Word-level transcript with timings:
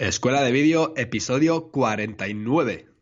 Escuela 0.00 0.42
de 0.42 0.50
Vídeo, 0.50 0.92
episodio 0.96 1.70
49. 1.70 2.93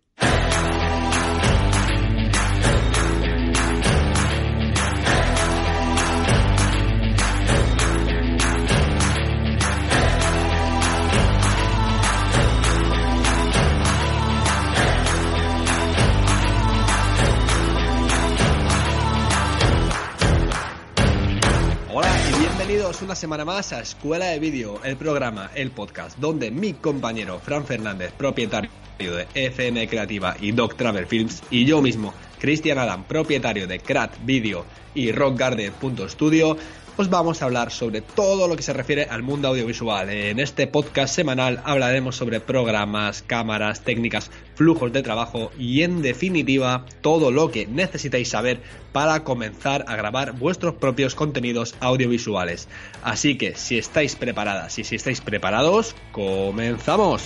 Bienvenidos 22.82 23.02
una 23.02 23.14
semana 23.14 23.45
más 23.45 23.72
a 23.72 23.78
Escuela 23.80 24.27
de 24.27 24.41
Vídeo, 24.41 24.80
el 24.82 24.96
programa, 24.96 25.52
el 25.54 25.70
podcast, 25.70 26.18
donde 26.18 26.50
mi 26.50 26.73
compañero 26.73 27.38
Fran 27.38 27.64
Fernández, 27.64 28.10
propietario 28.10 28.70
de 28.98 29.28
FM 29.34 29.86
Creativa 29.86 30.34
y 30.40 30.51
Doc 30.51 30.74
Travel 30.74 31.07
Films, 31.07 31.45
y 31.48 31.65
yo 31.65 31.80
mismo, 31.80 32.12
Cristian 32.40 32.79
Adam, 32.79 33.04
propietario 33.04 33.68
de 33.68 33.79
Crat 33.79 34.16
Video 34.24 34.65
y 34.96 35.12
Rockgarden.studio, 35.12 36.57
os 36.96 37.09
vamos 37.09 37.40
a 37.40 37.46
hablar 37.46 37.71
sobre 37.71 38.01
todo 38.01 38.48
lo 38.48 38.57
que 38.57 38.62
se 38.62 38.73
refiere 38.73 39.04
al 39.04 39.23
mundo 39.23 39.48
audiovisual. 39.48 40.10
En 40.10 40.38
este 40.38 40.66
podcast 40.66 41.15
semanal 41.15 41.62
hablaremos 41.65 42.16
sobre 42.16 42.40
programas, 42.40 43.23
cámaras, 43.23 43.82
técnicas, 43.82 44.30
flujos 44.54 44.93
de 44.93 45.02
trabajo 45.02 45.51
y 45.59 45.82
en 45.82 46.02
definitiva 46.02 46.85
todo 47.01 47.30
lo 47.30 47.51
que 47.51 47.66
necesitáis 47.66 48.29
saber 48.29 48.60
para 48.93 49.24
comenzar 49.24 49.85
a 49.88 49.96
grabar 49.96 50.32
vuestros 50.32 50.74
propios 50.74 51.15
contenidos 51.15 51.74
audiovisuales. 51.80 52.68
Así 53.02 53.38
que 53.38 53.54
si 53.54 53.79
estáis 53.79 54.16
preparadas 54.16 54.79
y 54.79 54.85
si 54.85 54.96
estáis 54.96 55.20
preparados, 55.20 55.95
comenzamos. 56.13 57.23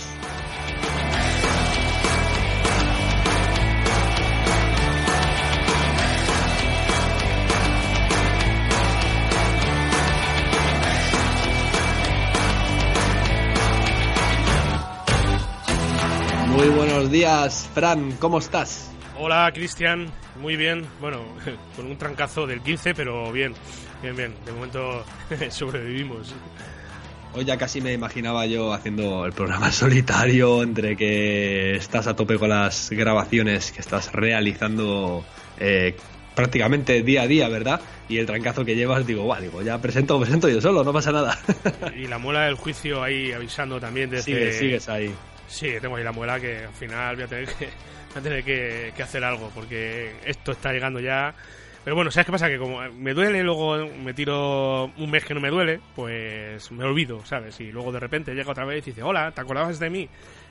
Días, 17.26 17.68
Fran, 17.74 18.12
¿cómo 18.20 18.38
estás? 18.38 18.88
Hola 19.18 19.50
Cristian, 19.52 20.12
muy 20.40 20.54
bien. 20.54 20.86
Bueno, 21.00 21.24
con 21.76 21.86
un 21.86 21.98
trancazo 21.98 22.46
del 22.46 22.60
15, 22.60 22.94
pero 22.94 23.32
bien, 23.32 23.52
bien, 24.00 24.14
bien. 24.14 24.34
De 24.44 24.52
momento 24.52 25.04
sobrevivimos. 25.50 26.32
Hoy 27.34 27.44
ya 27.44 27.56
casi 27.56 27.80
me 27.80 27.92
imaginaba 27.92 28.46
yo 28.46 28.72
haciendo 28.72 29.26
el 29.26 29.32
programa 29.32 29.72
solitario, 29.72 30.62
entre 30.62 30.96
que 30.96 31.74
estás 31.74 32.06
a 32.06 32.14
tope 32.14 32.38
con 32.38 32.50
las 32.50 32.90
grabaciones 32.90 33.72
que 33.72 33.80
estás 33.80 34.12
realizando 34.12 35.24
eh, 35.58 35.96
prácticamente 36.36 37.02
día 37.02 37.22
a 37.22 37.26
día, 37.26 37.48
¿verdad? 37.48 37.80
Y 38.08 38.18
el 38.18 38.26
trancazo 38.26 38.64
que 38.64 38.76
llevas, 38.76 39.04
digo, 39.04 39.24
guau, 39.24 39.42
digo, 39.42 39.62
ya 39.62 39.80
presento, 39.80 40.20
presento 40.20 40.48
yo 40.48 40.60
solo, 40.60 40.84
no 40.84 40.92
pasa 40.92 41.10
nada. 41.10 41.36
Y 41.96 42.06
la 42.06 42.18
muela 42.18 42.42
del 42.44 42.54
juicio 42.54 43.02
ahí 43.02 43.32
avisando 43.32 43.80
también 43.80 44.10
desde... 44.10 44.22
Sigues, 44.22 44.58
sigues 44.58 44.88
ahí. 44.88 45.12
Sí, 45.48 45.72
tengo 45.80 45.96
ahí 45.96 46.04
la 46.04 46.12
muela 46.12 46.40
que 46.40 46.64
al 46.64 46.74
final 46.74 47.16
voy 47.16 47.24
a 47.24 47.28
tener 47.28 47.46
que, 47.46 47.64
voy 48.14 48.18
a 48.18 48.20
tener 48.20 48.44
que, 48.44 48.92
que 48.96 49.02
hacer 49.02 49.24
algo 49.24 49.50
porque 49.54 50.12
esto 50.24 50.52
está 50.52 50.72
llegando 50.72 51.00
ya. 51.00 51.34
Pero 51.86 51.94
bueno, 51.94 52.10
¿sabes 52.10 52.26
qué 52.26 52.32
pasa? 52.32 52.48
Que 52.48 52.58
como 52.58 52.80
me 52.90 53.14
duele, 53.14 53.44
luego 53.44 53.86
me 53.86 54.12
tiro 54.12 54.86
un 54.86 55.08
mes 55.08 55.24
que 55.24 55.34
no 55.34 55.40
me 55.40 55.50
duele, 55.50 55.78
pues 55.94 56.72
me 56.72 56.82
olvido, 56.82 57.24
¿sabes? 57.24 57.60
Y 57.60 57.70
luego 57.70 57.92
de 57.92 58.00
repente 58.00 58.34
llega 58.34 58.50
otra 58.50 58.64
vez 58.64 58.84
y 58.88 58.90
dice, 58.90 59.04
hola, 59.04 59.30
¿te 59.30 59.40
acordabas 59.40 59.78
de 59.78 59.88
mí? 59.88 60.08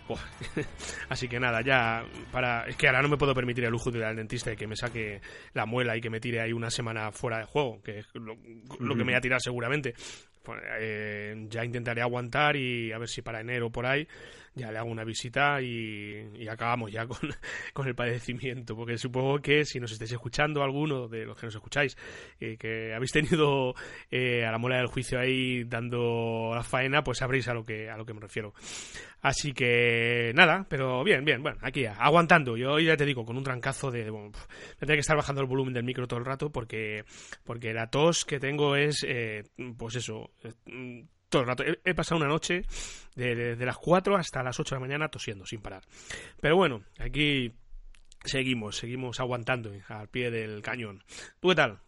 Buah. 0.08 0.22
Así 1.10 1.28
que 1.28 1.38
nada, 1.38 1.60
ya 1.60 2.06
para... 2.32 2.66
Es 2.68 2.78
que 2.78 2.88
ahora 2.88 3.02
no 3.02 3.10
me 3.10 3.18
puedo 3.18 3.36
permitir 3.36 3.66
el 3.66 3.72
lujo 3.72 3.92
de 3.92 4.00
ir 4.00 4.06
al 4.06 4.16
dentista 4.16 4.54
y 4.54 4.56
que 4.56 4.66
me 4.66 4.78
saque 4.78 5.20
la 5.54 5.66
muela 5.66 5.98
y 5.98 6.00
que 6.00 6.10
me 6.10 6.22
tire 6.22 6.40
ahí 6.40 6.54
una 6.54 6.70
semana 6.70 7.12
fuera 7.12 7.40
de 7.40 7.44
juego, 7.44 7.84
que 7.84 8.00
es 8.00 8.08
lo, 8.14 8.38
lo 8.80 8.96
que 8.96 9.04
me 9.04 9.12
voy 9.12 9.16
a 9.16 9.22
tirar 9.22 9.42
seguramente. 9.42 9.94
Pues, 10.42 10.62
eh, 10.80 11.36
ya 11.50 11.66
intentaré 11.66 12.02
aguantar 12.02 12.56
y 12.56 12.94
a 12.94 12.98
ver 12.98 13.10
si 13.10 13.22
para 13.22 13.42
enero 13.42 13.70
por 13.72 13.86
ahí 13.86 14.08
ya 14.56 14.72
le 14.72 14.80
hago 14.80 14.90
una 14.90 15.04
visita 15.04 15.62
y, 15.62 16.48
acabamos 16.48 16.92
ya 16.92 17.06
con, 17.74 17.88
el 17.88 17.96
padecimiento, 17.96 18.76
porque 18.76 18.98
supongo 18.98 19.40
que 19.40 19.66
si 19.66 19.80
nos 19.80 19.92
estáis 19.92 20.14
escuchando 20.14 20.64
alguno 20.64 21.08
de 21.08 21.26
los 21.26 21.38
que 21.38 21.48
nos 21.48 21.56
escucháis, 21.56 21.98
eh, 22.40 22.58
que 22.58 22.94
habéis 22.94 23.12
tenido 23.12 23.76
eh, 24.10 24.46
a 24.46 24.52
la 24.52 24.58
mola 24.58 24.78
del 24.78 24.88
juicio 24.88 25.20
ahí 25.20 25.66
dando 25.66 26.52
la 26.56 26.64
faena, 26.64 27.04
pues 27.04 27.18
sabréis 27.20 27.48
a 27.50 27.54
lo 27.54 27.64
que 27.64 27.90
a 27.90 27.98
lo 27.98 28.06
que 28.06 28.14
me 28.14 28.22
refiero. 28.22 28.54
Así 29.22 29.54
que 29.54 30.32
nada, 30.36 30.66
pero 30.70 31.04
bien, 31.04 31.26
bien, 31.26 31.42
bueno, 31.42 31.58
aquí 31.62 31.82
ya, 31.82 31.94
aguantando. 31.94 32.56
Yo 32.56 32.80
ya 32.80 32.96
te 32.96 33.06
digo, 33.06 33.26
con 33.26 33.38
un 33.38 33.44
trancazo 33.44 33.92
de, 33.92 34.10
bueno, 34.10 34.32
me 34.80 34.88
tengo 34.88 34.94
que 34.94 35.00
estar 35.00 35.18
bajando 35.18 35.42
el 35.42 35.48
volumen 35.48 35.74
del 35.74 35.84
micro 35.84 36.08
todo 36.08 36.20
el 36.20 36.26
rato 36.26 36.52
porque 36.52 37.04
porque 37.44 37.74
la 37.74 37.90
tos 37.90 38.24
que 38.24 38.40
tengo 38.40 38.76
es, 38.76 39.04
eh, 39.08 39.44
pues 39.78 39.96
eso, 39.96 40.32
He, 41.84 41.94
pasado 41.94 42.18
una 42.18 42.28
noche 42.28 42.64
de, 43.16 43.56
las 43.58 43.78
4 43.78 44.16
hasta 44.16 44.44
las 44.44 44.60
8 44.60 44.76
de 44.76 44.82
la 44.82 44.88
mañana 44.88 45.10
tosiendo 45.10 45.46
sin 45.46 45.62
parar. 45.62 45.84
Pero 46.40 46.56
bueno, 46.56 46.84
aquí 47.00 47.54
seguimos, 48.24 48.78
seguimos 48.78 49.20
aguantando 49.20 49.72
al 49.88 50.08
pie 50.10 50.32
del 50.32 50.62
cañón. 50.62 51.04
¿Tú 51.40 51.50
qué 51.50 51.56
tal? 51.56 51.80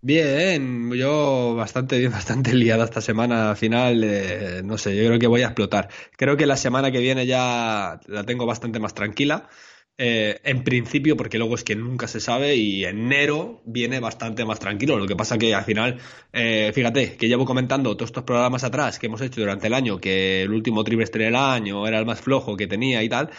Bien, 0.00 0.92
yo 0.92 1.54
bastante 1.54 1.98
bien, 1.98 2.12
bastante 2.12 2.54
liada 2.54 2.84
esta 2.84 3.00
semana. 3.00 3.50
Al 3.50 3.56
final, 3.56 4.04
eh, 4.04 4.62
no 4.62 4.76
sé, 4.76 4.94
yo 4.94 5.06
creo 5.06 5.18
que 5.18 5.26
voy 5.26 5.42
a 5.42 5.46
explotar. 5.46 5.88
Creo 6.16 6.36
que 6.36 6.46
la 6.46 6.56
semana 6.56 6.90
que 6.90 6.98
viene 6.98 7.26
ya 7.26 7.98
la 8.06 8.24
tengo 8.24 8.44
bastante 8.44 8.78
más 8.80 8.94
tranquila. 8.94 9.48
Eh, 9.96 10.40
en 10.42 10.64
principio, 10.64 11.16
porque 11.16 11.38
luego 11.38 11.54
es 11.54 11.62
que 11.62 11.76
nunca 11.76 12.08
se 12.08 12.18
sabe 12.18 12.56
y 12.56 12.84
enero 12.84 13.62
viene 13.64 14.00
bastante 14.00 14.44
más 14.44 14.58
tranquilo. 14.58 14.98
Lo 14.98 15.06
que 15.06 15.14
pasa 15.14 15.38
que 15.38 15.54
al 15.54 15.64
final, 15.64 16.00
eh, 16.32 16.72
fíjate, 16.74 17.16
que 17.16 17.28
llevo 17.28 17.44
comentando 17.44 17.96
todos 17.96 18.08
estos 18.08 18.24
programas 18.24 18.64
atrás 18.64 18.98
que 18.98 19.06
hemos 19.06 19.20
hecho 19.20 19.40
durante 19.40 19.68
el 19.68 19.74
año, 19.74 20.00
que 20.00 20.42
el 20.42 20.52
último 20.52 20.82
trimestre 20.82 21.26
del 21.26 21.36
año 21.36 21.86
era 21.86 22.00
el 22.00 22.06
más 22.06 22.20
flojo 22.20 22.56
que 22.56 22.66
tenía 22.66 23.02
y 23.04 23.08
tal. 23.08 23.30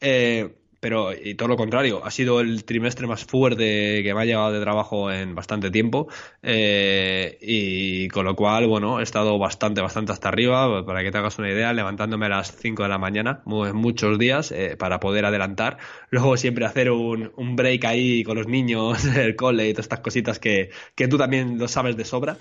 Eh, 0.00 0.54
pero 0.84 1.14
y 1.14 1.34
todo 1.34 1.48
lo 1.48 1.56
contrario, 1.56 2.04
ha 2.04 2.10
sido 2.10 2.40
el 2.40 2.66
trimestre 2.66 3.06
más 3.06 3.24
fuerte 3.24 4.02
que 4.02 4.12
me 4.12 4.20
ha 4.20 4.24
llevado 4.26 4.52
de 4.52 4.60
trabajo 4.60 5.10
en 5.10 5.34
bastante 5.34 5.70
tiempo 5.70 6.08
eh, 6.42 7.38
y 7.40 8.08
con 8.08 8.26
lo 8.26 8.36
cual, 8.36 8.66
bueno, 8.66 9.00
he 9.00 9.02
estado 9.02 9.38
bastante, 9.38 9.80
bastante 9.80 10.12
hasta 10.12 10.28
arriba, 10.28 10.84
para 10.84 11.02
que 11.02 11.10
te 11.10 11.16
hagas 11.16 11.38
una 11.38 11.50
idea, 11.50 11.72
levantándome 11.72 12.26
a 12.26 12.28
las 12.28 12.54
5 12.54 12.82
de 12.82 12.90
la 12.90 12.98
mañana, 12.98 13.40
muchos 13.46 14.18
días, 14.18 14.52
eh, 14.52 14.76
para 14.78 15.00
poder 15.00 15.24
adelantar, 15.24 15.78
luego 16.10 16.36
siempre 16.36 16.66
hacer 16.66 16.90
un, 16.90 17.32
un, 17.34 17.56
break 17.56 17.86
ahí 17.86 18.22
con 18.22 18.36
los 18.36 18.46
niños, 18.46 19.06
el 19.16 19.36
cole 19.36 19.66
y 19.70 19.72
todas 19.72 19.86
estas 19.86 20.00
cositas 20.00 20.38
que, 20.38 20.68
que 20.94 21.08
tú 21.08 21.16
también 21.16 21.58
lo 21.58 21.66
sabes 21.66 21.96
de 21.96 22.04
sobra. 22.04 22.36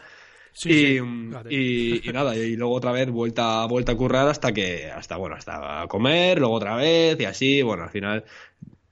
Sí, 0.54 0.70
y, 0.70 1.00
sí, 1.00 2.04
y, 2.04 2.10
y, 2.10 2.14
nada, 2.14 2.36
y 2.36 2.56
luego 2.56 2.76
otra 2.76 2.92
vez 2.92 3.10
vuelta, 3.10 3.66
vuelta 3.66 3.94
a 3.94 3.98
currar 3.98 4.28
hasta 4.28 4.54
que, 4.54 4.92
hasta 4.92 5.18
bueno, 5.18 5.36
hasta 5.36 5.86
comer, 5.88 6.40
luego 6.40 6.54
otra 6.54 6.76
vez 6.76 7.20
y 7.20 7.26
así, 7.26 7.62
bueno, 7.64 7.84
al 7.84 7.90
final 7.90 8.24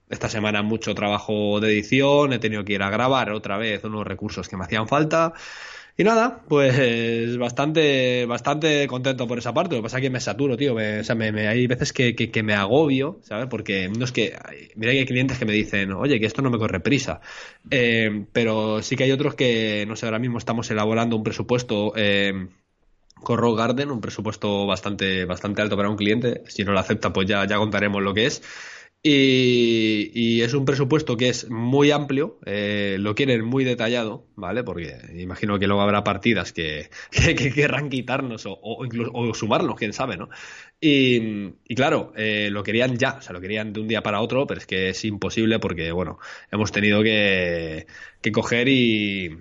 esta 0.09 0.27
semana 0.27 0.61
mucho 0.61 0.93
trabajo 0.93 1.59
de 1.61 1.71
edición, 1.71 2.33
he 2.33 2.39
tenido 2.39 2.65
que 2.65 2.73
ir 2.73 2.83
a 2.83 2.89
grabar 2.89 3.31
otra 3.31 3.57
vez 3.57 3.83
unos 3.85 4.05
recursos 4.05 4.49
que 4.49 4.57
me 4.57 4.65
hacían 4.65 4.87
falta. 4.87 5.33
Y 5.97 6.03
nada, 6.03 6.41
pues 6.47 7.37
bastante, 7.37 8.25
bastante 8.25 8.87
contento 8.87 9.27
por 9.27 9.37
esa 9.37 9.53
parte. 9.53 9.75
Lo 9.75 9.81
que 9.81 9.83
pasa 9.83 9.97
es 9.97 10.01
que 10.03 10.09
me 10.09 10.19
saturo, 10.19 10.57
tío. 10.57 10.73
Me, 10.73 10.99
o 10.99 11.03
sea, 11.03 11.15
me, 11.15 11.47
hay 11.47 11.67
veces 11.67 11.93
que, 11.93 12.15
que, 12.15 12.31
que, 12.31 12.43
me 12.43 12.53
agobio, 12.53 13.19
¿sabes? 13.23 13.47
Porque 13.47 13.89
no 13.89 14.05
es 14.05 14.11
que. 14.11 14.37
Mira 14.75 14.91
hay 14.91 15.05
clientes 15.05 15.37
que 15.37 15.45
me 15.45 15.53
dicen, 15.53 15.91
oye, 15.93 16.19
que 16.19 16.25
esto 16.25 16.41
no 16.41 16.49
me 16.49 16.57
corre 16.57 16.79
prisa. 16.79 17.21
Eh, 17.69 18.25
pero 18.31 18.81
sí 18.81 18.95
que 18.95 19.03
hay 19.03 19.11
otros 19.11 19.35
que, 19.35 19.85
no 19.87 19.95
sé, 19.95 20.05
ahora 20.05 20.19
mismo 20.19 20.37
estamos 20.37 20.69
elaborando 20.71 21.15
un 21.15 21.23
presupuesto. 21.23 21.93
Eh, 21.95 22.47
con 23.21 23.55
Garden, 23.55 23.91
un 23.91 24.01
presupuesto 24.01 24.65
bastante, 24.65 25.25
bastante 25.25 25.61
alto 25.61 25.77
para 25.77 25.89
un 25.89 25.95
cliente. 25.95 26.43
Si 26.47 26.63
no 26.63 26.71
lo 26.71 26.79
acepta, 26.79 27.13
pues 27.13 27.27
ya, 27.27 27.45
ya 27.45 27.57
contaremos 27.57 28.01
lo 28.01 28.13
que 28.13 28.25
es. 28.25 28.41
Y, 29.03 30.41
es 30.41 30.53
un 30.53 30.65
presupuesto 30.65 31.17
que 31.17 31.29
es 31.29 31.49
muy 31.49 31.89
amplio, 31.89 32.39
eh, 32.45 32.97
lo 32.99 33.15
quieren 33.15 33.43
muy 33.43 33.63
detallado, 33.63 34.27
¿vale? 34.35 34.63
Porque 34.63 34.95
imagino 35.15 35.57
que 35.57 35.65
luego 35.65 35.81
habrá 35.81 36.03
partidas 36.03 36.53
que, 36.53 36.89
que, 37.11 37.51
querrán 37.51 37.89
quitarnos 37.89 38.43
o, 38.45 38.85
incluso, 38.85 39.11
o 39.13 39.33
sumarnos, 39.33 39.75
quién 39.75 39.93
sabe, 39.93 40.17
¿no? 40.17 40.29
Y, 40.79 41.55
claro, 41.75 42.13
eh, 42.15 42.49
lo 42.51 42.63
querían 42.63 42.97
ya, 42.97 43.17
o 43.19 43.21
sea, 43.21 43.33
lo 43.33 43.41
querían 43.41 43.73
de 43.73 43.79
un 43.81 43.87
día 43.87 44.03
para 44.03 44.21
otro, 44.21 44.45
pero 44.45 44.59
es 44.59 44.67
que 44.67 44.89
es 44.89 45.03
imposible 45.05 45.59
porque, 45.59 45.91
bueno, 45.91 46.19
hemos 46.51 46.71
tenido 46.71 47.01
que 47.01 47.85
coger 48.31 48.67
y 48.69 49.37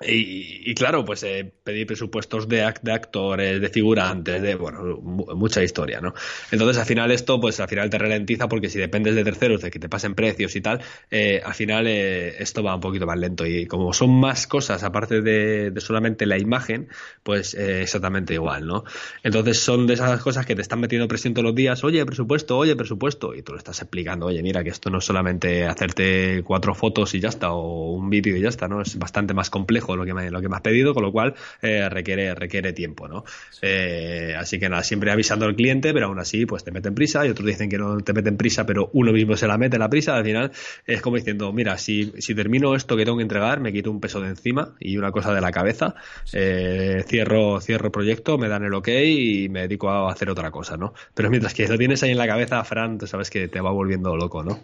y, 0.00 0.74
claro, 0.74 1.04
pues 1.04 1.22
eh, 1.22 1.52
pedir 1.62 1.86
presupuestos 1.86 2.48
de, 2.48 2.68
de, 2.82 2.92
actores, 2.92 3.60
de 3.60 3.68
figurantes, 3.68 4.42
de, 4.42 4.56
bueno, 4.56 4.96
mucha 5.00 5.62
historia, 5.62 6.00
¿no? 6.00 6.14
Entonces, 6.50 6.78
al 6.78 6.86
final 6.86 7.12
esto, 7.12 7.40
pues 7.40 7.60
al 7.60 7.68
final 7.68 7.90
te 7.90 7.98
ralentiza 7.98 8.48
porque 8.48 8.68
si 8.68 8.80
dependes 8.80 9.14
de 9.14 9.22
terceros, 9.22 9.60
de 9.62 9.70
que 9.70 9.78
te 9.78 9.88
pasen 9.88 10.16
precios 10.16 10.56
y 10.56 10.60
tal, 10.60 10.80
eh, 11.12 11.40
al 11.44 11.54
final 11.54 11.86
eh, 11.86 12.42
esto 12.42 12.64
va 12.64 12.74
un 12.74 12.80
poquito 12.80 13.06
más 13.06 13.18
lento. 13.18 13.46
Y 13.46 13.66
como 13.66 13.92
son 13.92 14.10
más 14.10 14.48
cosas, 14.48 14.82
aparte 14.82 15.22
de, 15.22 15.72
solamente 15.80 16.26
la 16.26 16.38
imagen, 16.38 16.88
pues 17.22 17.54
exactamente 17.54 18.34
igual, 18.34 18.66
¿no? 18.66 18.82
Entonces, 19.22 19.60
son 19.60 19.86
de 19.86 19.94
esas 19.94 20.20
cosas 20.20 20.44
que 20.44 20.56
te 20.56 20.62
están 20.62 20.80
metiendo 20.80 21.06
presión 21.06 21.34
todos 21.34 21.44
los 21.44 21.54
días, 21.54 21.84
oye, 21.84 22.04
presupuesto, 22.04 22.58
oye, 22.58 22.74
presupuesto, 22.74 23.32
y 23.32 23.42
tú 23.42 23.52
lo 23.52 23.58
estás 23.58 23.80
explicando, 23.80 24.26
oye, 24.26 24.42
mira, 24.42 24.64
que 24.64 24.70
esto 24.70 24.90
no 24.90 24.98
es 24.98 25.04
solamente 25.04 25.66
hacerte 25.66 26.42
cuatro 26.44 26.74
fotos 26.74 27.14
y 27.14 27.20
ya 27.20 27.28
está, 27.28 27.52
o 27.52 27.92
un 27.92 28.10
vídeo 28.10 28.36
y 28.36 28.40
ya 28.40 28.48
está, 28.48 28.66
¿no? 28.66 28.82
Es 28.82 28.98
bastante 28.98 29.34
más 29.34 29.50
complejo 29.50 29.83
lo 29.96 30.04
que 30.04 30.14
me, 30.14 30.30
lo 30.30 30.40
que 30.40 30.48
me 30.48 30.56
has 30.56 30.62
pedido, 30.62 30.94
con 30.94 31.02
lo 31.02 31.12
cual 31.12 31.34
eh, 31.62 31.88
requiere, 31.88 32.34
requiere 32.34 32.72
tiempo, 32.72 33.08
¿no? 33.08 33.24
Eh, 33.62 34.34
así 34.38 34.58
que 34.58 34.68
nada, 34.68 34.82
siempre 34.82 35.10
avisando 35.10 35.46
al 35.46 35.54
cliente, 35.54 35.92
pero 35.92 36.06
aún 36.06 36.18
así, 36.18 36.46
pues 36.46 36.64
te 36.64 36.70
meten 36.70 36.94
prisa 36.94 37.26
y 37.26 37.30
otros 37.30 37.46
dicen 37.46 37.68
que 37.68 37.78
no 37.78 38.00
te 38.00 38.12
meten 38.12 38.36
prisa, 38.36 38.66
pero 38.66 38.90
uno 38.92 39.12
mismo 39.12 39.36
se 39.36 39.46
la 39.46 39.58
mete 39.58 39.78
la 39.78 39.88
prisa, 39.88 40.16
al 40.16 40.24
final 40.24 40.52
es 40.86 41.00
como 41.00 41.16
diciendo, 41.16 41.52
mira, 41.52 41.78
si, 41.78 42.12
si 42.18 42.34
termino 42.34 42.74
esto 42.74 42.96
que 42.96 43.04
tengo 43.04 43.18
que 43.18 43.22
entregar, 43.22 43.60
me 43.60 43.72
quito 43.72 43.90
un 43.90 44.00
peso 44.00 44.20
de 44.20 44.28
encima 44.28 44.74
y 44.80 44.96
una 44.96 45.12
cosa 45.12 45.34
de 45.34 45.40
la 45.40 45.52
cabeza, 45.52 45.94
eh, 46.32 47.04
cierro, 47.06 47.60
cierro 47.60 47.90
proyecto, 47.90 48.38
me 48.38 48.48
dan 48.48 48.64
el 48.64 48.74
ok 48.74 48.88
y 48.88 49.48
me 49.48 49.62
dedico 49.62 49.90
a 49.90 50.10
hacer 50.10 50.30
otra 50.30 50.50
cosa, 50.50 50.76
¿no? 50.76 50.94
Pero 51.14 51.30
mientras 51.30 51.54
que 51.54 51.68
lo 51.68 51.78
tienes 51.78 52.02
ahí 52.02 52.10
en 52.10 52.18
la 52.18 52.26
cabeza, 52.26 52.62
Fran, 52.64 52.98
tú 52.98 53.06
sabes 53.06 53.30
que 53.30 53.48
te 53.48 53.60
va 53.60 53.70
volviendo 53.70 54.16
loco, 54.16 54.42
¿no? 54.42 54.60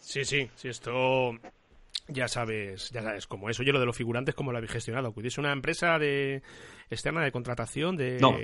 Sí, 0.00 0.24
sí, 0.24 0.48
sí, 0.56 0.68
esto 0.68 1.34
ya 2.12 2.28
sabes, 2.28 2.90
ya 2.90 3.02
sabes 3.02 3.26
cómo 3.26 3.48
es. 3.50 3.58
Oye, 3.60 3.72
lo 3.72 3.80
de 3.80 3.86
los 3.86 3.96
figurantes, 3.96 4.34
¿cómo 4.34 4.52
lo 4.52 4.58
habéis 4.58 4.72
gestionado? 4.72 5.14
¿Es 5.22 5.38
una 5.38 5.52
empresa 5.52 5.98
de 5.98 6.42
externa 6.90 7.22
de 7.22 7.32
contratación? 7.32 7.96
de 7.96 8.18
No, 8.20 8.36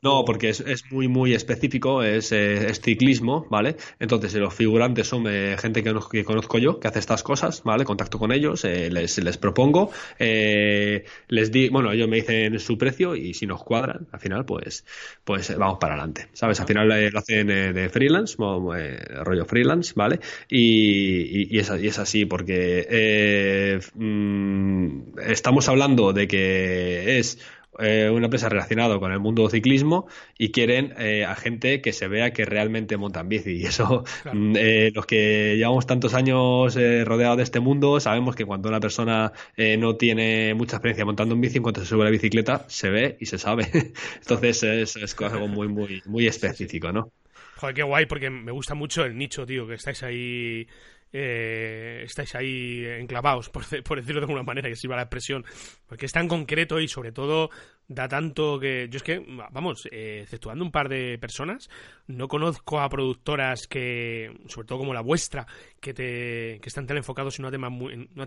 no, 0.00 0.24
porque 0.24 0.50
es, 0.50 0.60
es, 0.60 0.84
muy, 0.92 1.08
muy 1.08 1.34
específico, 1.34 2.04
es, 2.04 2.30
eh, 2.30 2.72
ciclismo, 2.74 3.46
¿vale? 3.50 3.76
Entonces, 3.98 4.32
los 4.34 4.54
figurantes 4.54 5.08
son 5.08 5.26
eh, 5.28 5.56
gente 5.58 5.82
que, 5.82 5.92
que, 6.12 6.24
conozco 6.24 6.58
yo, 6.58 6.78
que 6.78 6.86
hace 6.86 7.00
estas 7.00 7.24
cosas, 7.24 7.64
¿vale? 7.64 7.84
Contacto 7.84 8.16
con 8.18 8.30
ellos, 8.30 8.64
eh, 8.64 8.90
les, 8.90 9.18
les 9.18 9.36
propongo, 9.38 9.90
les 10.18 11.50
di, 11.50 11.68
bueno, 11.68 11.90
ellos 11.90 12.08
me 12.08 12.16
dicen 12.16 12.60
su 12.60 12.78
precio 12.78 13.16
y 13.16 13.34
si 13.34 13.46
nos 13.46 13.64
cuadran, 13.64 14.06
al 14.12 14.20
final, 14.20 14.44
pues, 14.44 14.84
pues 15.24 15.56
vamos 15.58 15.78
para 15.80 15.94
adelante, 15.94 16.28
¿sabes? 16.32 16.60
Al 16.60 16.68
final 16.68 16.88
lo 16.88 17.18
hacen 17.18 17.48
de 17.48 17.88
freelance, 17.88 18.36
rollo 18.38 19.44
freelance, 19.46 19.94
¿vale? 19.96 20.20
Y, 20.48 21.56
y, 21.56 21.58
es, 21.58 21.72
y 21.80 21.88
es 21.88 21.98
así, 21.98 22.24
porque 22.24 23.80
mm, 23.94 25.18
estamos 25.26 25.68
hablando 25.68 26.12
de 26.12 26.28
que 26.28 27.18
es 27.18 27.38
eh, 27.78 28.10
una 28.10 28.26
empresa 28.26 28.48
relacionada 28.48 28.98
con 28.98 29.12
el 29.12 29.20
mundo 29.20 29.42
del 29.42 29.50
ciclismo 29.50 30.06
y 30.36 30.50
quieren 30.50 30.94
eh, 30.98 31.24
a 31.24 31.34
gente 31.34 31.80
que 31.80 31.92
se 31.92 32.08
vea 32.08 32.32
que 32.32 32.44
realmente 32.44 32.96
montan 32.96 33.28
bici. 33.28 33.48
Y 33.58 33.64
eso, 33.64 34.04
mm, 34.32 34.54
eh, 34.56 34.92
los 34.94 35.06
que 35.06 35.56
llevamos 35.56 35.86
tantos 35.86 36.14
años 36.14 36.74
rodeados 37.04 37.36
de 37.38 37.42
este 37.42 37.60
mundo, 37.60 37.98
sabemos 37.98 38.36
que 38.36 38.44
cuando 38.44 38.68
una 38.68 38.80
persona 38.80 39.32
no 39.56 39.96
tiene 39.96 40.54
mucha 40.54 40.76
experiencia 40.76 41.04
montando 41.04 41.34
un 41.34 41.40
bici, 41.40 41.56
en 41.56 41.62
cuanto 41.62 41.80
se 41.80 41.86
sube 41.86 42.02
a 42.02 42.04
la 42.04 42.10
bicicleta, 42.10 42.64
se 42.68 42.90
ve 42.90 43.16
y 43.20 43.26
se 43.26 43.38
sabe. 43.38 43.68
Entonces 44.20 44.62
es, 44.62 44.96
es 44.96 45.16
algo 45.20 45.48
muy, 45.48 45.68
muy, 45.68 46.02
muy 46.06 46.26
específico, 46.26 46.92
¿no? 46.92 47.12
Joder, 47.56 47.74
qué 47.74 47.82
guay, 47.82 48.06
porque 48.06 48.30
me 48.30 48.52
gusta 48.52 48.74
mucho 48.74 49.04
el 49.04 49.18
nicho, 49.18 49.44
tío, 49.44 49.66
que 49.66 49.74
estáis 49.74 50.04
ahí 50.04 50.68
eh, 51.12 52.02
estáis 52.04 52.34
ahí 52.34 52.84
enclavados, 52.84 53.48
por, 53.50 53.66
decirlo 53.66 54.20
de 54.20 54.26
alguna 54.26 54.42
manera, 54.42 54.68
que 54.68 54.76
sirva 54.76 54.96
la 54.96 55.02
expresión, 55.02 55.44
porque 55.86 56.06
es 56.06 56.12
tan 56.12 56.28
concreto 56.28 56.80
y 56.80 56.88
sobre 56.88 57.12
todo 57.12 57.50
da 57.86 58.06
tanto 58.08 58.58
que... 58.60 58.88
Yo 58.90 58.98
es 58.98 59.02
que, 59.02 59.24
vamos, 59.50 59.88
eh, 59.90 60.20
exceptuando 60.22 60.64
un 60.64 60.70
par 60.70 60.88
de 60.88 61.18
personas, 61.18 61.70
no 62.06 62.28
conozco 62.28 62.80
a 62.80 62.88
productoras 62.88 63.66
que, 63.66 64.30
sobre 64.48 64.66
todo 64.66 64.78
como 64.78 64.92
la 64.92 65.00
vuestra, 65.00 65.46
que, 65.80 65.94
te, 65.94 66.60
que 66.60 66.68
están 66.68 66.86
tan 66.86 66.98
enfocados 66.98 67.38
en 67.38 67.46
una, 67.46 67.52
tema 67.52 67.70
muy, 67.70 68.08
una 68.14 68.26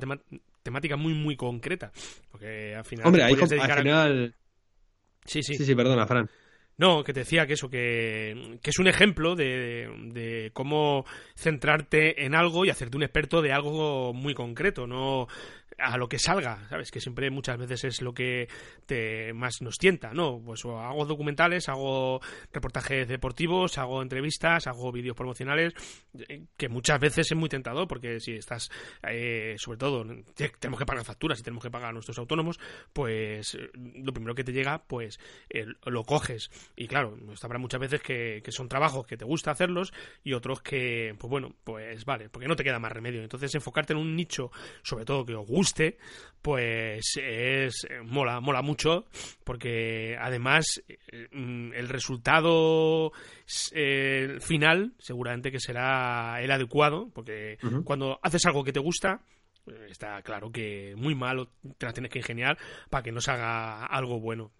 temática 0.63 0.97
muy, 0.97 1.13
muy 1.13 1.35
concreta. 1.35 1.91
Porque 2.31 2.75
al 2.75 2.85
final... 2.85 3.05
Hombre, 3.05 3.23
al 3.23 3.37
final... 3.37 4.35
Sí, 5.23 5.43
sí. 5.43 5.53
Sí, 5.53 5.65
sí, 5.65 5.75
perdona, 5.75 6.07
Fran. 6.07 6.27
No, 6.81 7.03
que 7.03 7.13
te 7.13 7.19
decía 7.19 7.45
que 7.45 7.53
eso, 7.53 7.69
que, 7.69 8.57
es 8.63 8.79
un 8.79 8.87
ejemplo 8.87 9.35
de, 9.35 9.87
de, 10.13 10.49
cómo 10.51 11.05
centrarte 11.35 12.25
en 12.25 12.33
algo 12.33 12.65
y 12.65 12.71
hacerte 12.71 12.97
un 12.97 13.03
experto 13.03 13.43
de 13.43 13.53
algo 13.53 14.13
muy 14.15 14.33
concreto, 14.33 14.87
no 14.87 15.27
a 15.81 15.97
lo 15.97 16.07
que 16.07 16.19
salga, 16.19 16.67
¿sabes? 16.69 16.91
Que 16.91 16.99
siempre 16.99 17.29
muchas 17.29 17.57
veces 17.57 17.83
es 17.83 18.01
lo 18.01 18.13
que 18.13 18.47
te 18.85 19.33
más 19.33 19.61
nos 19.61 19.77
tienta, 19.77 20.13
¿no? 20.13 20.41
Pues 20.43 20.63
hago 20.65 21.05
documentales, 21.05 21.69
hago 21.69 22.21
reportajes 22.51 23.07
deportivos, 23.07 23.77
hago 23.77 24.01
entrevistas, 24.01 24.67
hago 24.67 24.91
vídeos 24.91 25.15
promocionales, 25.15 25.73
eh, 26.27 26.45
que 26.57 26.69
muchas 26.69 26.99
veces 26.99 27.31
es 27.31 27.37
muy 27.37 27.49
tentador, 27.49 27.87
porque 27.87 28.19
si 28.19 28.33
estás, 28.33 28.69
eh, 29.07 29.55
sobre 29.57 29.77
todo, 29.77 30.05
tenemos 30.59 30.79
que 30.79 30.85
pagar 30.85 31.05
facturas 31.05 31.39
y 31.39 31.43
tenemos 31.43 31.63
que 31.63 31.71
pagar 31.71 31.89
a 31.89 31.93
nuestros 31.93 32.17
autónomos, 32.19 32.59
pues 32.93 33.55
eh, 33.55 33.69
lo 33.73 34.13
primero 34.13 34.35
que 34.35 34.43
te 34.43 34.53
llega, 34.53 34.83
pues 34.83 35.19
lo 35.85 36.03
coges. 36.03 36.49
Y 36.75 36.87
claro, 36.87 37.17
habrá 37.41 37.59
muchas 37.59 37.79
veces 37.79 38.01
que, 38.01 38.41
que 38.43 38.51
son 38.51 38.69
trabajos 38.69 39.05
que 39.05 39.17
te 39.17 39.25
gusta 39.25 39.51
hacerlos 39.51 39.93
y 40.23 40.33
otros 40.33 40.61
que, 40.61 41.15
pues 41.17 41.29
bueno, 41.29 41.55
pues 41.63 42.05
vale, 42.05 42.29
porque 42.29 42.47
no 42.47 42.55
te 42.55 42.63
queda 42.63 42.79
más 42.79 42.91
remedio. 42.91 43.21
Entonces, 43.21 43.53
enfocarte 43.55 43.93
en 43.93 43.99
un 43.99 44.15
nicho, 44.15 44.51
sobre 44.83 45.05
todo 45.05 45.25
que 45.25 45.35
os 45.35 45.47
guste, 45.71 45.97
pues 46.41 47.17
es 47.17 47.87
mola, 48.03 48.39
mola 48.41 48.61
mucho, 48.61 49.05
porque 49.43 50.17
además 50.19 50.81
mm, 51.31 51.73
el 51.73 51.87
resultado 51.87 53.11
eh, 53.73 54.37
final 54.41 54.93
seguramente 54.99 55.51
que 55.51 55.59
será 55.59 56.41
el 56.41 56.51
adecuado, 56.51 57.09
porque 57.13 57.57
cuando 57.85 58.19
haces 58.21 58.45
algo 58.45 58.63
que 58.63 58.73
te 58.73 58.79
gusta, 58.79 59.21
está 59.89 60.21
claro 60.23 60.51
que 60.51 60.93
muy 60.97 61.15
malo 61.15 61.49
te 61.77 61.85
la 61.85 61.93
tienes 61.93 62.11
que 62.11 62.19
ingeniar 62.19 62.57
para 62.89 63.03
que 63.03 63.11
no 63.11 63.21
se 63.21 63.31
haga 63.31 63.85
algo 63.85 64.19
bueno. 64.19 64.51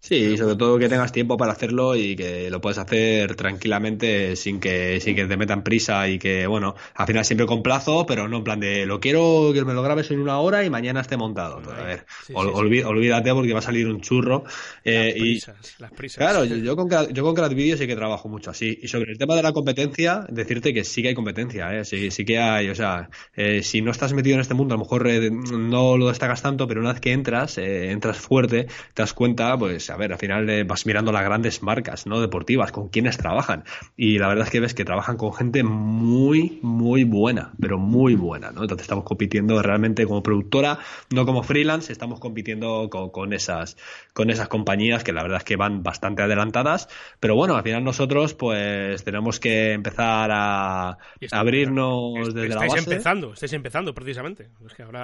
Sí, 0.00 0.36
sobre 0.36 0.54
todo 0.54 0.78
que 0.78 0.88
tengas 0.88 1.12
tiempo 1.12 1.36
para 1.36 1.52
hacerlo 1.52 1.96
y 1.96 2.14
que 2.14 2.50
lo 2.50 2.60
puedas 2.60 2.78
hacer 2.78 3.34
tranquilamente 3.34 4.36
sin 4.36 4.60
que, 4.60 5.00
sin 5.00 5.16
que 5.16 5.26
te 5.26 5.36
metan 5.36 5.64
prisa 5.64 6.08
y 6.08 6.18
que, 6.18 6.46
bueno, 6.46 6.76
al 6.94 7.06
final 7.06 7.24
siempre 7.24 7.46
con 7.46 7.62
plazo, 7.62 8.06
pero 8.06 8.28
no 8.28 8.38
en 8.38 8.44
plan 8.44 8.60
de 8.60 8.86
lo 8.86 9.00
quiero 9.00 9.50
que 9.52 9.64
me 9.64 9.74
lo 9.74 9.82
grabes 9.82 10.10
en 10.12 10.20
una 10.20 10.38
hora 10.38 10.64
y 10.64 10.70
mañana 10.70 11.00
esté 11.00 11.16
montado. 11.16 11.60
a 11.70 11.82
ver, 11.82 12.06
olvídate 12.32 13.32
porque 13.34 13.52
va 13.52 13.58
a 13.58 13.62
salir 13.62 13.88
un 13.88 14.00
churro. 14.00 14.44
Eh, 14.84 15.38
las 15.78 15.90
prisas, 15.90 16.16
Claro, 16.16 16.44
yo, 16.44 16.76
con, 16.76 16.88
yo 17.12 17.34
con 17.34 17.54
Video 17.54 17.76
sí 17.76 17.86
que 17.86 17.96
trabajo 17.96 18.28
mucho 18.28 18.50
así. 18.50 18.78
Y 18.80 18.88
sobre 18.88 19.12
el 19.12 19.18
tema 19.18 19.34
de 19.34 19.42
la 19.42 19.52
competencia, 19.52 20.24
decirte 20.28 20.72
que 20.72 20.84
sí 20.84 21.02
que 21.02 21.08
hay 21.08 21.14
competencia, 21.14 21.74
¿eh? 21.74 21.84
sí, 21.84 22.10
sí 22.10 22.24
que 22.24 22.38
hay, 22.38 22.68
o 22.68 22.74
sea, 22.74 23.08
eh, 23.34 23.62
si 23.62 23.82
no 23.82 23.90
estás 23.90 24.12
metido 24.12 24.34
en 24.34 24.40
este 24.40 24.54
mundo, 24.54 24.74
a 24.74 24.78
lo 24.78 24.84
mejor 24.84 25.08
eh, 25.08 25.30
no 25.30 25.96
lo 25.96 26.08
destacas 26.08 26.42
tanto, 26.42 26.66
pero 26.68 26.80
una 26.80 26.92
vez 26.92 27.00
que 27.00 27.12
entras, 27.12 27.58
entras 27.58 28.18
fuerte, 28.18 28.64
te 28.94 29.02
das 29.02 29.12
cuenta, 29.12 29.56
pues 29.58 29.87
a 29.90 29.96
ver, 29.96 30.12
al 30.12 30.18
final 30.18 30.48
eh, 30.50 30.64
vas 30.64 30.86
mirando 30.86 31.12
las 31.12 31.24
grandes 31.24 31.62
marcas 31.62 32.06
no 32.06 32.20
deportivas, 32.20 32.72
con 32.72 32.88
quienes 32.88 33.18
trabajan. 33.18 33.64
Y 33.96 34.18
la 34.18 34.28
verdad 34.28 34.46
es 34.46 34.50
que 34.50 34.60
ves 34.60 34.74
que 34.74 34.84
trabajan 34.84 35.16
con 35.16 35.32
gente 35.32 35.62
muy, 35.62 36.58
muy 36.62 37.04
buena, 37.04 37.52
pero 37.60 37.78
muy 37.78 38.14
buena, 38.14 38.50
¿no? 38.50 38.62
Entonces 38.62 38.84
estamos 38.84 39.04
compitiendo 39.04 39.60
realmente 39.62 40.06
como 40.06 40.22
productora, 40.22 40.78
no 41.10 41.26
como 41.26 41.42
freelance, 41.42 41.92
estamos 41.92 42.20
compitiendo 42.20 42.88
con, 42.90 43.32
esas, 43.32 43.76
con 44.12 44.30
esas 44.30 44.48
compañías 44.48 45.04
que 45.04 45.12
la 45.12 45.22
verdad 45.22 45.38
es 45.38 45.44
que 45.44 45.56
van 45.56 45.82
bastante 45.82 46.22
adelantadas. 46.22 46.88
Pero 47.20 47.34
bueno, 47.34 47.56
al 47.56 47.62
final 47.62 47.84
nosotros 47.84 48.34
pues 48.34 49.04
tenemos 49.04 49.40
que 49.40 49.72
empezar 49.72 50.30
a 50.32 50.98
abrirnos 51.30 52.34
desde 52.34 52.48
la 52.48 52.56
base. 52.56 52.78
Empezando, 52.78 53.32
estáis 53.32 53.52
empezando 53.52 53.94
precisamente. 53.94 54.48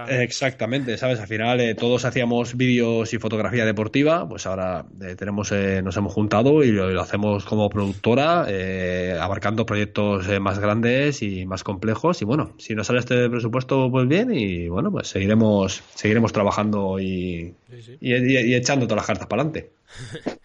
Exactamente, 0.09 0.97
¿sabes? 0.97 1.21
Al 1.21 1.27
final 1.27 1.61
eh, 1.61 1.75
todos 1.75 2.05
hacíamos 2.05 2.57
vídeos 2.57 3.13
y 3.13 3.19
fotografía 3.19 3.65
deportiva, 3.65 4.29
pues 4.29 4.47
ahora 4.47 4.74
eh, 5.01 5.15
tenemos, 5.17 5.53
eh, 5.53 5.83
nos 5.83 5.97
hemos 5.97 6.13
juntado 6.13 6.63
y 6.63 6.73
lo, 6.73 7.01
hacemos 7.01 7.45
como 7.45 7.69
productora, 7.69 8.47
eh, 8.49 9.17
abarcando 9.21 9.67
proyectos 9.67 10.29
más 10.41 10.59
grandes 10.59 11.23
y 11.23 11.47
más 11.47 11.65
complejos. 11.65 12.23
Y 12.23 12.25
bueno, 12.25 12.55
si 12.59 12.75
nos 12.75 12.87
sale 12.87 13.01
este 13.01 13.29
presupuesto, 13.29 13.91
pues 13.91 14.09
bien, 14.09 14.33
y 14.33 14.69
bueno, 14.69 14.91
pues 14.91 15.09
seguiremos, 15.09 15.83
seguiremos 15.95 16.33
trabajando 16.33 16.99
y, 16.99 17.55
y, 18.01 18.55
echando 18.55 18.87
todas 18.87 19.03
las 19.03 19.07
cartas 19.07 19.27
para 19.27 19.43
adelante. 19.43 19.73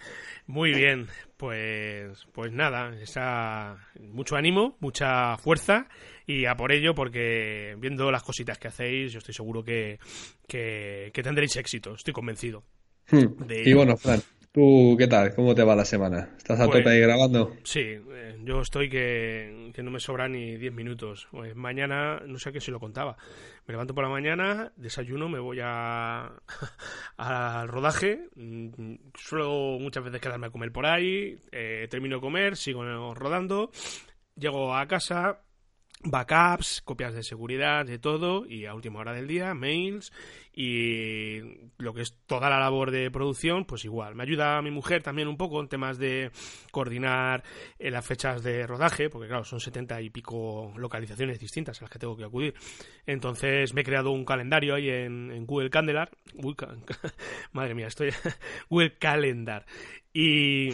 Muy 0.48 0.74
bien. 0.74 1.08
Pues, 1.40 2.28
pues 2.34 2.52
nada, 2.52 2.94
esa, 3.02 3.78
mucho 3.98 4.36
ánimo, 4.36 4.76
mucha 4.82 5.38
fuerza 5.38 5.88
y 6.28 6.46
a 6.48 6.56
por 6.56 6.74
ello 6.74 6.94
porque 6.94 7.78
viendo 7.80 8.12
las 8.12 8.24
cositas 8.24 8.58
que 8.58 8.68
hacéis 8.68 9.14
yo 9.14 9.20
estoy 9.20 9.34
seguro 9.34 9.64
que, 9.64 10.00
que, 10.48 11.12
tendréis 11.24 11.56
éxito, 11.56 11.94
estoy 11.94 12.14
convencido. 12.14 12.66
Hmm. 13.12 13.28
Y 13.50 13.74
bueno, 13.74 13.98
Fran, 13.98 14.22
¿tú 14.52 14.96
qué 14.98 15.08
tal? 15.08 15.34
¿Cómo 15.36 15.56
te 15.56 15.64
va 15.64 15.76
la 15.76 15.86
semana? 15.86 16.30
¿Estás 16.38 16.60
a 16.60 16.66
pues, 16.66 16.80
tope 16.80 16.92
ahí 16.92 17.00
grabando? 17.00 17.56
Sí, 17.64 17.80
eh, 17.80 18.38
yo 18.44 18.62
estoy 18.62 18.90
que, 18.90 19.72
que 19.74 19.84
no 19.84 19.92
me 19.92 20.00
sobran 20.00 20.34
ni 20.34 20.58
10 20.58 20.74
minutos. 20.74 21.28
Pues 21.32 21.56
mañana, 21.56 22.20
no 22.26 22.38
sé 22.40 22.52
qué 22.52 22.62
si 22.62 22.72
lo 22.72 22.80
contaba, 22.80 23.18
me 23.68 23.74
levanto 23.74 23.94
por 23.94 24.04
la 24.04 24.10
mañana, 24.10 24.72
desayuno, 24.76 25.30
me 25.30 25.40
voy 25.40 25.60
a 25.64 26.32
al 27.18 27.68
rodaje, 27.68 28.30
mm, 28.36 28.96
suelo 29.16 29.78
muchas 29.80 30.04
veces 30.04 30.22
quedarme 30.22 30.48
a 30.48 30.52
comer 30.52 30.72
por 30.72 30.86
ahí, 30.86 31.38
eh, 31.52 31.88
termino 31.90 32.16
de 32.16 32.22
comer, 32.22 32.58
sigo 32.58 33.14
rodando, 33.14 33.72
llego 34.36 34.76
a 34.76 34.88
casa, 34.88 35.42
backups, 36.02 36.82
copias 36.82 37.14
de 37.14 37.24
seguridad, 37.24 37.86
de 37.86 38.00
todo, 38.00 38.46
y 38.46 38.66
a 38.66 38.74
última 38.74 39.00
hora 39.00 39.14
del 39.14 39.28
día, 39.28 39.54
mails, 39.54 40.14
y 40.54 41.40
lo 41.78 41.94
que 41.94 42.02
es 42.02 42.18
toda 42.26 42.50
la 42.50 42.60
labor 42.60 42.92
de 42.92 43.12
producción, 43.12 43.66
pues 43.66 43.84
igual. 43.86 44.16
Me 44.16 44.24
ayuda 44.24 44.62
mi 44.62 44.72
mujer 44.72 45.04
también 45.04 45.28
un 45.28 45.38
poco 45.38 45.60
en 45.60 45.68
temas 45.68 45.98
de 45.98 46.32
coordinar 46.72 47.44
eh, 47.78 47.92
las 47.92 48.06
fechas 48.06 48.44
de 48.44 48.66
rodaje, 48.66 49.10
porque 49.10 49.28
claro, 49.28 49.44
son 49.44 49.60
setenta 49.60 50.02
y 50.02 50.10
pico 50.10 50.74
localizaciones 50.78 51.40
distintas 51.40 51.80
a 51.80 51.84
las 51.84 51.92
que 51.92 52.00
tengo 52.00 52.16
que 52.16 52.26
acudir. 52.26 52.54
Entonces 53.06 53.74
me 53.74 53.82
he 53.82 53.86
creado 53.86 54.12
un 54.12 54.26
calendario 54.26 54.76
ahí 54.76 54.90
en, 54.90 55.46
Google 55.46 55.70
Calendar. 55.70 56.12
madre 57.52 57.76
mía, 57.76 57.88
estoy... 57.88 58.12
Google 58.70 58.98
Calendar. 58.98 59.66
Y... 60.14 60.70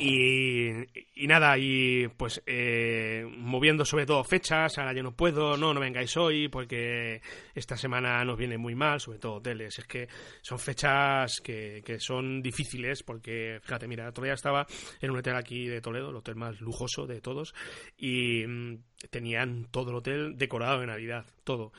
Y, 0.00 1.26
nada, 1.26 1.58
y 1.58 2.08
pues 2.08 2.42
eh, 2.46 3.26
moviendo 3.36 3.84
sobre 3.84 4.06
todo 4.06 4.22
fechas, 4.24 4.78
ahora 4.78 4.92
yo 4.92 5.02
no 5.02 5.14
puedo, 5.14 5.56
no, 5.56 5.74
no 5.74 5.80
vengáis 5.80 6.16
hoy 6.16 6.48
porque 6.48 7.20
esta 7.54 7.76
semana 7.76 8.24
nos 8.24 8.38
viene 8.38 8.58
muy 8.58 8.74
mal, 8.74 9.00
sobre 9.00 9.18
todo 9.18 9.34
hoteles. 9.34 9.78
Es 9.78 9.84
que 9.86 10.08
son 10.40 10.58
fechas 10.58 11.40
que, 11.40 11.82
que 11.84 11.98
son 11.98 12.40
difíciles 12.40 13.02
porque, 13.02 13.58
fíjate, 13.62 13.88
mira, 13.88 14.12
todavía 14.12 14.34
estaba 14.34 14.66
en 15.00 15.10
un 15.10 15.18
hotel 15.18 15.36
aquí 15.36 15.66
de 15.66 15.80
Toledo, 15.80 16.10
el 16.10 16.16
hotel 16.16 16.36
más 16.36 16.60
lujoso 16.60 17.06
de 17.06 17.20
todos, 17.20 17.54
y 17.96 18.46
mm, 18.46 18.78
tenían 19.10 19.66
todo 19.70 19.90
el 19.90 19.96
hotel 19.96 20.36
decorado 20.36 20.80
de 20.80 20.86
Navidad, 20.86 21.26
todo. 21.44 21.72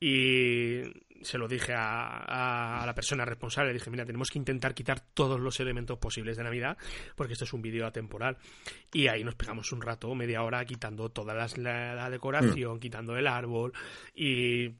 Y 0.00 0.82
se 1.22 1.38
lo 1.38 1.48
dije 1.48 1.72
a, 1.76 2.82
la 2.84 2.94
persona 2.94 3.24
responsable, 3.24 3.72
dije, 3.72 3.90
mira, 3.90 4.04
tenemos 4.04 4.30
que 4.30 4.38
intentar 4.38 4.74
quitar 4.74 5.00
todos 5.00 5.40
los 5.40 5.58
elementos 5.60 5.98
posibles 5.98 6.36
de 6.36 6.44
Navidad, 6.44 6.76
porque 7.14 7.32
esto 7.32 7.44
es 7.44 7.52
un 7.52 7.62
vídeo 7.62 7.86
atemporal. 7.86 8.36
Y 8.92 9.08
ahí 9.08 9.24
nos 9.24 9.34
pegamos 9.34 9.72
un 9.72 9.82
rato, 9.82 10.14
media 10.14 10.42
hora, 10.42 10.64
quitando 10.64 11.10
toda 11.10 11.34
la, 11.34 12.10
decoración, 12.10 12.76
mm. 12.76 12.80
quitando 12.80 13.16
el 13.16 13.26
árbol 13.26 13.72
y 14.14 14.70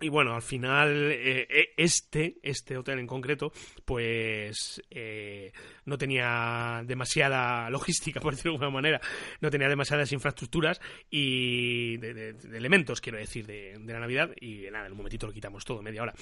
y 0.00 0.08
bueno, 0.08 0.34
al 0.34 0.42
final, 0.42 1.10
eh, 1.10 1.46
eh, 1.50 1.70
este, 1.76 2.38
este 2.42 2.76
hotel 2.76 3.00
en 3.00 3.06
concreto, 3.06 3.52
pues 3.84 4.82
eh, 4.90 5.52
no 5.86 5.98
tenía 5.98 6.82
demasiada 6.84 7.68
logística, 7.70 8.20
por 8.20 8.34
decirlo 8.34 8.52
de 8.52 8.64
alguna 8.64 8.70
manera, 8.70 9.00
no 9.40 9.50
tenía 9.50 9.68
demasiadas 9.68 10.12
infraestructuras 10.12 10.80
y 11.10 11.96
de, 11.96 12.36
elementos, 12.54 13.00
quiero 13.00 13.18
decir, 13.18 13.46
de, 13.46 13.76
de, 13.78 13.92
la 13.92 14.00
Navidad. 14.00 14.30
Y 14.40 14.70
nada, 14.70 14.86
en 14.86 14.92
un 14.92 14.98
momentito 14.98 15.26
lo 15.26 15.32
quitamos 15.32 15.64
todo, 15.64 15.82
media 15.82 16.02
hora 16.02 16.14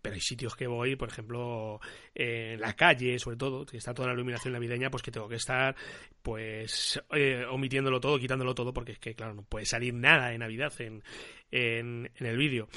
pero 0.00 0.14
hay 0.14 0.20
sitios 0.20 0.56
que 0.56 0.66
voy, 0.66 0.96
por 0.96 1.08
ejemplo, 1.08 1.80
en 2.14 2.60
la 2.60 2.74
calle, 2.74 3.18
sobre 3.18 3.36
todo, 3.36 3.66
que 3.66 3.76
está 3.76 3.94
toda 3.94 4.08
la 4.08 4.14
iluminación 4.14 4.52
navideña, 4.52 4.90
pues 4.90 5.02
que 5.02 5.10
tengo 5.10 5.28
que 5.28 5.36
estar, 5.36 5.74
pues, 6.22 7.00
eh, 7.12 7.44
omitiéndolo 7.48 8.00
todo, 8.00 8.18
quitándolo 8.18 8.54
todo, 8.54 8.72
porque 8.72 8.92
es 8.92 8.98
que, 8.98 9.14
claro, 9.14 9.34
no 9.34 9.42
puede 9.42 9.66
salir 9.66 9.94
nada 9.94 10.28
de 10.28 10.38
Navidad 10.38 10.72
en, 10.80 11.02
en, 11.50 12.10
el 12.16 12.36
vídeo. 12.36 12.68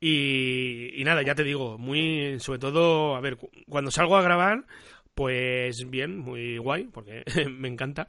Y, 0.00 1.00
y 1.00 1.04
nada, 1.04 1.22
ya 1.22 1.34
te 1.34 1.44
digo, 1.44 1.78
muy, 1.78 2.38
sobre 2.40 2.58
todo, 2.58 3.16
a 3.16 3.20
ver, 3.20 3.38
cuando 3.68 3.90
salgo 3.90 4.16
a 4.16 4.22
grabar, 4.22 4.64
pues 5.16 5.88
bien, 5.88 6.18
muy 6.18 6.58
guay, 6.58 6.84
porque 6.92 7.24
me 7.50 7.68
encanta, 7.68 8.06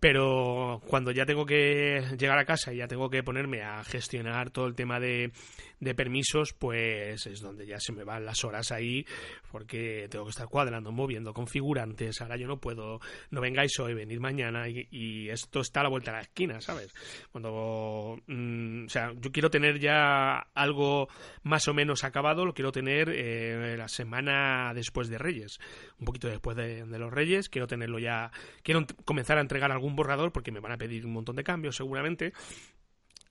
pero 0.00 0.82
cuando 0.86 1.10
ya 1.10 1.24
tengo 1.24 1.46
que 1.46 2.02
llegar 2.18 2.38
a 2.38 2.44
casa 2.44 2.72
y 2.72 2.78
ya 2.78 2.86
tengo 2.86 3.08
que 3.08 3.22
ponerme 3.22 3.62
a 3.62 3.82
gestionar 3.84 4.50
todo 4.50 4.66
el 4.66 4.74
tema 4.74 5.00
de, 5.00 5.32
de 5.80 5.94
permisos, 5.94 6.52
pues 6.52 7.26
es 7.26 7.40
donde 7.40 7.66
ya 7.66 7.78
se 7.80 7.92
me 7.92 8.04
van 8.04 8.24
las 8.24 8.44
horas 8.44 8.72
ahí, 8.72 9.06
porque 9.50 10.06
tengo 10.10 10.24
que 10.24 10.30
estar 10.30 10.48
cuadrando, 10.48 10.92
moviendo, 10.92 11.34
configurantes, 11.34 12.20
ahora 12.20 12.36
yo 12.36 12.46
no 12.46 12.58
puedo, 12.58 13.00
no 13.30 13.40
vengáis 13.40 13.78
hoy, 13.78 13.94
venir 13.94 14.20
mañana, 14.20 14.68
y, 14.68 15.28
esto 15.30 15.60
está 15.60 15.80
a 15.80 15.82
la 15.84 15.88
vuelta 15.88 16.12
de 16.12 16.16
la 16.18 16.22
esquina, 16.22 16.60
¿sabes? 16.60 16.94
Cuando, 17.32 18.18
mm, 18.26 18.86
o 18.86 18.88
sea, 18.88 19.12
yo 19.16 19.32
quiero 19.32 19.50
tener 19.50 19.78
ya 19.80 20.38
algo 20.54 21.08
más 21.42 21.68
o 21.68 21.74
menos 21.74 22.04
acabado, 22.04 22.44
lo 22.44 22.54
quiero 22.54 22.70
tener 22.70 23.10
eh, 23.10 23.76
la 23.76 23.88
semana 23.88 24.72
después 24.74 25.08
de 25.08 25.18
Reyes, 25.18 25.58
un 25.98 26.04
poquito 26.04 26.28
después 26.28 26.56
de, 26.56 26.84
de 26.84 26.98
los 26.98 27.12
Reyes, 27.12 27.48
quiero 27.48 27.66
tenerlo 27.66 27.98
ya, 27.98 28.30
quiero 28.62 28.86
comenzar 29.04 29.38
a 29.38 29.40
entregar 29.40 29.72
algún 29.86 29.96
borrador 29.96 30.32
porque 30.32 30.50
me 30.50 30.60
van 30.60 30.72
a 30.72 30.76
pedir 30.76 31.06
un 31.06 31.12
montón 31.12 31.36
de 31.36 31.44
cambios 31.44 31.76
seguramente. 31.76 32.32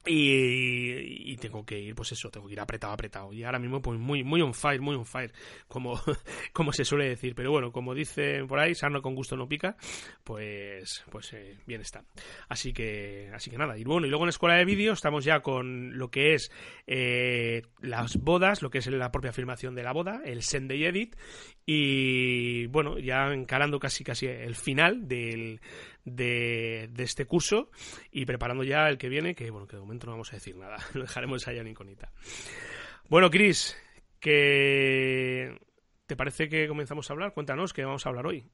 Y, 0.08 1.36
tengo 1.38 1.66
que 1.66 1.80
ir, 1.80 1.96
pues 1.96 2.12
eso, 2.12 2.30
tengo 2.30 2.48
que 2.48 2.54
ir 2.54 2.60
apretado, 2.60 2.94
apretado. 2.94 3.34
Y 3.34 3.44
ahora 3.44 3.58
mismo, 3.58 3.82
pues 3.82 4.00
muy, 4.00 4.24
muy 4.24 4.42
on 4.42 4.54
fire, 4.54 4.80
muy 4.80 4.96
on 4.96 5.06
fire, 5.06 5.32
como, 5.68 6.00
como 6.54 6.72
se 6.72 6.86
suele 6.86 7.10
decir. 7.10 7.34
Pero 7.34 7.52
bueno, 7.52 7.72
como 7.72 7.96
dicen 7.96 8.48
por 8.48 8.60
ahí, 8.60 8.76
sarno 8.76 9.02
con 9.02 9.16
gusto 9.16 9.36
no 9.36 9.48
pica, 9.48 9.76
pues, 10.24 11.04
pues 11.10 11.34
eh, 11.34 11.58
bien 11.66 11.82
está. 11.82 12.04
Así 12.48 12.72
que, 12.72 13.32
así 13.34 13.50
que 13.50 13.58
nada. 13.58 13.78
Y 13.78 13.84
bueno, 13.84 14.06
y 14.06 14.10
luego 14.10 14.26
en 14.26 14.28
la 14.28 14.32
escuela 14.32 14.56
de 14.56 14.66
vídeo 14.66 14.94
estamos 14.94 15.26
ya 15.26 15.40
con 15.42 15.98
lo 15.98 16.10
que 16.12 16.36
es 16.36 16.52
eh, 16.86 17.64
las 17.82 18.18
bodas, 18.18 18.62
lo 18.62 18.70
que 18.70 18.80
es 18.80 18.88
la 18.88 19.12
propia 19.12 19.34
filmación 19.34 19.74
de 19.74 19.84
la 19.84 19.92
boda, 19.92 20.22
el 20.24 20.44
Sunday 20.44 20.86
Edit. 20.86 21.16
Y 21.66 22.68
bueno, 22.68 23.00
ya 23.00 23.34
encarando 23.34 23.80
casi, 23.80 24.04
casi 24.04 24.28
el 24.28 24.56
final 24.56 25.08
del 25.08 25.60
de, 26.06 26.90
este 26.98 27.26
curso 27.26 27.70
y 28.12 28.26
preparando 28.26 28.64
ya 28.64 28.88
el 28.88 28.98
que 28.98 29.10
viene, 29.10 29.36
que 29.36 29.50
bueno, 29.50 29.68
que 29.68 29.76
de 29.76 29.82
momento 29.82 30.06
no 30.06 30.14
vamos 30.14 30.32
a 30.32 30.38
decir 30.38 30.56
nada, 30.56 30.78
lo 30.94 31.02
dejaremos 31.02 31.48
allá 31.48 31.62
en 31.62 31.68
incógnita. 31.68 32.12
Bueno, 33.10 33.30
Cris, 33.30 33.76
que 34.20 35.60
¿te 36.06 36.16
parece 36.16 36.48
que 36.48 36.68
comenzamos 36.68 37.10
a 37.10 37.14
hablar? 37.14 37.34
Cuéntanos 37.34 37.74
qué 37.74 37.84
vamos 37.84 38.06
a 38.06 38.10
hablar 38.10 38.28
hoy. 38.28 38.46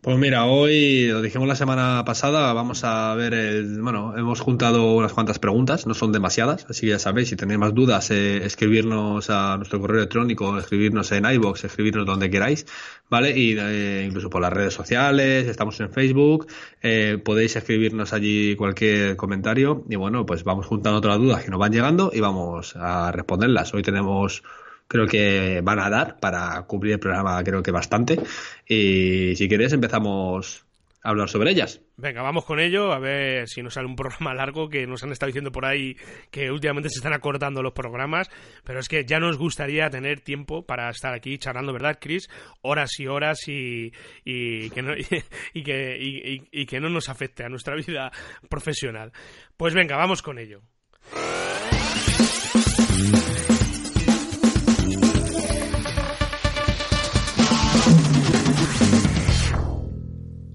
Pues 0.00 0.16
mira, 0.16 0.46
hoy 0.46 1.08
lo 1.08 1.20
dijimos 1.20 1.48
la 1.48 1.56
semana 1.56 2.04
pasada, 2.06 2.52
vamos 2.52 2.84
a 2.84 3.12
ver 3.16 3.34
el, 3.34 3.82
bueno, 3.82 4.16
hemos 4.16 4.38
juntado 4.40 4.94
unas 4.94 5.12
cuantas 5.12 5.40
preguntas, 5.40 5.88
no 5.88 5.94
son 5.94 6.12
demasiadas, 6.12 6.66
así 6.70 6.82
que 6.82 6.90
ya 6.90 7.00
sabéis, 7.00 7.30
si 7.30 7.36
tenéis 7.36 7.58
más 7.58 7.74
dudas, 7.74 8.12
eh, 8.12 8.36
escribirnos 8.44 9.28
a 9.28 9.56
nuestro 9.56 9.80
correo 9.80 9.98
electrónico, 9.98 10.56
escribirnos 10.56 11.10
en 11.10 11.24
iBox, 11.24 11.64
escribirnos 11.64 12.06
donde 12.06 12.30
queráis, 12.30 12.64
¿vale? 13.10 13.36
Y 13.36 13.56
eh, 13.58 14.04
incluso 14.06 14.30
por 14.30 14.40
las 14.40 14.52
redes 14.52 14.72
sociales, 14.72 15.48
estamos 15.48 15.80
en 15.80 15.90
Facebook, 15.90 16.46
eh, 16.80 17.20
podéis 17.22 17.56
escribirnos 17.56 18.12
allí 18.12 18.54
cualquier 18.54 19.16
comentario 19.16 19.84
y 19.90 19.96
bueno, 19.96 20.24
pues 20.24 20.44
vamos 20.44 20.66
juntando 20.66 21.06
las 21.08 21.18
dudas 21.18 21.42
que 21.42 21.50
nos 21.50 21.58
van 21.58 21.72
llegando 21.72 22.12
y 22.14 22.20
vamos 22.20 22.76
a 22.76 23.10
responderlas. 23.10 23.74
Hoy 23.74 23.82
tenemos 23.82 24.44
creo 24.88 25.06
que 25.06 25.60
van 25.62 25.78
a 25.78 25.90
dar 25.90 26.18
para 26.18 26.60
cubrir 26.62 26.94
el 26.94 27.00
programa, 27.00 27.44
creo 27.44 27.62
que 27.62 27.70
bastante. 27.70 28.18
Y 28.66 29.36
si 29.36 29.48
queréis, 29.48 29.72
empezamos 29.72 30.64
a 31.02 31.10
hablar 31.10 31.28
sobre 31.28 31.50
ellas. 31.50 31.80
Venga, 31.96 32.22
vamos 32.22 32.44
con 32.44 32.58
ello, 32.58 32.92
a 32.92 32.98
ver 32.98 33.48
si 33.48 33.62
nos 33.62 33.74
sale 33.74 33.86
un 33.86 33.94
programa 33.96 34.34
largo, 34.34 34.68
que 34.68 34.86
nos 34.86 35.04
han 35.04 35.12
estado 35.12 35.28
diciendo 35.28 35.52
por 35.52 35.66
ahí 35.66 35.96
que 36.30 36.50
últimamente 36.50 36.88
se 36.88 36.98
están 36.98 37.12
acortando 37.12 37.62
los 37.62 37.72
programas, 37.72 38.30
pero 38.64 38.80
es 38.80 38.88
que 38.88 39.04
ya 39.04 39.20
nos 39.20 39.36
gustaría 39.36 39.90
tener 39.90 40.20
tiempo 40.20 40.66
para 40.66 40.88
estar 40.90 41.14
aquí 41.14 41.38
charlando, 41.38 41.72
¿verdad, 41.72 41.98
Chris? 42.00 42.28
Horas 42.62 42.98
y 42.98 43.06
horas 43.06 43.46
y, 43.46 43.92
y 44.24 44.70
que, 44.70 44.82
no, 44.82 44.94
y, 45.54 45.62
que, 45.62 46.40
y 46.50 46.66
que 46.66 46.80
no 46.80 46.88
nos 46.88 47.08
afecte 47.08 47.44
a 47.44 47.48
nuestra 47.48 47.76
vida 47.76 48.10
profesional. 48.48 49.12
Pues 49.56 49.74
venga, 49.74 49.96
vamos 49.96 50.22
con 50.22 50.38
ello. 50.38 50.62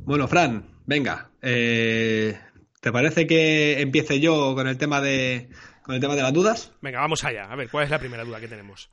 Bueno, 0.05 0.27
Fran, 0.27 0.65
venga. 0.85 1.29
Eh, 1.41 2.37
¿Te 2.81 2.91
parece 2.91 3.25
que 3.25 3.79
empiece 3.79 4.19
yo 4.19 4.53
con 4.53 4.67
el 4.67 4.77
tema 4.77 4.99
de 4.99 5.49
con 5.83 5.95
el 5.95 6.01
tema 6.01 6.15
de 6.15 6.21
las 6.21 6.33
dudas? 6.33 6.73
Venga, 6.81 6.99
vamos 6.99 7.23
allá. 7.23 7.45
A 7.49 7.55
ver, 7.55 7.69
¿cuál 7.69 7.85
es 7.85 7.89
la 7.89 7.99
primera 7.99 8.25
duda 8.25 8.41
que 8.41 8.49
tenemos? 8.49 8.89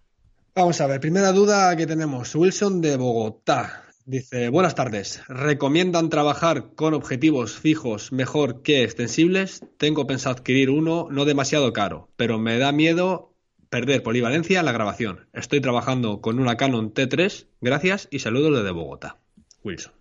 Vamos 0.54 0.80
a 0.80 0.86
ver, 0.86 1.00
primera 1.00 1.32
duda 1.32 1.76
que 1.76 1.86
tenemos. 1.86 2.34
Wilson 2.34 2.80
de 2.80 2.96
Bogotá. 2.96 3.84
Dice, 4.04 4.48
buenas 4.50 4.76
tardes. 4.76 5.22
¿Recomiendan 5.28 6.10
trabajar 6.10 6.74
con 6.74 6.94
objetivos 6.94 7.58
fijos 7.58 8.12
mejor 8.12 8.62
que 8.62 8.84
extensibles? 8.84 9.64
Tengo 9.78 10.06
pensado 10.06 10.36
adquirir 10.36 10.70
uno 10.70 11.08
no 11.10 11.24
demasiado 11.24 11.72
caro, 11.72 12.08
pero 12.16 12.38
me 12.38 12.58
da 12.58 12.70
miedo 12.70 13.34
perder 13.68 14.04
polivalencia 14.04 14.60
en 14.60 14.66
la 14.66 14.72
grabación. 14.72 15.28
Estoy 15.32 15.60
trabajando 15.60 16.20
con 16.20 16.38
una 16.38 16.56
Canon 16.56 16.94
T3. 16.94 17.46
Gracias 17.60 18.06
y 18.10 18.20
saludos 18.20 18.58
desde 18.58 18.70
Bogotá. 18.70 19.18
Wilson. 19.64 19.92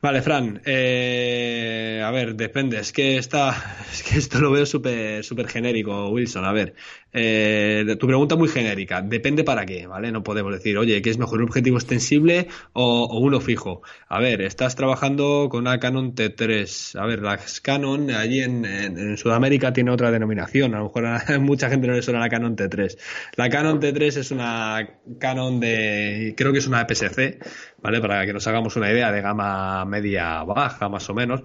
Vale, 0.00 0.22
Fran. 0.22 0.60
Eh, 0.64 2.00
a 2.04 2.10
ver, 2.12 2.36
depende. 2.36 2.78
Es 2.78 2.92
que, 2.92 3.18
está, 3.18 3.50
es 3.92 4.04
que 4.04 4.16
esto 4.16 4.38
lo 4.40 4.52
veo 4.52 4.64
súper 4.64 5.24
super 5.24 5.48
genérico, 5.48 6.10
Wilson. 6.10 6.44
A 6.44 6.52
ver, 6.52 6.74
eh, 7.12 7.96
tu 7.98 8.06
pregunta 8.06 8.36
muy 8.36 8.48
genérica. 8.48 9.02
Depende 9.02 9.42
para 9.42 9.66
qué, 9.66 9.88
¿vale? 9.88 10.12
No 10.12 10.22
podemos 10.22 10.52
decir, 10.52 10.78
oye, 10.78 11.02
¿qué 11.02 11.10
es 11.10 11.18
mejor, 11.18 11.40
un 11.40 11.48
objetivo 11.48 11.78
extensible 11.78 12.46
o, 12.74 13.18
uno 13.18 13.40
fijo? 13.40 13.82
A 14.08 14.20
ver, 14.20 14.40
estás 14.42 14.76
trabajando 14.76 15.48
con 15.50 15.62
una 15.62 15.80
Canon 15.80 16.14
T3. 16.14 16.96
A 16.96 17.04
ver, 17.06 17.20
las 17.20 17.60
Canon 17.60 18.10
allí 18.12 18.40
en, 18.42 19.16
Sudamérica 19.16 19.72
tiene 19.72 19.90
otra 19.90 20.12
denominación. 20.12 20.74
A 20.74 20.78
lo 20.78 20.84
mejor 20.84 21.06
a 21.06 21.24
mucha 21.40 21.70
gente 21.70 21.88
no 21.88 21.94
le 21.94 22.02
suena 22.02 22.20
la 22.20 22.28
Canon 22.28 22.56
T3. 22.56 22.96
La 23.34 23.48
Canon 23.50 23.80
T3 23.80 24.16
es 24.16 24.30
una 24.30 24.88
Canon 25.18 25.58
de, 25.58 26.34
creo 26.36 26.52
que 26.52 26.58
es 26.58 26.68
una 26.68 26.82
EPS-C, 26.82 27.40
¿vale? 27.82 28.00
Para 28.00 28.26
que 28.26 28.32
nos 28.32 28.46
hagamos 28.46 28.76
una 28.76 28.90
idea 28.90 29.12
de 29.12 29.20
gama 29.20 29.84
media 29.84 30.42
baja, 30.44 30.88
más 30.88 31.08
o 31.10 31.14
menos 31.14 31.42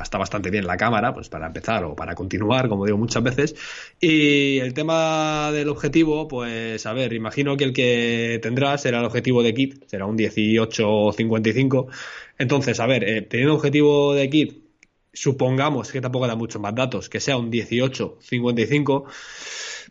está 0.00 0.18
bastante 0.18 0.50
bien 0.50 0.66
la 0.66 0.76
cámara, 0.76 1.12
pues 1.12 1.28
para 1.28 1.46
empezar 1.46 1.84
o 1.84 1.94
para 1.94 2.14
continuar, 2.14 2.68
como 2.68 2.86
digo 2.86 2.96
muchas 2.96 3.22
veces. 3.22 3.54
Y 4.00 4.58
el 4.58 4.72
tema 4.74 5.50
del 5.52 5.68
objetivo, 5.68 6.28
pues 6.28 6.86
a 6.86 6.92
ver, 6.92 7.12
imagino 7.12 7.56
que 7.56 7.64
el 7.64 7.72
que 7.72 8.38
tendrás 8.42 8.82
será 8.82 9.00
el 9.00 9.04
objetivo 9.04 9.42
de 9.42 9.52
kit, 9.54 9.84
será 9.86 10.06
un 10.06 10.16
18-55. 10.16 11.86
Entonces, 12.38 12.80
a 12.80 12.86
ver, 12.86 13.04
eh, 13.04 13.22
teniendo 13.22 13.54
objetivo 13.54 14.14
de 14.14 14.30
kit, 14.30 14.62
supongamos 15.12 15.92
que 15.92 16.00
tampoco 16.00 16.26
da 16.26 16.36
muchos 16.36 16.62
más 16.62 16.74
datos, 16.74 17.08
que 17.08 17.20
sea 17.20 17.36
un 17.36 17.50
18-55 17.50 19.04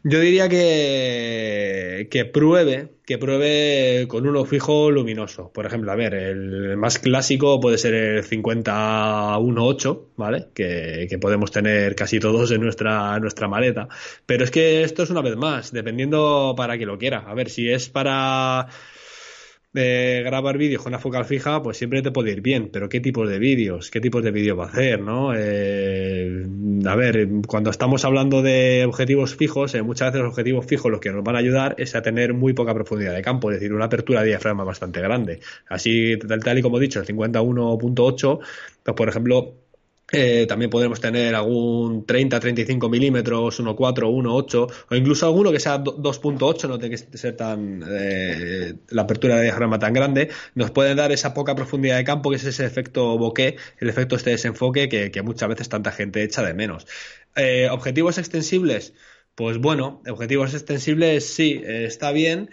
yo 0.03 0.19
diría 0.19 0.49
que, 0.49 2.07
que 2.09 2.25
pruebe, 2.25 2.89
que 3.05 3.17
pruebe 3.19 4.07
con 4.07 4.27
uno 4.27 4.45
fijo 4.45 4.89
luminoso. 4.89 5.51
Por 5.53 5.65
ejemplo, 5.65 5.91
a 5.91 5.95
ver, 5.95 6.13
el 6.15 6.75
más 6.77 6.97
clásico 6.97 7.59
puede 7.59 7.77
ser 7.77 7.93
el 7.93 8.23
5018, 8.23 10.09
¿vale? 10.15 10.47
Que, 10.53 11.05
que 11.09 11.17
podemos 11.19 11.51
tener 11.51 11.95
casi 11.95 12.19
todos 12.19 12.51
en 12.51 12.61
nuestra, 12.61 13.19
nuestra 13.19 13.47
maleta. 13.47 13.87
Pero 14.25 14.43
es 14.43 14.51
que 14.51 14.83
esto 14.83 15.03
es 15.03 15.11
una 15.11 15.21
vez 15.21 15.35
más, 15.35 15.71
dependiendo 15.71 16.55
para 16.57 16.77
que 16.77 16.85
lo 16.85 16.97
quiera. 16.97 17.19
A 17.19 17.35
ver, 17.35 17.49
si 17.49 17.69
es 17.69 17.89
para 17.89 18.67
de 19.73 20.21
grabar 20.25 20.57
vídeos 20.57 20.83
con 20.83 20.91
una 20.91 20.99
focal 20.99 21.23
fija, 21.25 21.63
pues 21.63 21.77
siempre 21.77 22.01
te 22.01 22.11
puede 22.11 22.31
ir 22.31 22.41
bien, 22.41 22.69
pero 22.71 22.89
¿qué 22.89 22.99
tipos 22.99 23.29
de 23.29 23.39
vídeos? 23.39 23.89
¿Qué 23.89 24.01
tipos 24.01 24.23
de 24.23 24.31
vídeos 24.31 24.59
va 24.59 24.65
a 24.65 24.67
hacer? 24.67 24.99
¿no? 24.99 25.33
Eh, 25.33 26.45
a 26.85 26.95
ver, 26.95 27.27
cuando 27.47 27.69
estamos 27.69 28.03
hablando 28.03 28.41
de 28.41 28.83
objetivos 28.85 29.35
fijos, 29.35 29.73
eh, 29.75 29.81
muchas 29.81 30.09
veces 30.09 30.23
los 30.23 30.31
objetivos 30.31 30.65
fijos 30.65 30.91
lo 30.91 30.99
que 30.99 31.11
nos 31.11 31.23
van 31.23 31.35
a 31.35 31.39
ayudar 31.39 31.75
es 31.77 31.95
a 31.95 32.01
tener 32.01 32.33
muy 32.33 32.53
poca 32.53 32.73
profundidad 32.73 33.13
de 33.13 33.21
campo, 33.21 33.49
es 33.49 33.59
decir, 33.59 33.73
una 33.73 33.85
apertura 33.85 34.21
de 34.21 34.27
diafragma 34.27 34.65
bastante 34.65 34.99
grande. 35.01 35.39
Así, 35.69 36.17
tal, 36.17 36.43
tal 36.43 36.59
y 36.59 36.61
como 36.61 36.77
he 36.77 36.81
dicho, 36.81 36.99
el 36.99 37.05
51.8, 37.05 38.39
pues 38.83 38.95
por 38.95 39.07
ejemplo, 39.07 39.53
eh, 40.11 40.45
también 40.47 40.69
podremos 40.69 40.99
tener 40.99 41.35
algún 41.35 42.05
30-35 42.05 42.89
milímetros, 42.89 43.59
1.4, 43.59 43.75
1.8 43.75 44.71
o 44.89 44.95
incluso 44.95 45.25
alguno 45.25 45.51
que 45.51 45.59
sea 45.59 45.81
2.8, 45.81 46.67
no 46.67 46.77
tiene 46.79 46.95
que 46.95 47.17
ser 47.17 47.35
tan 47.37 47.83
eh, 47.89 48.73
la 48.89 49.03
apertura 49.03 49.37
de 49.37 49.43
diagrama 49.43 49.79
tan 49.79 49.93
grande, 49.93 50.29
nos 50.55 50.71
pueden 50.71 50.97
dar 50.97 51.11
esa 51.11 51.33
poca 51.33 51.55
profundidad 51.55 51.97
de 51.97 52.03
campo 52.03 52.29
que 52.29 52.35
es 52.35 52.43
ese 52.43 52.65
efecto 52.65 53.17
bokeh, 53.17 53.55
el 53.79 53.89
efecto 53.89 54.15
este 54.15 54.31
desenfoque 54.31 54.89
que, 54.89 55.21
muchas 55.21 55.49
veces 55.49 55.69
tanta 55.69 55.91
gente 55.91 56.23
echa 56.23 56.43
de 56.43 56.53
menos. 56.53 56.87
Eh, 57.35 57.69
objetivos 57.71 58.17
extensibles, 58.17 58.93
pues 59.35 59.59
bueno, 59.59 60.01
objetivos 60.07 60.53
extensibles 60.53 61.25
sí, 61.25 61.61
está 61.65 62.11
bien. 62.11 62.49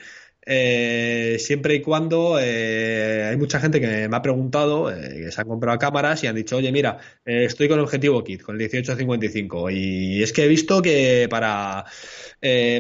Eh, 0.50 1.37
siempre 1.40 1.75
y 1.75 1.83
cuando 1.83 2.38
eh, 2.40 3.25
hay 3.28 3.37
mucha 3.37 3.61
gente 3.61 3.83
que 3.83 4.09
me 4.09 4.17
ha 4.17 4.23
preguntado, 4.23 4.90
eh, 4.90 5.25
que 5.25 5.31
se 5.31 5.40
han 5.43 5.47
comprado 5.47 5.78
cámaras 5.78 6.25
y 6.25 6.26
han 6.26 6.37
dicho, 6.37 6.57
oye, 6.57 6.73
mira, 6.73 6.99
estoy 7.26 7.69
con 7.69 7.78
el 7.78 7.85
objetivo 7.85 8.25
kit, 8.25 8.40
con 8.40 8.55
el 8.55 8.61
1855, 8.61 9.71
y 9.71 10.23
es 10.23 10.33
que 10.33 10.45
he 10.45 10.49
visto 10.49 10.81
que 10.81 11.26
para, 11.28 11.85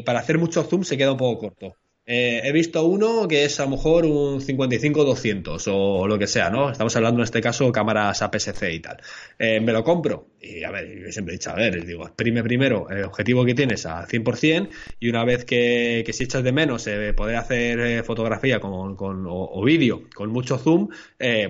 para 0.04 0.18
hacer 0.18 0.38
mucho 0.38 0.64
zoom 0.64 0.82
se 0.82 0.96
queda 0.96 1.12
un 1.12 1.18
poco 1.18 1.40
corto. 1.40 1.76
Eh, 2.10 2.40
he 2.42 2.52
visto 2.52 2.86
uno 2.86 3.28
que 3.28 3.44
es 3.44 3.60
a 3.60 3.64
lo 3.64 3.72
mejor 3.72 4.06
un 4.06 4.40
55-200 4.40 5.62
o 5.70 6.08
lo 6.08 6.18
que 6.18 6.26
sea, 6.26 6.48
¿no? 6.48 6.70
Estamos 6.70 6.96
hablando 6.96 7.20
en 7.20 7.24
este 7.24 7.42
caso 7.42 7.70
cámaras 7.70 8.22
APS-C 8.22 8.72
y 8.72 8.80
tal. 8.80 8.96
Eh, 9.38 9.60
me 9.60 9.72
lo 9.72 9.84
compro 9.84 10.28
y 10.40 10.64
a 10.64 10.70
ver, 10.70 11.04
yo 11.04 11.12
siempre 11.12 11.34
he 11.34 11.36
dicho, 11.36 11.50
a 11.50 11.54
ver, 11.54 11.84
digo, 11.84 12.06
exprime 12.06 12.42
primero 12.42 12.88
el 12.88 13.04
objetivo 13.04 13.44
que 13.44 13.54
tienes 13.54 13.84
a 13.84 14.06
100% 14.06 14.70
y 15.00 15.10
una 15.10 15.22
vez 15.24 15.44
que, 15.44 16.02
si 16.10 16.24
echas 16.24 16.42
de 16.42 16.50
menos 16.50 16.86
eh, 16.86 17.12
poder 17.12 17.36
hacer 17.36 18.02
fotografía 18.04 18.58
con, 18.58 18.96
o, 18.98 19.62
vídeo 19.62 20.04
con 20.14 20.30
mucho 20.30 20.56
zoom, 20.56 20.88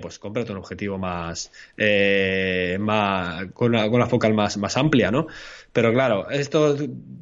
pues 0.02 0.18
cómprate 0.18 0.50
un 0.50 0.58
objetivo 0.58 0.98
más, 0.98 1.52
con, 1.76 3.68
una, 3.70 3.90
con 3.90 4.00
la 4.00 4.06
focal 4.08 4.34
más, 4.34 4.56
más 4.56 4.76
amplia, 4.76 5.12
¿no? 5.12 5.28
Pero 5.72 5.92
claro, 5.92 6.28
esto 6.30 6.76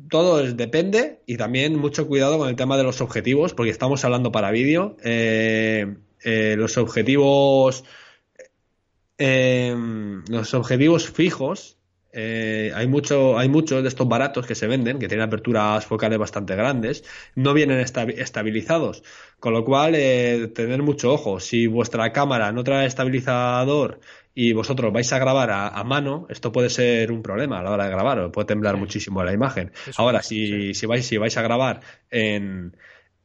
todo 0.09 0.43
depende 0.43 1.21
y 1.27 1.37
también 1.37 1.77
mucho 1.77 2.07
cuidado 2.07 2.39
con 2.39 2.49
el 2.49 2.57
tema 2.57 2.77
de 2.77 2.85
los 2.85 3.01
objetivos, 3.01 3.26
porque 3.35 3.71
estamos 3.71 4.05
hablando 4.05 4.31
para 4.31 4.51
vídeo. 4.51 4.97
Eh, 5.03 5.97
eh, 6.23 6.55
los 6.57 6.79
objetivos. 6.79 7.85
Eh, 9.19 9.75
los 10.29 10.55
objetivos 10.55 11.11
fijos. 11.11 11.77
hay 12.15 12.87
mucho, 12.87 13.37
hay 13.39 13.49
muchos 13.49 13.83
de 13.83 13.89
estos 13.89 14.09
baratos 14.09 14.47
que 14.47 14.55
se 14.55 14.67
venden, 14.67 14.99
que 14.99 15.09
tienen 15.09 15.27
aperturas 15.27 15.85
focales 15.85 16.19
bastante 16.19 16.55
grandes, 16.55 17.05
no 17.35 17.53
vienen 17.53 17.79
estabilizados. 17.81 19.03
Con 19.41 19.53
lo 19.53 19.65
cual, 19.65 19.93
tener 20.55 20.83
mucho 20.83 21.13
ojo. 21.13 21.41
Si 21.41 21.67
vuestra 21.67 22.13
cámara 22.13 22.53
no 22.53 22.63
trae 22.65 22.87
estabilizador 22.87 24.01
y 24.35 24.53
vosotros 24.53 24.93
vais 24.93 25.13
a 25.13 25.19
grabar 25.19 25.51
a, 25.51 25.83
mano, 25.85 26.27
esto 26.29 26.53
puede 26.53 26.71
ser 26.71 27.11
un 27.11 27.23
problema 27.23 27.59
a 27.59 27.63
la 27.63 27.71
hora 27.71 27.85
de 27.85 27.91
grabar, 27.91 28.31
puede 28.31 28.47
temblar 28.47 28.77
muchísimo 28.77 29.25
la 29.25 29.33
imagen. 29.33 29.73
Ahora, 29.97 30.23
si, 30.23 30.75
si, 30.75 30.87
vais, 30.87 31.07
si 31.07 31.17
vais 31.17 31.37
a 31.37 31.43
grabar 31.43 31.81
en, 32.11 32.77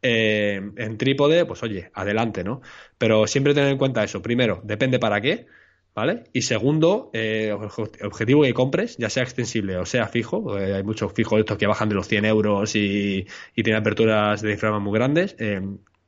en 0.02 0.98
trípode, 0.98 1.46
pues 1.46 1.62
oye, 1.64 1.92
adelante, 1.94 2.44
¿no? 2.44 2.62
Pero 2.98 3.28
siempre 3.28 3.54
tener 3.54 3.72
en 3.72 3.78
cuenta 3.78 4.04
eso. 4.04 4.22
Primero, 4.22 4.62
depende 4.64 5.00
para 5.00 5.22
qué, 5.22 5.48
¿vale? 5.94 6.24
Y 6.34 6.42
segundo, 6.44 7.10
eh, 7.14 7.52
objetivo 7.54 8.44
que 8.44 8.54
compres, 8.54 8.98
ya 8.98 9.10
sea 9.10 9.24
extensible 9.24 9.78
o 9.78 9.86
sea 9.86 10.08
fijo, 10.08 10.58
eh, 10.58 10.76
hay 10.76 10.84
muchos 10.84 11.14
fijos 11.14 11.40
estos 11.40 11.58
que 11.58 11.68
bajan 11.68 11.90
de 11.90 11.96
los 11.96 12.08
100 12.08 12.26
euros 12.26 12.76
y, 12.76 13.28
y 13.56 13.64
tienen 13.64 13.82
aperturas 13.82 14.42
de 14.42 14.50
diafragma 14.50 14.80
muy 14.80 14.94
grandes. 14.94 15.36
Eh, 15.40 15.62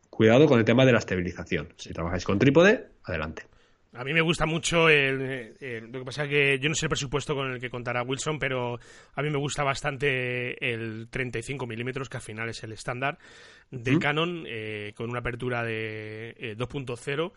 cuidado 0.10 0.48
con 0.48 0.60
el 0.60 0.66
tema 0.66 0.86
de 0.86 0.92
la 0.92 1.00
estabilización. 1.00 1.70
Si 1.78 1.92
trabajáis 1.92 2.24
con 2.24 2.40
trípode, 2.40 2.88
adelante. 3.04 3.53
A 3.96 4.04
mí 4.04 4.12
me 4.12 4.22
gusta 4.22 4.48
mucho 4.48 4.90
el, 4.90 5.56
lo 5.92 6.00
que 6.00 6.06
pasa 6.06 6.24
es 6.24 6.30
que 6.30 6.60
yo 6.60 6.68
no 6.68 6.74
sé 6.74 6.88
el 6.88 6.90
presupuesto 6.90 7.36
con 7.36 7.52
el 7.52 7.60
que 7.60 7.70
contará 7.70 8.02
Wilson, 8.02 8.40
pero 8.40 8.80
a 9.14 9.22
mí 9.22 9.30
me 9.30 9.38
gusta 9.38 9.64
bastante 9.64 10.74
el 10.74 11.10
35 11.10 11.68
milímetros, 11.68 12.10
que 12.10 12.18
al 12.18 12.24
final 12.24 12.50
es 12.50 12.64
el 12.64 12.72
estándar 12.72 13.20
de 13.70 14.00
Canon, 14.00 14.46
eh, 14.48 14.94
con 14.96 15.12
una 15.12 15.20
apertura 15.20 15.64
de 15.64 16.56
2.0 16.58 17.28
eh, 17.28 17.34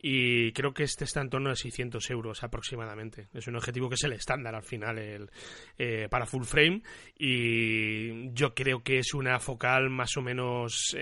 y 0.00 0.52
creo 0.52 0.72
que 0.72 0.84
este 0.84 1.04
está 1.04 1.20
en 1.20 1.28
torno 1.28 1.50
a 1.50 1.56
600 1.56 2.08
euros 2.10 2.42
aproximadamente. 2.42 3.28
Es 3.34 3.46
un 3.46 3.56
objetivo 3.56 3.88
que 3.88 3.96
es 3.96 4.04
el 4.04 4.12
estándar 4.12 4.54
al 4.54 4.62
final 4.62 4.98
el, 4.98 5.30
eh, 5.76 6.06
para 6.08 6.24
full 6.24 6.44
frame 6.44 6.82
y 7.18 8.32
yo 8.32 8.54
creo 8.54 8.82
que 8.82 8.98
es 8.98 9.12
una 9.12 9.40
focal 9.40 9.90
más 9.90 10.16
o 10.16 10.22
menos 10.22 10.94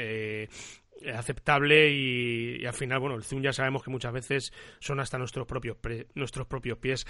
aceptable 1.14 1.90
y, 1.90 2.64
al 2.64 2.72
final, 2.72 3.00
bueno, 3.00 3.16
el 3.16 3.24
zoom 3.24 3.42
ya 3.42 3.52
sabemos 3.52 3.82
que 3.82 3.90
muchas 3.90 4.12
veces 4.12 4.52
son 4.80 5.00
hasta 5.00 5.18
nuestros 5.18 5.46
propios, 5.46 5.76
nuestros 6.14 6.46
propios 6.46 6.78
pies, 6.78 7.06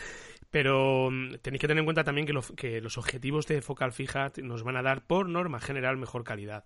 pero 0.51 1.11
mm, 1.11 1.37
tenéis 1.43 1.61
que 1.61 1.69
tener 1.69 1.81
en 1.81 1.87
cuenta 1.87 2.05
también 2.05 2.27
que, 2.27 2.35
que 2.57 2.81
los 2.81 2.99
objetivos 2.99 3.47
de 3.47 3.63
focal 3.63 3.93
fija 3.93 4.33
nos 4.43 4.63
van 4.63 4.77
a 4.77 4.83
dar 4.83 5.07
por 5.07 5.29
norma 5.29 5.61
general 5.61 5.97
mejor 5.97 6.25
calidad 6.25 6.65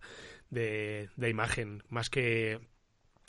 de 0.51 1.09
imagen, 1.29 1.83
más 1.89 2.11
que 2.11 2.61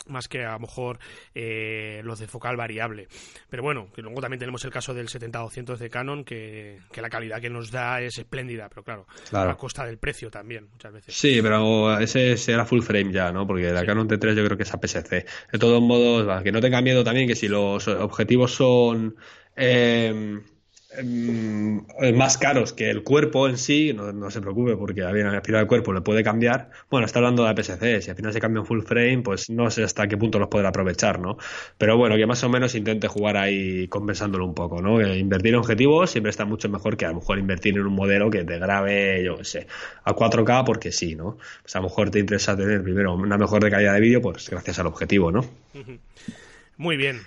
más 0.08 0.28
que 0.28 0.46
a 0.46 0.54
lo 0.54 0.60
mejor 0.60 1.00
eh, 1.34 2.02
los 2.04 2.20
de 2.20 2.28
focal 2.28 2.56
variable. 2.56 3.08
Pero 3.50 3.64
bueno, 3.64 3.90
que 3.94 4.02
luego 4.02 4.22
también 4.22 4.40
tenemos 4.40 4.64
el 4.66 4.72
caso 4.72 4.94
del 4.94 5.08
70-200 5.08 5.78
de 5.78 5.90
Canon, 5.90 6.24
que, 6.24 6.80
la 6.96 7.10
calidad 7.10 7.42
que 7.42 7.50
nos 7.50 7.72
da 7.72 8.02
es 8.02 8.18
espléndida, 8.18 8.70
pero 8.70 8.84
claro, 8.84 9.08
a 9.32 9.56
costa 9.56 9.86
del 9.86 9.98
precio 9.98 10.30
también, 10.30 10.68
muchas 10.72 10.94
veces. 10.94 11.16
Sí, 11.16 11.42
pero 11.42 12.00
ese 12.00 12.38
será 12.38 12.66
full 12.66 12.82
frame 12.82 13.12
ya, 13.12 13.32
¿no? 13.32 13.48
Porque 13.48 13.72
la 13.72 13.86
Canon 13.86 14.08
T3 14.08 14.36
yo 14.36 14.46
creo 14.46 14.58
que 14.58 14.64
es 14.64 14.74
APS-C. 14.74 15.26
De 15.52 15.60
todos 15.60 15.82
modos, 15.82 16.44
que 16.44 16.52
no 16.52 16.62
tenga 16.62 16.82
miedo 16.82 17.04
también 17.04 17.28
que 17.28 17.36
si 17.36 17.48
los 17.48 17.88
objetivos 17.88 18.54
son... 18.54 19.16
Eh, 19.56 20.42
más 22.14 22.38
caros 22.38 22.74
que 22.74 22.90
el 22.90 23.04
cuerpo 23.04 23.48
en 23.48 23.58
sí, 23.58 23.94
no, 23.94 24.30
se 24.30 24.42
preocupe 24.42 24.76
porque 24.76 25.04
al 25.04 25.42
final 25.42 25.62
el 25.62 25.68
cuerpo 25.68 25.94
le 25.94 26.02
puede 26.02 26.24
cambiar. 26.24 26.70
Bueno, 26.90 27.06
está 27.06 27.20
hablando 27.20 27.44
de 27.44 27.50
APS-C, 27.50 28.02
si 28.02 28.10
al 28.10 28.16
final 28.16 28.34
se 28.34 28.42
cambia 28.42 28.62
un 28.62 28.68
full 28.68 28.82
frame, 28.82 29.22
pues 29.24 29.50
no 29.50 29.72
sé 29.72 29.84
hasta 29.84 30.08
qué 30.08 30.18
punto 30.18 30.38
los 30.38 30.50
podrá 30.50 30.70
aprovechar, 30.70 31.20
¿no? 31.20 31.38
Pero 31.78 31.98
bueno, 31.98 32.18
que 32.18 32.26
más 32.26 32.44
o 32.44 32.50
menos 32.50 32.76
intente 32.76 33.08
jugar 33.08 33.38
ahí 33.38 33.88
compensándolo 33.88 34.46
un 34.46 34.54
poco, 34.54 34.82
¿no? 34.82 35.02
invertir 35.16 35.54
en 35.54 35.60
objetivos 35.60 36.12
siempre 36.12 36.30
está 36.30 36.46
mucho 36.46 36.68
mejor 36.70 36.98
que 36.98 37.06
a 37.06 37.10
lo 37.10 37.16
mejor 37.16 37.40
invertir 37.40 37.76
en 37.76 37.86
un 37.86 37.94
modelo 37.94 38.30
que 38.30 38.44
te 38.44 38.60
grabe, 38.60 39.24
yo 39.24 39.38
qué 39.38 39.46
sé, 39.46 39.68
a 40.04 40.14
4K 40.14 40.66
porque 40.66 40.92
sí, 40.92 41.16
¿no? 41.16 41.38
Pues 41.62 41.76
a 41.76 41.80
lo 41.80 41.86
mejor 41.86 42.10
te 42.10 42.20
interesa 42.20 42.58
tener 42.58 42.84
primero 42.84 43.14
una 43.14 43.38
mejor 43.38 43.70
calidad 43.70 43.94
de 43.94 44.02
vídeo, 44.02 44.22
pues 44.22 44.50
gracias 44.50 44.80
al 44.80 44.88
objetivo, 44.88 45.32
¿no? 45.32 45.46
Muy 46.78 46.98
bien. 46.98 47.22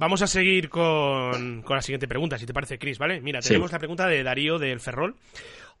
Vamos 0.00 0.22
a 0.22 0.26
seguir 0.26 0.70
con, 0.70 1.62
la 1.68 1.82
siguiente 1.82 2.08
pregunta, 2.08 2.38
si 2.38 2.46
te 2.46 2.54
parece, 2.54 2.78
Chris, 2.78 2.96
¿vale? 2.96 3.20
Mira, 3.20 3.40
tenemos 3.40 3.70
la 3.70 3.78
pregunta 3.78 4.06
de 4.06 4.22
Darío 4.22 4.58
del 4.58 4.80
Ferrol. 4.80 5.14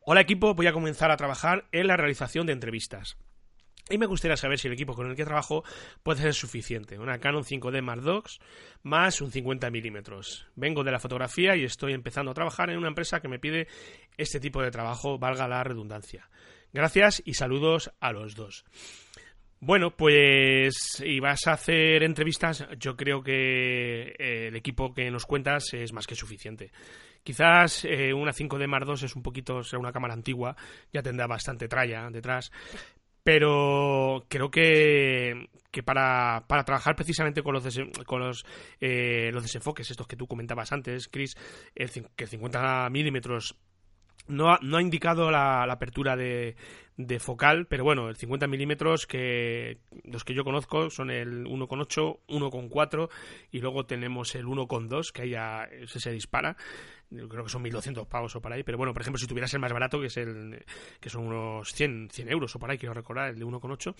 Hola 0.02 0.20
equipo, 0.20 0.52
voy 0.52 0.66
a 0.66 0.74
comenzar 0.74 1.10
a 1.10 1.16
trabajar 1.16 1.64
en 1.72 1.86
la 1.86 1.96
realización 1.96 2.44
de 2.44 2.52
entrevistas. 2.52 3.16
Y 3.88 3.96
me 3.96 4.04
gustaría 4.04 4.36
saber 4.36 4.58
si 4.58 4.68
el 4.68 4.74
equipo 4.74 4.92
con 4.92 5.08
el 5.08 5.16
que 5.16 5.24
trabajo 5.24 5.64
puede 6.02 6.20
ser 6.20 6.34
suficiente. 6.34 6.98
Una 6.98 7.18
Canon 7.18 7.44
5D 7.44 7.80
Mark 7.80 8.02
II 8.04 8.20
más 8.82 9.22
un 9.22 9.32
50 9.32 9.70
milímetros. 9.70 10.46
Vengo 10.54 10.84
de 10.84 10.92
la 10.92 11.00
fotografía 11.00 11.56
y 11.56 11.64
estoy 11.64 11.94
empezando 11.94 12.32
a 12.32 12.34
trabajar 12.34 12.68
en 12.68 12.76
una 12.76 12.88
empresa 12.88 13.20
que 13.20 13.28
me 13.28 13.38
pide 13.38 13.68
este 14.18 14.38
tipo 14.38 14.60
de 14.60 14.70
trabajo, 14.70 15.18
valga 15.18 15.48
la 15.48 15.64
redundancia. 15.64 16.28
Gracias 16.74 17.22
y 17.24 17.32
saludos 17.32 17.90
a 18.00 18.12
los 18.12 18.34
dos. 18.34 18.66
Bueno, 19.62 19.94
pues 19.94 21.02
y 21.04 21.20
vas 21.20 21.46
a 21.46 21.52
hacer 21.52 22.02
entrevistas, 22.02 22.66
yo 22.78 22.96
creo 22.96 23.22
que 23.22 24.14
eh, 24.18 24.48
el 24.48 24.56
equipo 24.56 24.94
que 24.94 25.10
nos 25.10 25.26
cuentas 25.26 25.74
es 25.74 25.92
más 25.92 26.06
que 26.06 26.14
suficiente. 26.14 26.72
Quizás 27.22 27.84
eh, 27.84 28.14
una 28.14 28.32
5D 28.32 28.66
Mark 28.66 28.86
II 28.88 29.04
es 29.04 29.14
un 29.14 29.22
poquito, 29.22 29.60
una 29.78 29.92
cámara 29.92 30.14
antigua, 30.14 30.56
ya 30.90 31.02
tendrá 31.02 31.26
bastante 31.26 31.68
tralla 31.68 32.08
detrás, 32.10 32.50
pero 33.22 34.24
creo 34.28 34.50
que, 34.50 35.50
que 35.70 35.82
para, 35.82 36.42
para, 36.48 36.64
trabajar 36.64 36.96
precisamente 36.96 37.42
con 37.42 37.52
los, 37.52 37.78
con 38.06 38.20
los, 38.20 38.46
eh, 38.80 39.30
los 39.30 39.42
desenfoques, 39.42 39.90
estos 39.90 40.06
que 40.06 40.16
tú 40.16 40.26
comentabas 40.26 40.72
antes, 40.72 41.08
Chris, 41.08 41.36
el, 41.74 41.90
que 42.16 42.26
50 42.26 42.88
milímetros 42.88 43.58
no 44.30 44.52
ha, 44.52 44.58
no 44.62 44.78
ha 44.78 44.82
indicado 44.82 45.30
la, 45.30 45.64
apertura 45.64 46.16
de, 46.16 46.56
de, 47.06 47.18
focal, 47.20 47.66
pero 47.66 47.84
bueno, 47.84 48.08
el 48.08 48.16
50 48.16 48.46
milímetros 48.46 49.06
que 49.06 49.78
los 50.04 50.24
que 50.24 50.34
yo 50.34 50.44
conozco 50.44 50.90
son 50.90 51.10
el 51.10 51.44
1,8, 51.46 52.18
1,4 52.28 53.08
y 53.50 53.60
luego 53.60 53.86
tenemos 53.86 54.34
el 54.34 54.46
1,2 54.46 55.12
que 55.12 55.22
ahí 55.22 55.30
ya 55.30 55.68
se, 55.86 56.00
se 56.00 56.10
dispara. 56.10 56.56
Creo 57.10 57.42
que 57.42 57.50
son 57.50 57.64
1.200 57.64 58.06
pavos 58.06 58.36
o 58.36 58.40
por 58.40 58.52
ahí, 58.52 58.62
pero 58.62 58.78
bueno, 58.78 58.92
por 58.92 59.02
ejemplo, 59.02 59.18
si 59.18 59.26
tuvieras 59.26 59.52
el 59.54 59.60
más 59.60 59.72
barato, 59.72 60.00
que 60.00 60.06
es 60.06 60.16
el 60.16 60.64
que 61.00 61.10
son 61.10 61.26
unos 61.26 61.72
100, 61.72 62.10
100 62.12 62.30
euros 62.30 62.54
o 62.54 62.58
por 62.60 62.70
ahí, 62.70 62.78
quiero 62.78 62.94
recordar, 62.94 63.30
el 63.30 63.38
de 63.38 63.44
1,8, 63.44 63.94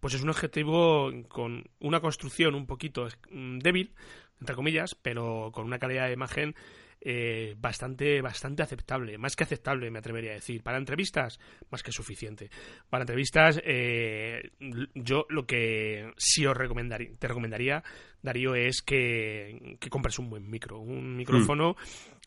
pues 0.00 0.14
es 0.14 0.22
un 0.22 0.30
objetivo 0.30 1.12
con 1.28 1.70
una 1.78 2.00
construcción 2.00 2.56
un 2.56 2.66
poquito 2.66 3.06
mm, 3.30 3.58
débil, 3.58 3.92
entre 4.40 4.56
comillas, 4.56 4.96
pero 4.96 5.50
con 5.52 5.66
una 5.66 5.78
calidad 5.78 6.06
de 6.06 6.14
imagen 6.14 6.56
eh, 7.00 7.54
bastante, 7.58 8.20
bastante 8.20 8.62
aceptable, 8.62 9.18
más 9.18 9.36
que 9.36 9.44
aceptable, 9.44 9.90
me 9.90 10.00
atrevería 10.00 10.32
a 10.32 10.34
decir. 10.34 10.62
Para 10.62 10.78
entrevistas, 10.78 11.38
más 11.70 11.82
que 11.82 11.92
suficiente. 11.92 12.50
Para 12.88 13.02
entrevistas, 13.02 13.60
eh, 13.64 14.50
yo 14.94 15.26
lo 15.28 15.46
que 15.46 16.12
sí 16.16 16.44
os 16.46 16.56
recomendaría, 16.56 17.10
te 17.18 17.28
recomendaría, 17.28 17.82
Darío, 18.22 18.54
es 18.54 18.82
que, 18.82 19.76
que 19.80 19.90
compres 19.90 20.18
un 20.18 20.30
buen 20.30 20.48
micro, 20.50 20.80
un 20.80 21.16
micrófono. 21.16 21.76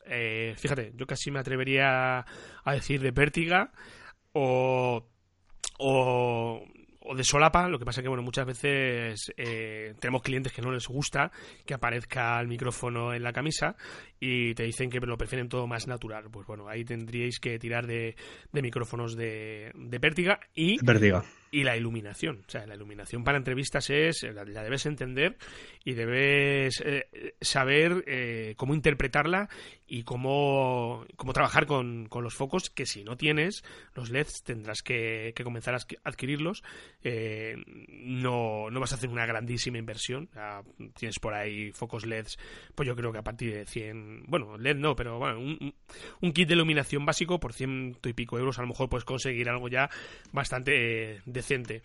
Eh, 0.06 0.54
fíjate, 0.58 0.94
yo 0.96 1.06
casi 1.06 1.32
me 1.32 1.40
atrevería 1.40 2.26
a 2.64 2.74
decir 2.74 3.02
de 3.02 3.14
pértiga 3.14 3.72
o, 4.34 5.06
o, 5.80 6.64
de 7.16 7.24
solapa. 7.24 7.68
Lo 7.68 7.80
que 7.80 7.86
pasa 7.86 8.02
que, 8.02 8.08
bueno, 8.08 8.24
muchas 8.24 8.46
veces 8.46 9.34
eh, 9.38 9.94
tenemos 10.00 10.22
clientes 10.22 10.54
que 10.54 10.62
no 10.62 10.72
les 10.72 10.88
gusta 10.88 11.32
que 11.66 11.74
aparezca 11.74 12.40
el 12.40 12.48
micrófono 12.48 13.14
en 13.14 13.24
la 13.24 13.34
camisa 13.34 13.76
y 14.20 14.54
te 14.54 14.64
dicen 14.64 14.90
que 14.90 15.00
lo 15.00 15.18
prefieren 15.18 15.50
todo 15.50 15.68
más 15.68 15.88
natural. 15.88 16.30
Pues 16.32 16.48
bueno, 16.48 16.68
ahí 16.68 16.84
tendríais 16.84 17.40
que 17.40 17.60
tirar 17.60 17.88
de, 17.88 18.16
de 18.52 18.62
micrófonos 18.62 19.16
de, 19.16 19.72
de 19.76 20.00
pértiga 20.00 20.40
y. 20.54 20.78
Pértiga 20.84 21.24
y 21.52 21.64
la 21.64 21.76
iluminación. 21.76 22.44
O 22.48 22.50
sea, 22.50 22.66
la 22.66 22.76
iluminación 22.76 23.26
para 23.26 23.38
entrevistas 23.38 23.90
es, 23.90 24.24
la, 24.24 24.46
debes 24.46 24.86
entender 24.86 25.38
y 25.84 25.94
debes 25.94 26.82
eh, 26.86 27.36
saber 27.42 28.06
eh, 28.08 28.54
cómo 28.56 28.74
interpretarla 28.74 29.50
y 29.86 30.04
cómo, 30.04 31.06
cómo 31.18 31.34
trabajar 31.34 31.66
con, 31.66 32.08
con, 32.08 32.24
los 32.24 32.36
focos, 32.36 32.70
que 32.70 32.86
si 32.86 33.04
no 33.04 33.18
tienes 33.18 33.64
los 33.94 34.10
LEDs 34.10 34.44
tendrás 34.44 34.82
que, 34.82 35.34
que 35.36 35.44
comenzar 35.44 35.76
a 35.76 35.80
adquirirlos. 36.06 36.64
Eh, 37.04 37.58
no, 37.90 38.70
no 38.70 38.80
vas 38.80 38.94
a 38.94 38.96
hacer 38.96 39.10
una 39.10 39.26
grandísima 39.26 39.78
inversión. 39.78 40.30
tienes 40.96 41.20
por 41.20 41.34
ahí 41.34 41.74
focos 41.74 42.06
LEDs, 42.06 42.38
pues 42.74 42.88
yo 42.88 42.96
creo 42.96 43.12
que 43.12 43.20
a 43.20 43.24
partir 43.24 43.54
de 43.54 43.66
100, 43.66 44.24
bueno, 44.28 44.58
LED 44.58 44.78
no, 44.78 44.96
pero 44.96 45.20
bueno, 45.20 45.40
un, 45.40 45.76
un 46.22 46.32
kit 46.32 46.48
de 46.48 46.54
iluminación 46.54 47.06
básico 47.06 47.42
por 47.42 47.52
ciento 47.52 48.08
y 48.08 48.14
pico 48.14 48.40
euros 48.40 48.58
a 48.58 48.62
lo 48.62 48.70
mejor 48.70 48.88
puedes 48.88 49.04
conseguir 49.04 49.50
algo 49.50 49.68
ya 49.68 49.90
bastante 50.32 51.22
decente. 51.42 51.82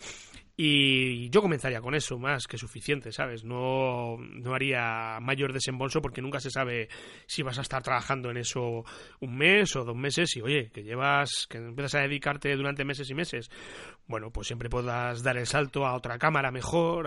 Y 0.58 1.28
yo 1.28 1.42
comenzaría 1.42 1.82
con 1.82 1.94
eso, 1.94 2.18
más 2.18 2.46
que 2.46 2.56
suficiente, 2.56 3.12
¿sabes? 3.12 3.44
No, 3.44 4.16
no 4.16 4.54
haría 4.54 5.18
mayor 5.20 5.52
desembolso 5.52 6.00
porque 6.00 6.22
nunca 6.22 6.40
se 6.40 6.50
sabe 6.50 6.88
si 7.26 7.42
vas 7.42 7.58
a 7.58 7.60
estar 7.60 7.82
trabajando 7.82 8.30
en 8.30 8.38
eso 8.38 8.82
un 9.20 9.36
mes 9.36 9.76
o 9.76 9.84
dos 9.84 9.96
meses 9.96 10.34
y, 10.34 10.40
oye, 10.40 10.70
que 10.70 10.82
llevas, 10.82 11.46
que 11.50 11.58
empiezas 11.58 11.96
a 11.96 12.00
dedicarte 12.00 12.56
durante 12.56 12.86
meses 12.86 13.10
y 13.10 13.14
meses. 13.14 13.50
Bueno, 14.06 14.30
pues 14.30 14.46
siempre 14.46 14.70
puedas 14.70 15.22
dar 15.22 15.36
el 15.36 15.46
salto 15.46 15.84
a 15.84 15.94
otra 15.94 16.18
cámara 16.18 16.50
mejor 16.50 17.06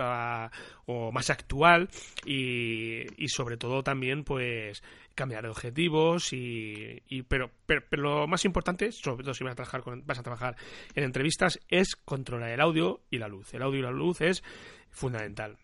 o 0.86 1.10
más 1.10 1.30
actual 1.30 1.88
y, 2.24 3.02
y 3.20 3.28
sobre 3.28 3.56
todo 3.56 3.82
también, 3.82 4.22
pues, 4.22 4.80
cambiar 5.20 5.42
de 5.42 5.50
objetivos 5.50 6.32
y, 6.32 7.22
pero, 7.28 7.50
pero, 7.66 7.82
lo 7.90 8.26
más 8.26 8.44
importante, 8.46 8.90
sobre 8.90 9.22
todo 9.22 9.34
si 9.34 9.44
vas 9.44 9.52
a 9.52 9.56
trabajar 9.56 9.82
vas 10.04 10.18
a 10.18 10.22
trabajar 10.22 10.56
en 10.94 11.04
entrevistas, 11.04 11.60
es 11.68 11.94
controlar 11.94 12.50
el 12.50 12.60
audio 12.60 13.02
y 13.10 13.18
la 13.18 13.28
luz. 13.28 13.39
El 13.52 13.62
audio 13.62 13.80
y 13.80 13.82
la 13.82 13.90
luz 13.90 14.20
es 14.20 14.42
fundamental. 14.90 15.56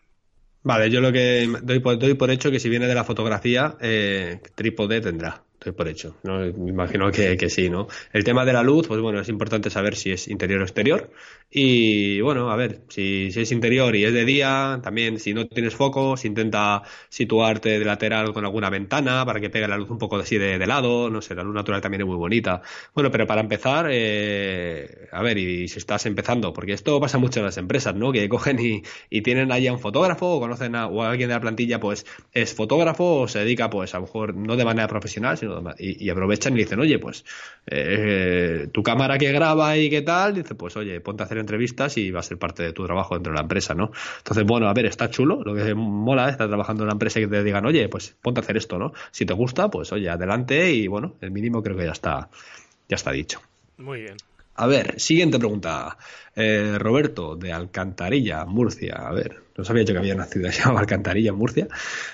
Vale, 0.63 0.89
yo 0.89 0.99
lo 0.99 1.11
que 1.11 1.47
doy 1.63 1.79
por, 1.79 1.97
doy 1.97 2.13
por 2.15 2.29
hecho 2.29 2.51
que 2.51 2.59
si 2.59 2.69
viene 2.69 2.87
de 2.87 2.95
la 2.95 3.03
fotografía, 3.03 3.77
eh, 3.79 4.41
trípode 4.55 5.01
tendrá 5.01 5.46
por 5.75 5.87
hecho. 5.87 6.15
¿no? 6.23 6.39
Me 6.39 6.69
imagino 6.69 7.11
que, 7.11 7.35
que, 7.37 7.49
sí, 7.49 7.69
¿no? 7.69 7.87
El 8.13 8.23
tema 8.23 8.45
de 8.45 8.53
la 8.53 8.63
luz, 8.63 8.87
pues 8.87 9.01
bueno, 9.01 9.19
es 9.19 9.29
importante 9.29 9.69
saber 9.69 9.95
si 9.95 10.11
es 10.11 10.27
interior 10.27 10.61
o 10.61 10.63
exterior. 10.63 11.11
Y 11.49 12.19
bueno, 12.21 12.51
a 12.51 12.55
ver, 12.55 12.81
si, 12.89 13.31
si 13.31 13.41
es 13.41 13.51
interior 13.51 13.95
y 13.95 14.03
es 14.03 14.13
de 14.13 14.25
día, 14.25 14.79
también 14.83 15.19
si 15.19 15.33
no 15.33 15.47
tienes 15.47 15.75
focos, 15.75 16.25
intenta 16.25 16.83
situarte 17.09 17.79
de 17.79 17.85
lateral 17.85 18.33
con 18.33 18.43
alguna 18.45 18.69
ventana 18.69 19.25
para 19.25 19.39
que 19.39 19.49
pegue 19.49 19.67
la 19.67 19.77
luz 19.77 19.89
un 19.89 19.97
poco 19.97 20.17
así 20.17 20.37
de, 20.37 20.57
de 20.57 20.67
lado. 20.67 21.09
No 21.09 21.21
sé, 21.21 21.35
la 21.35 21.43
luz 21.43 21.55
natural 21.55 21.81
también 21.81 22.01
es 22.01 22.07
muy 22.07 22.17
bonita. 22.17 22.61
Bueno, 22.93 23.11
pero 23.11 23.25
para 23.25 23.41
empezar, 23.41 23.87
eh, 23.89 25.07
a 25.11 25.21
ver, 25.21 25.37
y, 25.37 25.67
si 25.67 25.79
estás 25.79 26.05
empezando, 26.05 26.53
porque 26.53 26.73
esto 26.73 26.99
pasa 26.99 27.17
mucho 27.17 27.39
en 27.39 27.45
las 27.45 27.57
empresas, 27.57 27.95
¿no? 27.95 28.11
Que 28.11 28.27
cogen 28.29 28.59
y, 28.59 28.83
y 29.09 29.21
tienen 29.21 29.51
allá 29.51 29.71
un 29.71 29.79
fotógrafo 29.79 30.35
o 30.35 30.39
conocen 30.39 30.75
a, 30.75 30.87
o 30.87 31.03
a 31.03 31.09
alguien 31.11 31.29
de 31.29 31.35
la 31.35 31.41
plantilla, 31.41 31.79
pues 31.79 32.05
es 32.33 32.53
fotógrafo 32.53 33.21
o 33.21 33.27
se 33.27 33.39
dedica, 33.39 33.69
pues 33.69 33.93
a 33.95 33.99
lo 33.99 34.05
mejor 34.05 34.35
no 34.35 34.55
de 34.55 34.65
manera 34.65 34.87
profesional, 34.87 35.37
sino 35.37 35.46
y, 35.77 36.09
aprovechan 36.09 36.53
y 36.53 36.57
dicen, 36.57 36.79
oye, 36.79 36.99
pues 36.99 37.25
eh, 37.65 38.67
tu 38.71 38.83
cámara 38.83 39.17
que 39.17 39.31
graba 39.31 39.77
y 39.77 39.89
qué 39.89 40.01
tal, 40.01 40.35
dice, 40.35 40.55
pues 40.55 40.77
oye, 40.77 40.99
ponte 41.01 41.23
a 41.23 41.25
hacer 41.25 41.37
entrevistas 41.37 41.97
y 41.97 42.11
va 42.11 42.19
a 42.19 42.23
ser 42.23 42.37
parte 42.37 42.63
de 42.63 42.73
tu 42.73 42.85
trabajo 42.85 43.15
dentro 43.15 43.31
de 43.31 43.35
la 43.35 43.41
empresa, 43.41 43.73
¿no? 43.73 43.91
Entonces, 44.17 44.45
bueno, 44.45 44.67
a 44.67 44.73
ver, 44.73 44.85
está 44.85 45.09
chulo, 45.09 45.41
lo 45.43 45.55
que 45.55 45.73
mola 45.73 46.25
es 46.25 46.31
estar 46.31 46.47
trabajando 46.47 46.83
en 46.83 46.87
la 46.87 46.93
empresa 46.93 47.19
y 47.19 47.23
que 47.23 47.29
te 47.29 47.43
digan, 47.43 47.65
oye, 47.65 47.87
pues 47.89 48.15
ponte 48.21 48.39
a 48.39 48.43
hacer 48.43 48.57
esto, 48.57 48.77
¿no? 48.77 48.93
Si 49.11 49.25
te 49.25 49.33
gusta, 49.33 49.69
pues 49.69 49.91
oye, 49.91 50.09
adelante 50.09 50.71
y 50.71 50.87
bueno, 50.87 51.15
el 51.21 51.31
mínimo 51.31 51.61
creo 51.63 51.77
que 51.77 51.85
ya 51.85 51.91
está, 51.91 52.29
ya 52.89 52.95
está 52.95 53.11
dicho. 53.11 53.41
Muy 53.77 54.01
bien. 54.01 54.17
A 54.57 54.65
ver, 54.65 54.99
siguiente 54.99 55.37
pregunta. 55.37 55.97
Eh, 56.35 56.77
Roberto, 56.79 57.35
de 57.35 57.53
Alcantarilla, 57.53 58.45
Murcia. 58.45 58.95
A 58.95 59.11
ver, 59.11 59.43
no 59.55 59.63
sabía 59.63 59.83
yo 59.83 59.93
que 59.93 59.99
había 59.99 60.15
una 60.15 60.25
ciudad 60.25 60.51
llamada 60.51 60.79
Alcantarilla, 60.81 61.31
Murcia. 61.31 61.67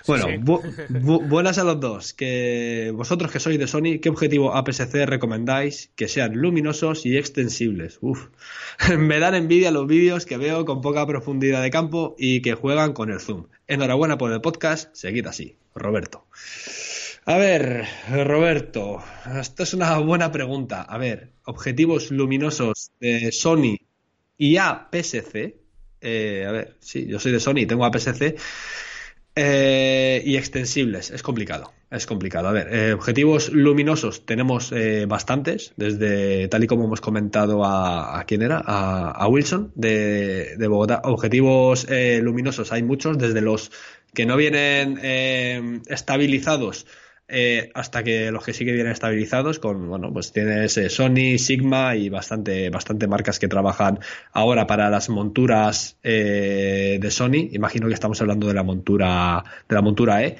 Bueno, 0.05 0.27
buenas 1.27 1.57
a 1.57 1.63
los 1.63 1.79
dos. 1.79 2.13
Que 2.13 2.91
vosotros 2.93 3.31
que 3.31 3.39
sois 3.39 3.57
de 3.57 3.67
Sony, 3.67 3.99
¿qué 4.01 4.09
objetivo 4.09 4.55
APS-C 4.55 5.05
recomendáis 5.05 5.89
que 5.95 6.09
sean 6.09 6.35
luminosos 6.35 7.05
y 7.05 7.17
extensibles? 7.17 7.97
Uf, 8.01 8.27
me 8.97 9.19
dan 9.19 9.35
envidia 9.35 9.71
los 9.71 9.87
vídeos 9.87 10.25
que 10.25 10.37
veo 10.37 10.65
con 10.65 10.81
poca 10.81 11.07
profundidad 11.07 11.61
de 11.61 11.71
campo 11.71 12.13
y 12.17 12.41
que 12.41 12.55
juegan 12.55 12.91
con 12.91 13.09
el 13.09 13.21
zoom. 13.21 13.47
Enhorabuena 13.67 14.17
por 14.17 14.33
el 14.33 14.41
podcast, 14.41 14.93
seguid 14.93 15.27
así. 15.27 15.55
Roberto. 15.75 16.25
A 17.25 17.37
ver, 17.37 17.85
Roberto, 18.09 19.01
esta 19.39 19.63
es 19.63 19.73
una 19.73 19.97
buena 19.99 20.29
pregunta. 20.29 20.81
A 20.81 20.97
ver, 20.97 21.31
objetivos 21.45 22.11
luminosos 22.11 22.91
de 22.99 23.31
Sony 23.31 23.77
y 24.37 24.57
APS-C. 24.57 25.57
Eh, 26.01 26.45
a 26.45 26.51
ver, 26.51 26.75
sí, 26.81 27.05
yo 27.07 27.19
soy 27.19 27.31
de 27.31 27.39
Sony, 27.39 27.65
tengo 27.65 27.85
APS-C. 27.85 28.35
Eh, 29.35 30.21
y 30.25 30.35
extensibles, 30.35 31.11
es 31.11 31.23
complicado, 31.23 31.71
es 31.89 32.05
complicado. 32.05 32.49
A 32.49 32.51
ver, 32.51 32.67
eh, 32.71 32.93
objetivos 32.93 33.53
luminosos 33.53 34.25
tenemos 34.25 34.73
bastantes, 35.07 35.73
desde 35.77 36.49
tal 36.49 36.65
y 36.65 36.67
como 36.67 36.83
hemos 36.83 36.99
comentado 36.99 37.63
a, 37.63 38.21
quién 38.27 38.41
era, 38.41 38.57
a, 38.57 39.25
Wilson 39.29 39.71
de, 39.75 40.57
de, 40.57 40.67
Bogotá. 40.67 41.01
Objetivos 41.05 41.87
luminosos 41.89 42.73
hay 42.73 42.83
muchos, 42.83 43.17
desde 43.17 43.39
los 43.39 43.71
que 44.13 44.25
no 44.25 44.35
vienen 44.35 44.99
estabilizados 45.87 46.85
eh, 47.35 47.71
hasta 47.73 48.03
que 48.03 48.29
los 48.29 48.45
que 48.45 48.53
sí 48.53 48.63
que 48.63 48.73
vienen 48.73 48.91
estabilizados 48.91 49.57
con, 49.57 49.87
bueno, 49.89 50.13
pues 50.13 50.31
tienes 50.31 50.77
eh, 50.77 50.87
Sony, 50.89 51.39
Sigma 51.39 51.95
y 51.95 52.09
bastante, 52.09 52.69
bastante 52.69 53.07
marcas 53.07 53.39
que 53.39 53.47
trabajan 53.47 53.99
ahora 54.33 54.67
para 54.67 54.91
las 54.91 55.09
monturas 55.09 55.97
eh, 56.03 56.99
de 57.01 57.11
Sony. 57.11 57.49
Imagino 57.51 57.87
que 57.87 57.95
estamos 57.95 58.21
hablando 58.21 58.47
de 58.47 58.53
la 58.53 58.61
montura, 58.61 59.43
de 59.67 59.75
la 59.75 59.81
montura 59.81 60.23
E. 60.23 60.37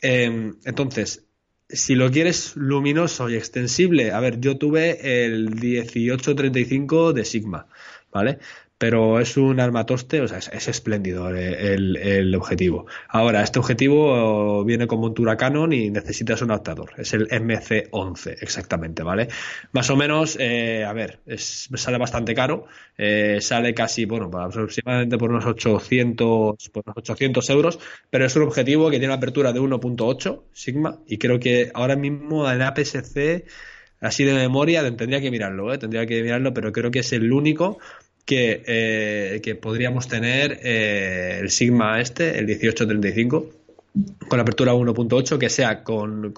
Em, 0.00 0.56
entonces, 0.64 1.26
si 1.68 1.94
lo 1.94 2.10
quieres 2.10 2.56
luminoso 2.56 3.28
y 3.28 3.36
extensible, 3.36 4.12
a 4.12 4.20
ver, 4.20 4.40
yo 4.40 4.56
tuve 4.56 5.26
el 5.26 5.54
1835 5.54 7.12
de 7.12 7.24
Sigma, 7.26 7.66
¿vale? 8.10 8.38
Pero 8.78 9.20
es 9.20 9.36
un 9.36 9.60
armatoste, 9.60 10.20
o 10.20 10.28
sea, 10.28 10.38
es, 10.38 10.68
espléndido 10.68 11.28
el, 11.30 12.34
objetivo. 12.34 12.86
Ahora, 13.08 13.42
este 13.42 13.58
objetivo 13.58 14.64
viene 14.64 14.86
con 14.86 15.00
montura 15.00 15.36
Canon 15.36 15.72
y 15.72 15.90
necesitas 15.90 16.42
un 16.42 16.50
adaptador. 16.50 16.92
Es 16.98 17.14
el 17.14 17.28
MC11, 17.28 18.36
exactamente, 18.40 19.02
¿vale? 19.02 19.28
Más 19.72 19.88
o 19.90 19.96
menos, 19.96 20.36
eh, 20.40 20.84
a 20.84 20.92
ver, 20.92 21.20
sale 21.36 21.98
bastante 21.98 22.34
caro, 22.34 22.66
eh, 22.98 23.38
sale 23.40 23.74
casi, 23.74 24.04
bueno, 24.06 24.30
aproximadamente 24.36 25.18
por 25.18 25.30
unos 25.30 25.46
800, 25.46 26.68
por 26.70 26.82
unos 26.86 26.96
800 26.96 27.50
euros, 27.50 27.78
pero 28.10 28.26
es 28.26 28.34
un 28.36 28.42
objetivo 28.42 28.90
que 28.90 28.98
tiene 28.98 29.06
una 29.06 29.16
apertura 29.16 29.52
de 29.52 29.60
1.8 29.60 30.42
Sigma 30.52 30.98
y 31.06 31.18
creo 31.18 31.38
que 31.38 31.70
ahora 31.74 31.96
mismo 31.96 32.50
en 32.50 32.62
APS-C 32.62 33.44
así 34.00 34.24
de 34.24 34.34
memoria 34.34 34.82
tendría 34.96 35.20
que 35.20 35.30
mirarlo, 35.30 35.72
¿eh? 35.72 35.78
tendría 35.78 36.06
que 36.06 36.22
mirarlo, 36.22 36.52
pero 36.52 36.72
creo 36.72 36.90
que 36.90 36.98
es 37.00 37.12
el 37.12 37.32
único 37.32 37.78
que, 38.24 38.62
eh, 38.66 39.40
que 39.42 39.54
podríamos 39.54 40.08
tener 40.08 40.60
eh, 40.62 41.38
el 41.40 41.50
Sigma 41.50 42.00
este, 42.00 42.38
el 42.38 42.46
1835, 42.46 43.50
con 44.28 44.40
apertura 44.40 44.74
1.8 44.74 45.38
que 45.38 45.48
sea 45.48 45.84
con, 45.84 46.34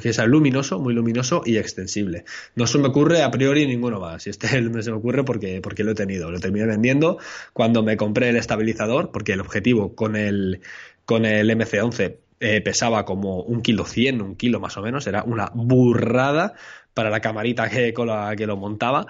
que 0.00 0.12
sea 0.12 0.26
luminoso, 0.26 0.78
muy 0.78 0.94
luminoso 0.94 1.42
y 1.44 1.56
extensible. 1.56 2.24
No 2.54 2.66
se 2.66 2.78
me 2.78 2.88
ocurre 2.88 3.22
a 3.22 3.30
priori 3.30 3.66
ninguno 3.66 3.98
más. 3.98 4.26
Y 4.26 4.30
este 4.30 4.48
se 4.82 4.90
me 4.90 4.96
ocurre 4.96 5.24
porque, 5.24 5.60
porque 5.60 5.84
lo 5.84 5.92
he 5.92 5.94
tenido. 5.94 6.30
Lo 6.30 6.38
terminé 6.38 6.66
vendiendo 6.66 7.18
cuando 7.52 7.82
me 7.82 7.96
compré 7.96 8.28
el 8.28 8.36
estabilizador, 8.36 9.10
porque 9.10 9.32
el 9.32 9.40
objetivo 9.40 9.94
con 9.94 10.16
el, 10.16 10.60
con 11.04 11.24
el 11.24 11.50
MC11 11.50 12.16
eh, 12.40 12.60
pesaba 12.60 13.04
como 13.04 13.42
un 13.42 13.62
kilo 13.62 13.84
100, 13.84 14.22
un 14.22 14.36
kilo 14.36 14.60
más 14.60 14.76
o 14.76 14.82
menos. 14.82 15.06
Era 15.06 15.24
una 15.24 15.50
burrada 15.54 16.54
para 16.94 17.10
la 17.10 17.20
camarita 17.20 17.68
que, 17.68 17.92
con 17.94 18.08
la 18.08 18.36
que 18.36 18.46
lo 18.46 18.56
montaba. 18.56 19.06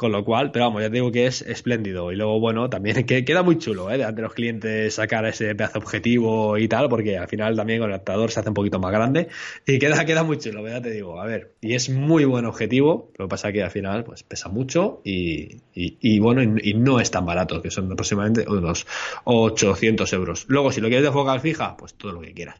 Con 0.00 0.12
lo 0.12 0.24
cual, 0.24 0.50
pero 0.50 0.64
vamos, 0.64 0.80
ya 0.80 0.88
te 0.88 0.94
digo 0.94 1.12
que 1.12 1.26
es 1.26 1.42
espléndido. 1.42 2.10
Y 2.10 2.16
luego, 2.16 2.40
bueno, 2.40 2.70
también 2.70 3.04
que 3.04 3.22
queda 3.22 3.42
muy 3.42 3.58
chulo, 3.58 3.90
¿eh? 3.90 3.98
De 3.98 4.22
los 4.22 4.32
clientes 4.32 4.94
sacar 4.94 5.26
ese 5.26 5.54
pedazo 5.54 5.78
objetivo 5.78 6.56
y 6.56 6.68
tal, 6.68 6.88
porque 6.88 7.18
al 7.18 7.28
final 7.28 7.54
también 7.54 7.80
con 7.80 7.90
el 7.90 7.96
adaptador 7.96 8.30
se 8.30 8.40
hace 8.40 8.48
un 8.48 8.54
poquito 8.54 8.78
más 8.78 8.92
grande. 8.92 9.28
Y 9.66 9.78
queda, 9.78 10.02
queda 10.06 10.22
muy 10.24 10.38
chulo, 10.38 10.66
ya 10.66 10.80
te 10.80 10.90
digo. 10.90 11.20
A 11.20 11.26
ver, 11.26 11.52
y 11.60 11.74
es 11.74 11.90
muy 11.90 12.24
buen 12.24 12.46
objetivo. 12.46 13.12
Lo 13.18 13.26
que 13.26 13.28
pasa 13.28 13.48
es 13.48 13.52
que 13.52 13.62
al 13.62 13.70
final, 13.70 14.02
pues 14.04 14.22
pesa 14.22 14.48
mucho 14.48 15.02
y, 15.04 15.58
y, 15.74 16.18
bueno, 16.18 16.42
y, 16.42 16.72
no 16.72 16.98
es 16.98 17.10
tan 17.10 17.26
barato, 17.26 17.60
que 17.60 17.70
son 17.70 17.92
aproximadamente 17.92 18.50
unos 18.50 18.86
800 19.24 20.10
euros. 20.14 20.46
Luego, 20.48 20.72
si 20.72 20.80
lo 20.80 20.88
quieres 20.88 21.04
de 21.04 21.12
focal 21.12 21.40
fija, 21.40 21.76
pues 21.76 21.92
todo 21.92 22.12
lo 22.12 22.22
que 22.22 22.32
quieras. 22.32 22.58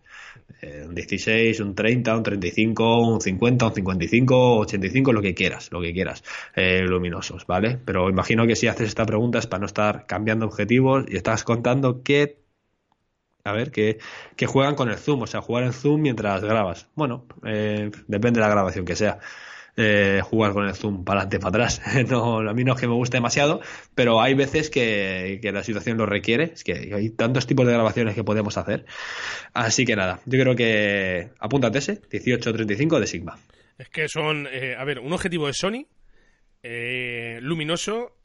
Eh, 0.62 0.84
un 0.86 0.94
16, 0.94 1.60
un 1.60 1.74
30, 1.74 2.16
un 2.16 2.22
35, 2.22 3.08
un 3.14 3.20
50, 3.20 3.66
un 3.66 3.74
55, 3.74 4.58
85, 4.58 5.12
lo 5.12 5.22
que 5.22 5.34
quieras, 5.34 5.70
lo 5.72 5.80
que 5.80 5.92
quieras, 5.92 6.22
eh, 6.54 6.82
¿vale? 7.46 7.78
Pero 7.84 8.08
imagino 8.08 8.46
que 8.46 8.56
si 8.56 8.66
haces 8.68 8.88
esta 8.88 9.06
pregunta 9.06 9.38
es 9.38 9.46
para 9.46 9.60
no 9.60 9.66
estar 9.66 10.06
cambiando 10.06 10.46
objetivos 10.46 11.04
y 11.08 11.16
estás 11.16 11.44
contando 11.44 12.02
que, 12.02 12.40
a 13.44 13.52
ver, 13.52 13.70
que, 13.70 13.98
que 14.36 14.46
juegan 14.46 14.74
con 14.74 14.90
el 14.90 14.96
zoom, 14.96 15.22
o 15.22 15.26
sea, 15.26 15.40
jugar 15.40 15.64
en 15.64 15.72
zoom 15.72 16.02
mientras 16.02 16.42
grabas. 16.42 16.88
Bueno, 16.94 17.26
eh, 17.44 17.90
depende 18.06 18.40
de 18.40 18.46
la 18.46 18.52
grabación 18.52 18.84
que 18.84 18.96
sea. 18.96 19.18
Eh, 19.76 20.20
jugar 20.22 20.52
con 20.52 20.66
el 20.66 20.74
zoom 20.74 21.04
para 21.04 21.20
adelante, 21.20 21.38
para 21.38 21.64
atrás. 21.64 21.80
no, 22.10 22.40
a 22.40 22.52
mí 22.52 22.64
no 22.64 22.74
es 22.74 22.80
que 22.80 22.86
me 22.86 22.94
guste 22.94 23.16
demasiado, 23.16 23.60
pero 23.94 24.20
hay 24.20 24.34
veces 24.34 24.68
que, 24.68 25.40
la 25.42 25.62
situación 25.62 25.96
lo 25.96 26.06
requiere. 26.06 26.50
Es 26.52 26.64
que 26.64 26.92
hay 26.94 27.10
tantos 27.10 27.46
tipos 27.46 27.66
de 27.66 27.72
grabaciones 27.72 28.14
que 28.14 28.24
podemos 28.24 28.58
hacer. 28.58 28.84
Así 29.54 29.84
que 29.84 29.96
nada, 29.96 30.20
yo 30.26 30.38
creo 30.40 30.56
que 30.56 31.30
apúntate 31.38 31.78
ese, 31.78 32.02
1835 32.10 33.00
de 33.00 33.06
Sigma. 33.06 33.38
Es 33.78 33.88
que 33.88 34.08
son, 34.08 34.46
eh, 34.52 34.76
a 34.76 34.84
ver, 34.84 34.98
un 34.98 35.12
objetivo 35.12 35.46
de 35.46 35.54
Sony, 35.54 35.86
eh, 36.62 37.38
luminoso 37.42 38.16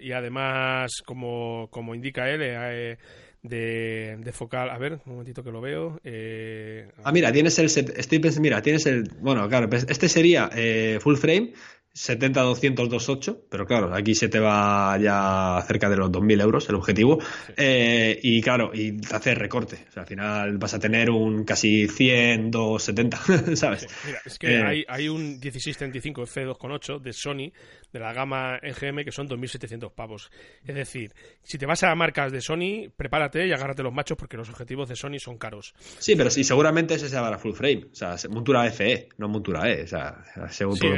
y 0.00 0.12
además, 0.12 1.02
como, 1.04 1.68
como 1.70 1.94
indica 1.94 2.30
él, 2.30 2.98
de, 3.44 4.16
de, 4.18 4.32
focal. 4.32 4.70
A 4.70 4.78
ver, 4.78 4.94
un 5.04 5.12
momentito 5.12 5.44
que 5.44 5.52
lo 5.52 5.60
veo. 5.60 6.00
Eh, 6.02 6.88
ah, 7.04 7.12
mira, 7.12 7.30
tienes 7.30 7.58
el. 7.58 7.66
Estoy 7.66 8.18
pensando, 8.18 8.42
mira, 8.42 8.62
tienes 8.62 8.86
el. 8.86 9.04
Bueno, 9.20 9.48
claro, 9.48 9.68
pues 9.68 9.86
este 9.88 10.08
sería 10.08 10.50
eh, 10.54 10.98
full 11.00 11.16
frame 11.16 11.52
70-200-28, 11.94 13.38
pero 13.48 13.66
claro, 13.66 13.94
aquí 13.94 14.16
se 14.16 14.28
te 14.28 14.40
va 14.40 14.98
ya 14.98 15.62
cerca 15.66 15.88
de 15.88 15.96
los 15.96 16.10
2.000 16.10 16.42
euros 16.42 16.68
el 16.68 16.74
objetivo. 16.74 17.18
Eh, 17.56 18.18
y 18.20 18.42
claro, 18.42 18.72
y 18.74 18.96
hacer 19.12 19.38
recorte. 19.38 19.86
O 19.88 19.92
sea, 19.92 20.02
al 20.02 20.08
final 20.08 20.58
vas 20.58 20.74
a 20.74 20.80
tener 20.80 21.08
un 21.10 21.44
casi 21.44 21.86
100, 21.86 22.50
270, 22.50 23.56
¿sabes? 23.56 23.86
mira, 24.04 24.18
es 24.24 24.38
que 24.38 24.54
eh, 24.54 24.62
hay, 24.62 24.84
hay, 24.88 25.08
un 25.08 25.38
1635 25.38 26.22
F2.8 26.22 27.00
de 27.00 27.12
Sony, 27.12 27.52
de 27.94 28.00
la 28.00 28.12
gama 28.12 28.58
EGM, 28.60 29.04
que 29.04 29.12
son 29.12 29.28
2.700 29.28 29.94
pavos. 29.94 30.30
Es 30.66 30.74
decir, 30.74 31.14
si 31.44 31.58
te 31.58 31.64
vas 31.64 31.84
a 31.84 31.94
marcas 31.94 32.32
de 32.32 32.40
Sony, 32.40 32.90
prepárate 32.94 33.46
y 33.46 33.52
agárrate 33.52 33.84
los 33.84 33.94
machos 33.94 34.18
porque 34.18 34.36
los 34.36 34.50
objetivos 34.50 34.88
de 34.88 34.96
Sony 34.96 35.20
son 35.20 35.38
caros. 35.38 35.74
Sí, 35.78 36.16
pero 36.16 36.28
sí, 36.28 36.42
seguramente 36.42 36.94
ese 36.94 37.08
sea 37.08 37.22
para 37.22 37.38
full 37.38 37.52
frame. 37.52 37.86
O 37.92 37.94
sea, 37.94 38.16
montura 38.28 38.68
FE, 38.72 39.10
no 39.16 39.28
montura 39.28 39.70
E. 39.70 39.84
O 39.84 39.86
sea, 39.86 40.24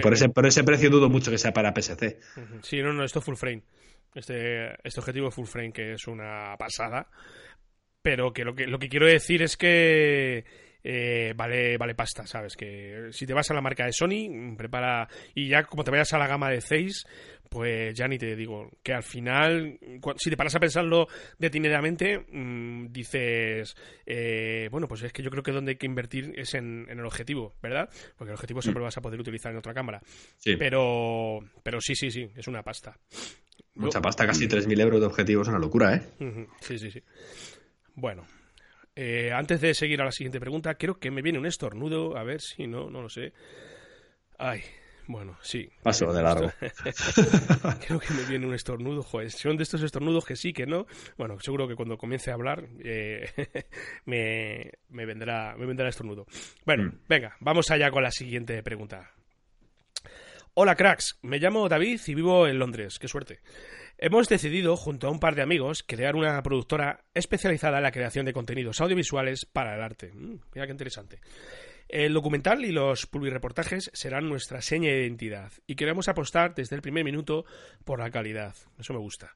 por, 0.03 0.15
ese, 0.15 0.31
por 0.31 0.47
ese 0.47 0.65
precio 0.65 0.89
dudo 0.89 1.11
mucho 1.11 1.31
que 1.31 1.37
sea 1.37 1.53
para 1.53 1.75
PSC. 1.75 2.19
Sí, 2.63 2.81
no, 2.81 2.95
no, 2.95 3.05
esto 3.05 3.19
es 3.19 3.25
full 3.27 3.37
frame. 3.37 3.63
Este, 4.15 4.71
este 4.83 5.01
objetivo 5.01 5.29
es 5.29 5.35
full 5.35 5.45
frame, 5.45 5.73
que 5.73 5.93
es 5.93 6.09
una 6.09 6.57
pasada. 6.59 7.11
Pero 8.01 8.33
que 8.33 8.43
lo 8.45 8.55
que, 8.55 8.67
lo 8.67 8.79
que 8.79 8.89
quiero 8.89 9.05
decir 9.05 9.43
es 9.43 9.59
que 9.59 10.47
eh, 10.89 11.33
vale, 11.35 11.77
vale 11.77 11.97
pasta, 11.97 12.25
¿sabes? 12.29 12.57
Que 12.57 13.09
si 13.11 13.27
te 13.27 13.35
vas 13.35 13.51
a 13.51 13.55
la 13.55 13.61
marca 13.61 13.85
de 13.85 13.93
Sony, 13.93 14.55
prepara. 14.57 15.09
Y 15.35 15.49
ya 15.49 15.65
como 15.65 15.83
te 15.83 15.91
vayas 15.91 16.13
a 16.13 16.19
la 16.19 16.29
gama 16.29 16.49
de 16.49 16.61
6, 16.61 17.07
pues 17.51 17.93
ya 17.93 18.07
ni 18.07 18.19
te 18.19 18.37
digo. 18.37 18.71
Que 18.85 18.95
al 18.95 19.03
final, 19.03 19.81
si 20.17 20.31
te 20.31 20.37
paras 20.37 20.55
a 20.55 20.61
pensarlo 20.61 21.09
detenidamente, 21.41 22.25
mm, 22.31 22.93
dices, 22.93 23.75
eh, 24.07 24.69
bueno, 24.71 24.87
pues 24.87 25.03
es 25.03 25.13
que 25.13 25.25
yo 25.25 25.31
creo 25.31 25.43
que 25.43 25.51
donde 25.51 25.73
hay 25.73 25.77
que 25.77 25.87
invertir 25.87 26.33
es 26.37 26.55
en, 26.55 26.87
el 26.89 27.05
objetivo, 27.05 27.57
¿verdad? 27.61 27.91
Porque 28.17 28.31
el 28.31 28.35
objetivo 28.35 28.63
siempre 28.63 28.79
lo 28.79 28.85
vas 28.85 28.97
a 28.97 29.03
poder 29.03 29.19
utilizar 29.19 29.51
en 29.51 29.59
otra 29.59 29.75
cámara. 29.75 30.01
Sí. 30.37 30.55
Pero, 30.57 31.41
pero 31.65 31.81
sí, 31.81 31.97
sí, 31.97 32.13
sí, 32.13 32.31
es 32.37 32.47
una 32.47 32.63
pasta. 32.63 32.97
Mucha 33.75 34.01
pasta, 34.01 34.25
casi 34.25 34.47
3.000 34.47 34.81
euros 34.81 35.01
de 35.01 35.07
objetivo, 35.07 35.43
es 35.43 35.49
una 35.49 35.59
locura, 35.59 35.97
¿eh? 35.97 36.03
Sí, 36.61 36.79
sí, 36.79 36.93
sí. 36.93 37.03
Bueno, 37.95 38.25
eh, 38.97 39.31
antes 39.33 39.61
de 39.61 39.75
seguir 39.75 40.01
a 40.01 40.07
la 40.07 40.13
siguiente 40.13 40.41
pregunta, 40.41 40.75
creo 40.75 40.99
que 40.99 41.11
me 41.11 41.23
viene 41.23 41.39
un 41.39 41.47
estornudo. 41.47 42.17
A 42.17 42.25
ver 42.25 42.41
si 42.41 42.67
no, 42.67 42.91
no 42.91 43.03
lo 43.03 43.09
sé. 43.09 43.33
Ay, 44.39 44.63
bueno, 45.07 45.37
sí. 45.43 45.69
Paso 45.83 46.13
de 46.13 46.23
largo. 46.23 46.51
creo 47.87 48.01
que 48.01 48.15
me 48.15 48.25
viene 48.25 48.47
un 48.47 48.55
estornudo. 48.55 49.03
Joder, 49.03 49.31
son 49.31 49.57
de 49.57 49.63
estos 49.63 49.83
estornudos 49.83 50.25
que 50.25 50.35
sí, 50.35 50.53
que 50.53 50.67
no. 50.67 50.87
Bueno, 51.17 51.39
seguro 51.41 51.69
que 51.69 51.77
cuando 51.77 51.99
comience 51.99 52.31
a 52.31 52.35
hablar 52.35 52.67
eh, 52.83 53.31
me, 54.07 54.73
me, 54.89 55.07
vendrá, 55.07 55.55
me 55.57 55.67
vendrá 55.67 55.89
estornudo. 55.89 56.27
Bueno, 56.65 56.85
mm. 56.85 57.01
venga, 57.09 57.37
vamos 57.41 57.71
allá 57.71 57.91
con 57.91 58.03
la 58.03 58.11
siguiente 58.11 58.63
pregunta. 58.63 59.13
Hola 60.55 60.75
cracks, 60.75 61.19
me 61.21 61.39
llamo 61.39 61.69
David 61.69 62.01
y 62.07 62.15
vivo 62.15 62.47
en 62.47 62.59
Londres. 62.59 62.99
Qué 62.99 63.09
suerte. 63.09 63.41
Hemos 63.99 64.29
decidido, 64.29 64.77
junto 64.77 65.07
a 65.07 65.11
un 65.11 65.21
par 65.21 65.35
de 65.35 65.43
amigos, 65.43 65.83
crear 65.83 66.17
una 66.17 66.43
productora 66.43 67.05
especializada 67.15 67.79
en 67.79 67.83
la 67.83 67.93
creación 67.93 68.27
de 68.27 68.35
contenidos 68.35 68.81
audiovisuales 68.83 69.47
para 69.47 69.75
el 69.75 69.83
arte. 69.83 70.13
Mm, 70.13 70.39
mira 70.55 70.67
qué 70.67 70.73
interesante. 70.73 71.21
El 71.89 72.13
documental 72.13 72.65
y 72.65 72.73
los 72.73 73.09
reportajes 73.11 73.91
serán 73.95 74.29
nuestra 74.29 74.61
seña 74.61 74.91
de 74.91 75.03
identidad 75.03 75.53
y 75.67 75.77
queremos 75.77 76.09
apostar 76.09 76.55
desde 76.55 76.77
el 76.77 76.83
primer 76.83 77.05
minuto 77.05 77.47
por 77.85 78.01
la 78.01 78.11
calidad. 78.11 78.55
Eso 78.79 78.93
me 78.93 78.99
gusta. 78.99 79.35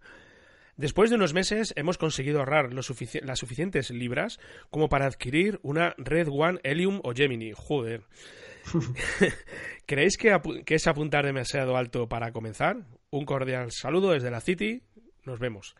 Después 0.76 1.10
de 1.10 1.16
unos 1.16 1.32
meses 1.32 1.72
hemos 1.76 1.96
conseguido 1.96 2.40
ahorrar 2.40 2.72
las 2.72 2.86
suficientes 2.86 3.90
libras 3.90 4.40
como 4.70 4.88
para 4.88 5.06
adquirir 5.06 5.60
una 5.62 5.94
Red 5.96 6.28
One 6.30 6.58
Helium 6.64 7.00
o 7.04 7.12
Gemini. 7.12 7.52
Joder. 7.54 8.02
¿Creéis 9.86 10.16
que, 10.16 10.36
que, 10.64 10.74
es 10.74 10.86
apuntar 10.86 11.24
demasiado 11.24 11.76
alto 11.76 12.08
para 12.08 12.32
comenzar? 12.32 12.78
Un 13.12 13.24
cordial 13.24 13.72
saludo 13.72 14.12
desde 14.12 14.30
la 14.30 14.40
City. 14.40 14.82
Nos 15.24 15.40
vemos. 15.40 15.74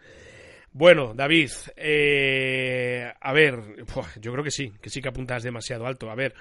Bueno, 0.73 1.15
David, 1.15 1.51
eh, 1.77 3.13
a 3.21 3.33
ver, 3.33 3.85
yo 4.21 4.33
creo 4.33 4.43
que 4.43 4.51
sí, 4.51 4.73
que 4.81 4.91
sí 4.91 5.01
que 5.01 5.11
apuntas 5.11 5.45
demasiado 5.45 5.87
alto. 5.87 6.11
A 6.11 6.17
ver, 6.17 6.35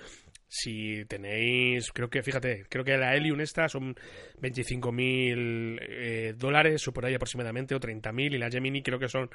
si 0.47 1.05
tenéis, 1.05 1.91
creo 1.91 2.09
que, 2.09 2.23
fíjate, 2.23 2.65
creo 2.69 2.83
que 2.83 2.97
la 2.97 3.15
Helium 3.15 3.39
esta 3.39 3.69
son 3.69 3.95
25.000 4.41 4.91
mil 4.91 5.79
eh, 5.81 6.33
dólares 6.35 6.87
o 6.87 6.91
por 6.91 7.05
ahí 7.05 7.13
aproximadamente, 7.13 7.75
o 7.75 7.79
30.000, 7.79 8.33
y 8.33 8.37
la 8.39 8.49
Gemini 8.49 8.81
creo 8.81 8.97
que 8.97 9.09
son 9.09 9.29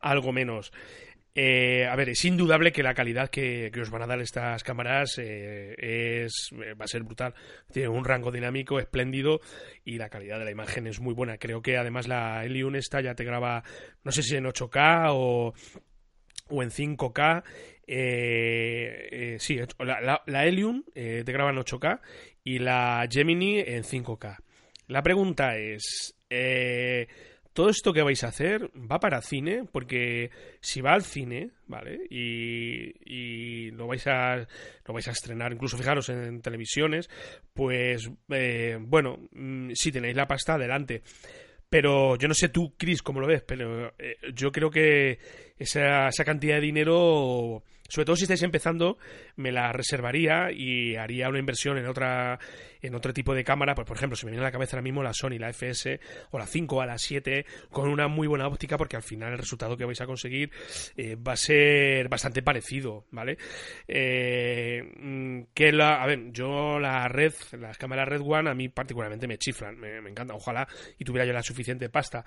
algo 0.00 0.32
menos. 0.32 0.72
Eh, 1.34 1.86
a 1.86 1.94
ver, 1.94 2.08
es 2.08 2.24
indudable 2.24 2.72
que 2.72 2.82
la 2.82 2.94
calidad 2.94 3.30
que, 3.30 3.70
os 3.80 3.90
van 3.90 4.02
a 4.02 4.06
dar 4.06 4.20
estas 4.20 4.64
cámaras 4.64 5.16
eh, 5.18 6.24
es, 6.24 6.50
eh, 6.52 6.74
va 6.74 6.84
a 6.84 6.88
ser 6.88 7.02
brutal. 7.02 7.34
Tiene 7.72 7.88
un 7.88 8.04
rango 8.04 8.32
dinámico 8.32 8.80
espléndido 8.80 9.40
y 9.84 9.98
la 9.98 10.08
calidad 10.08 10.38
de 10.38 10.44
la 10.44 10.50
imagen 10.50 10.86
es 10.86 11.00
muy 11.00 11.14
buena. 11.14 11.38
Creo 11.38 11.62
que 11.62 11.76
además 11.76 12.08
la 12.08 12.44
Helium 12.44 12.74
esta 12.74 13.00
ya 13.00 13.14
te 13.14 13.24
graba, 13.24 13.62
no 14.02 14.10
sé 14.10 14.22
si 14.22 14.36
en 14.36 14.44
8K 14.44 15.10
o, 15.10 15.54
o 16.48 16.62
en 16.62 16.70
5K. 16.70 17.44
Eh, 17.86 19.36
sí, 19.40 19.60
la, 19.78 20.22
la, 20.26 20.46
Helium 20.46 20.84
te 20.94 21.24
graba 21.24 21.50
en 21.50 21.56
8K 21.56 22.00
y 22.44 22.58
la 22.58 23.06
Gemini 23.10 23.60
en 23.60 23.84
5K. 23.84 24.36
La 24.88 25.02
pregunta 25.02 25.56
es, 25.56 26.16
todo 27.52 27.68
esto 27.68 27.92
que 27.92 28.02
vais 28.02 28.22
a 28.24 28.28
hacer 28.28 28.70
va 28.74 29.00
para 29.00 29.22
cine, 29.22 29.64
porque 29.70 30.30
si 30.60 30.80
va 30.80 30.92
al 30.92 31.02
cine, 31.02 31.50
¿vale? 31.66 31.98
Y, 32.10 33.70
lo 33.72 33.86
vais 33.86 34.06
a 34.06 34.36
lo 34.36 34.94
vais 34.94 35.08
a 35.08 35.12
estrenar, 35.12 35.52
incluso 35.52 35.78
fijaros 35.78 36.08
en, 36.08 36.42
televisiones, 36.42 37.08
pues 37.54 38.10
eh, 38.28 38.78
bueno, 38.80 39.28
mm, 39.32 39.70
si 39.74 39.90
tenéis 39.90 40.16
la 40.16 40.28
pasta 40.28 40.54
adelante. 40.54 41.02
Pero 41.68 42.16
yo 42.16 42.26
no 42.26 42.34
sé 42.34 42.48
tú, 42.48 42.74
Chris, 42.76 43.00
cómo 43.00 43.20
lo 43.20 43.28
ves, 43.28 43.42
pero 43.42 43.94
eh, 43.98 44.16
yo 44.34 44.50
creo 44.50 44.70
que 44.70 45.18
esa, 45.56 46.08
esa 46.08 46.24
cantidad 46.24 46.56
de 46.56 46.60
dinero 46.62 47.62
sobre 47.90 48.06
todo 48.06 48.16
si 48.16 48.22
estáis 48.22 48.42
empezando, 48.42 48.98
me 49.36 49.52
la 49.52 49.72
reservaría 49.72 50.52
y 50.52 50.96
haría 50.96 51.28
una 51.28 51.38
inversión 51.38 51.76
en 51.76 51.86
otra 51.86 52.38
en 52.82 52.94
otro 52.94 53.12
tipo 53.12 53.34
de 53.34 53.44
cámara, 53.44 53.74
pues 53.74 53.86
por 53.86 53.96
ejemplo, 53.96 54.16
si 54.16 54.24
me 54.24 54.32
viene 54.32 54.44
a 54.44 54.48
la 54.48 54.52
cabeza 54.52 54.76
ahora 54.76 54.82
mismo 54.82 55.02
la 55.02 55.12
Sony, 55.12 55.38
la 55.38 55.52
FS 55.52 56.00
o 56.30 56.38
la 56.38 56.46
5 56.46 56.76
o 56.76 56.84
la 56.86 56.96
7 56.96 57.44
con 57.70 57.88
una 57.88 58.08
muy 58.08 58.26
buena 58.26 58.46
óptica 58.46 58.78
porque 58.78 58.96
al 58.96 59.02
final 59.02 59.32
el 59.32 59.38
resultado 59.38 59.76
que 59.76 59.84
vais 59.84 60.00
a 60.00 60.06
conseguir 60.06 60.50
eh, 60.96 61.16
va 61.16 61.32
a 61.32 61.36
ser 61.36 62.08
bastante 62.08 62.42
parecido, 62.42 63.04
¿vale? 63.10 63.36
Eh, 63.86 64.82
mm, 64.96 65.42
que 65.52 65.72
la, 65.72 66.02
a 66.02 66.06
ver, 66.06 66.32
yo 66.32 66.78
la 66.78 67.06
red, 67.08 67.34
las 67.58 67.76
cámaras 67.76 68.08
Red 68.08 68.22
One 68.24 68.50
a 68.50 68.54
mí 68.54 68.68
particularmente 68.68 69.26
me 69.26 69.36
chiflan, 69.36 69.78
me, 69.78 70.00
me 70.00 70.10
encanta, 70.10 70.34
ojalá 70.34 70.66
y 70.98 71.04
tuviera 71.04 71.26
yo 71.26 71.32
la 71.32 71.42
suficiente 71.42 71.88
pasta, 71.88 72.24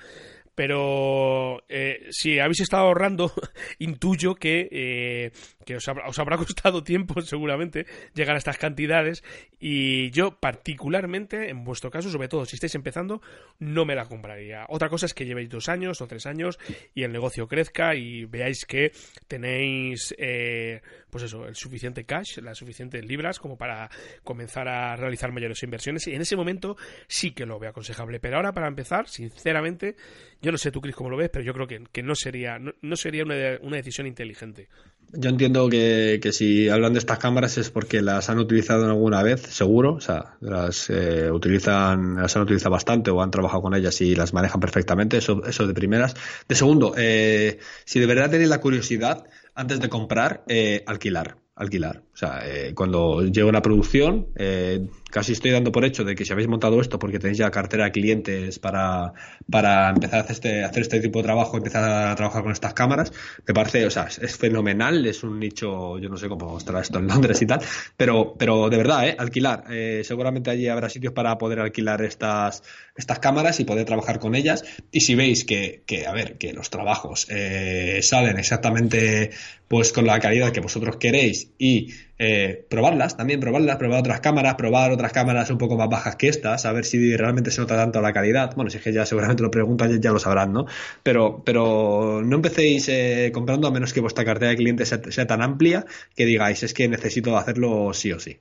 pero 0.56 1.64
eh, 1.68 2.08
si 2.12 2.40
habéis 2.40 2.62
estado 2.62 2.84
ahorrando, 2.84 3.32
intuyo 3.80 4.36
que, 4.36 4.68
eh, 4.72 5.32
que 5.66 5.76
os, 5.76 5.88
os, 5.88 6.20
habrá 6.20 6.38
costado 6.44 6.84
tiempo 6.84 7.22
seguramente 7.22 7.86
llegar 8.14 8.36
a 8.36 8.38
estas 8.38 8.58
cantidades 8.58 9.24
y 9.60 10.12
yo 10.12 10.40
particularmente, 10.40 11.50
en 11.50 11.64
vuestro 11.64 11.90
caso, 11.92 12.10
sobre 12.10 12.28
todo 12.28 12.46
si 12.46 12.56
estáis 12.56 12.76
empezando, 12.76 13.22
no 13.60 13.86
me 13.86 13.96
la 13.96 14.06
compraría. 14.06 14.66
Otra 14.70 14.90
cosa 14.90 15.06
es 15.06 15.14
que 15.14 15.26
llevéis 15.26 15.50
dos 15.50 15.70
años 15.70 16.02
o 16.02 16.08
tres 16.08 16.26
años 16.26 16.60
y 16.94 17.04
el 17.04 17.12
negocio 17.12 17.48
crezca 17.48 17.96
y 17.96 18.26
veáis 18.26 18.66
que 18.66 18.92
tenéis, 19.28 20.14
eh, 20.18 20.82
pues 21.10 21.24
eso, 21.24 21.48
el 21.48 21.56
suficiente 21.56 22.06
cash, 22.06 22.40
las 22.40 22.58
suficientes 22.58 23.06
libras 23.06 23.40
como 23.40 23.58
para 23.58 23.90
comenzar 24.24 24.68
a 24.68 24.96
realizar 24.96 25.32
mayores 25.32 25.64
inversiones 25.64 26.08
y 26.08 26.14
en 26.14 26.22
ese 26.22 26.36
momento 26.36 26.76
sí 27.08 27.32
que 27.32 27.46
lo 27.46 27.60
veo 27.60 27.70
aconsejable. 27.70 28.20
Pero 28.20 28.38
ahora 28.38 28.54
para 28.54 28.68
empezar, 28.68 29.08
sinceramente, 29.08 29.96
yo 30.42 30.52
no 30.52 30.58
sé 30.58 30.72
tú, 30.72 30.82
Cris, 30.82 30.96
cómo 30.96 31.10
lo 31.10 31.18
ves, 31.18 31.30
pero 31.30 31.44
yo 31.46 31.54
creo 31.54 31.68
que, 31.68 32.04
no 32.04 32.16
sería, 32.16 32.60
no, 32.60 32.96
sería 32.96 33.24
una, 33.24 33.36
una, 33.62 33.78
decisión 33.78 34.08
inteligente. 34.08 34.68
Yo 35.12 35.30
entiendo 35.30 35.70
que, 35.70 36.20
si 36.32 36.70
hablan 36.70 36.94
de 36.94 37.00
estas 37.00 37.20
cámaras 37.20 37.58
es 37.58 37.70
porque 37.70 38.02
las 38.02 38.30
han 38.30 38.40
utilizado 38.40 38.86
alguna 38.86 39.22
vez, 39.22 39.42
seguro. 39.42 39.94
O 39.94 40.02
sea, 40.02 40.38
las 40.42 40.90
eh, 40.90 41.30
utilizan, 41.32 42.16
las 42.16 42.36
han 42.36 42.44
utilizado 42.44 42.72
bastante 42.72 43.12
o 43.12 43.22
han 43.22 43.32
trabajado 43.32 43.62
con 43.62 43.76
ellas 43.76 44.00
y 44.02 44.16
las 44.16 44.34
manejan 44.34 44.60
perfectamente. 44.60 45.18
Eso, 45.18 45.44
eso 45.46 45.68
de 45.68 45.74
primeras. 45.74 46.16
De 46.48 46.56
segundo, 46.56 46.94
eh, 46.98 47.60
si 47.86 48.00
de 48.00 48.06
verdad 48.06 48.32
tenéis 48.32 48.50
la 48.50 48.62
curiosidad, 48.62 49.26
antes 49.54 49.80
de 49.80 49.90
comprar, 49.90 50.44
eh, 50.48 50.84
alquilar 50.88 51.38
alquilar. 51.56 52.04
O 52.14 52.18
sea, 52.18 52.42
eh, 52.46 52.74
cuando 52.74 53.24
llego 53.24 53.50
a 53.50 53.54
la 53.54 53.62
producción, 53.62 54.28
eh, 54.36 54.88
casi 55.14 55.34
estoy 55.34 55.52
dando 55.52 55.72
por 55.72 55.86
hecho 55.86 56.04
de 56.04 56.16
que 56.16 56.26
si 56.26 56.34
habéis 56.34 56.48
montado 56.48 56.82
esto 56.82 56.98
porque 56.98 57.20
tenéis 57.20 57.38
ya 57.38 57.52
cartera 57.52 57.86
de 57.86 57.92
clientes 57.92 58.58
para, 58.58 59.14
para 59.50 59.92
empezar 59.92 60.20
a 60.20 60.24
hacer 60.24 60.34
este, 60.34 60.64
hacer 60.64 60.82
este 60.82 61.00
tipo 61.02 61.20
de 61.20 61.24
trabajo, 61.24 61.56
empezar 61.56 61.84
a 61.84 62.16
trabajar 62.16 62.42
con 62.42 62.52
estas 62.52 62.74
cámaras, 62.74 63.14
me 63.46 63.54
parece, 63.54 63.86
o 63.86 63.92
sea, 63.92 64.08
es, 64.08 64.38
fenomenal, 64.38 65.06
es 65.06 65.24
un 65.24 65.40
nicho, 65.40 66.00
yo 66.00 66.10
no 66.10 66.18
sé 66.18 66.28
cómo 66.28 66.58
estará 66.58 66.82
esto 66.82 66.98
en 66.98 67.08
Londres 67.08 67.40
y 67.44 67.46
tal, 67.46 67.62
pero, 67.96 68.34
pero 68.38 68.70
de 68.70 68.78
verdad, 68.78 69.08
¿eh? 69.08 69.16
alquilar. 69.20 69.66
Eh, 69.70 70.02
seguramente 70.04 70.50
allí 70.50 70.68
habrá 70.68 70.90
sitios 70.90 71.14
para 71.14 71.38
poder 71.38 71.60
alquilar 71.60 72.02
estas, 72.02 72.64
estas 72.96 73.20
cámaras 73.20 73.60
y 73.60 73.66
poder 73.66 73.86
trabajar 73.86 74.18
con 74.18 74.34
ellas. 74.34 74.64
Y 74.92 75.02
si 75.02 75.14
veis 75.14 75.46
que, 75.46 75.84
que 75.86 76.08
a 76.08 76.12
ver, 76.12 76.40
que 76.40 76.54
los 76.54 76.72
trabajos 76.72 77.28
eh, 77.30 78.00
salen 78.02 78.40
exactamente 78.40 79.30
pues 79.68 79.92
con 79.92 80.06
la 80.06 80.20
calidad 80.20 80.52
que 80.52 80.60
vosotros 80.60 80.98
queréis 80.98 81.50
y 81.58 81.94
eh, 82.26 82.66
probarlas, 82.70 83.18
también 83.18 83.42
probarlas, 83.42 83.76
probar 83.76 84.00
otras 84.00 84.22
cámaras, 84.22 84.56
probar 84.56 84.92
otras 84.92 85.12
cámaras 85.12 85.50
un 85.50 85.58
poco 85.58 85.76
más 85.76 85.90
bajas 85.90 86.16
que 86.16 86.30
estas, 86.30 86.66
a 86.66 86.72
ver 86.72 86.86
si 86.86 87.18
realmente 87.18 87.52
se 87.52 87.60
nota 87.60 87.76
tanto 87.76 88.00
la 88.00 88.14
calidad. 88.14 88.56
Bueno, 88.56 88.72
si 88.72 88.78
es 88.78 88.84
que 88.84 88.94
ya 88.94 89.06
seguramente 89.06 89.44
lo 89.44 89.52
preguntan, 89.52 90.02
ya, 90.02 90.12
lo 90.12 90.20
sabrán, 90.20 90.54
¿no? 90.54 90.66
Pero, 91.04 91.44
pero 91.44 92.22
no 92.24 92.38
empecéis 92.38 92.88
eh, 92.88 93.32
comprando 93.34 93.68
a 93.68 93.72
menos 93.72 93.92
que 93.92 94.00
vuestra 94.00 94.24
cartera 94.24 94.52
de 94.52 94.56
clientes 94.56 94.88
sea, 95.10 95.28
tan 95.28 95.42
amplia 95.42 95.86
que 96.16 96.26
digáis, 96.26 96.64
es 96.64 96.74
que 96.74 96.88
necesito 96.88 97.38
hacerlo 97.38 97.94
sí 97.94 98.14
o 98.14 98.20
sí. 98.22 98.40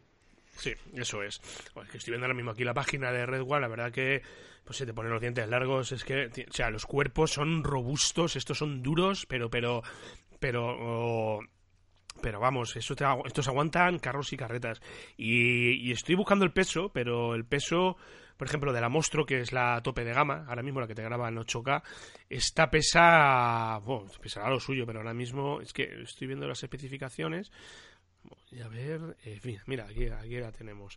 Sí, 0.59 0.75
eso 0.95 1.25
es. 1.25 1.40
estoy 1.92 2.12
viendo 2.12 2.27
ahora 2.27 2.35
mismo 2.35 2.53
aquí 2.53 2.62
la 2.62 2.75
página 2.75 3.11
de 3.11 3.27
Red 3.27 3.42
One, 3.42 3.62
la 3.62 3.68
verdad 3.68 3.90
que 3.90 4.23
pues 4.64 4.77
se 4.77 4.87
te 4.87 4.95
ponen 4.95 5.11
los 5.11 5.21
dientes 5.21 5.49
largos, 5.49 5.90
es 5.90 6.05
que, 6.05 6.27
o 6.27 6.53
sea, 6.53 6.71
los 6.71 6.87
cuerpos 6.87 7.33
son 7.33 7.64
robustos, 7.64 8.37
estos 8.37 8.59
son 8.59 8.81
duros, 8.81 9.27
pero, 9.27 9.51
pero, 9.51 9.83
pero, 10.38 11.40
pero 12.20 12.40
vamos, 12.40 12.77
esto 12.77 12.94
estos 13.25 13.48
aguantan 13.48 13.98
carros 13.98 14.33
y 14.33 14.37
carretas. 14.37 14.81
Y, 15.16 15.90
estoy 15.92 16.14
buscando 16.14 16.44
el 16.44 16.53
peso, 16.53 16.90
pero 16.92 17.35
el 17.35 17.44
peso, 17.44 17.96
por 18.37 18.46
ejemplo, 18.46 18.72
de 18.72 18.81
la 18.81 18.88
Monstro, 18.88 19.25
que 19.25 19.40
es 19.40 19.53
la 19.53 19.81
tope 19.83 20.05
de 20.05 20.12
gama, 20.12 20.44
ahora 20.48 20.62
mismo 20.62 20.81
la 20.81 20.87
que 20.87 20.94
te 20.94 21.03
graba 21.03 21.29
en 21.29 21.37
8K, 21.37 21.83
esta 22.29 22.70
pesa, 22.70 23.79
bueno, 23.79 24.07
pesará 24.20 24.51
lo 24.51 24.61
suyo, 24.61 24.87
pero 24.87 25.01
ahora 25.01 25.14
mismo 25.14 25.61
es 25.61 25.72
que 25.72 26.03
estoy 26.03 26.27
viendo 26.27 26.46
las 26.46 26.62
especificaciones. 26.62 27.51
Y 28.51 28.61
a 28.61 28.68
ver, 28.68 29.16
eh, 29.25 29.40
mira, 29.66 29.85
aquí, 29.85 30.07
aquí 30.07 30.38
la 30.38 30.53
tenemos. 30.53 30.96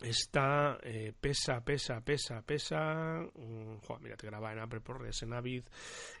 Esta 0.00 0.78
eh, 0.82 1.12
pesa, 1.20 1.60
pesa, 1.64 2.00
pesa, 2.00 2.42
pesa. 2.42 3.20
Um, 3.34 3.78
mira, 4.00 4.16
te 4.16 4.28
graba 4.28 4.52
en 4.52 4.60
Apple 4.60 4.80
ProRes, 4.80 5.22
en 5.22 5.32
Avid. 5.32 5.64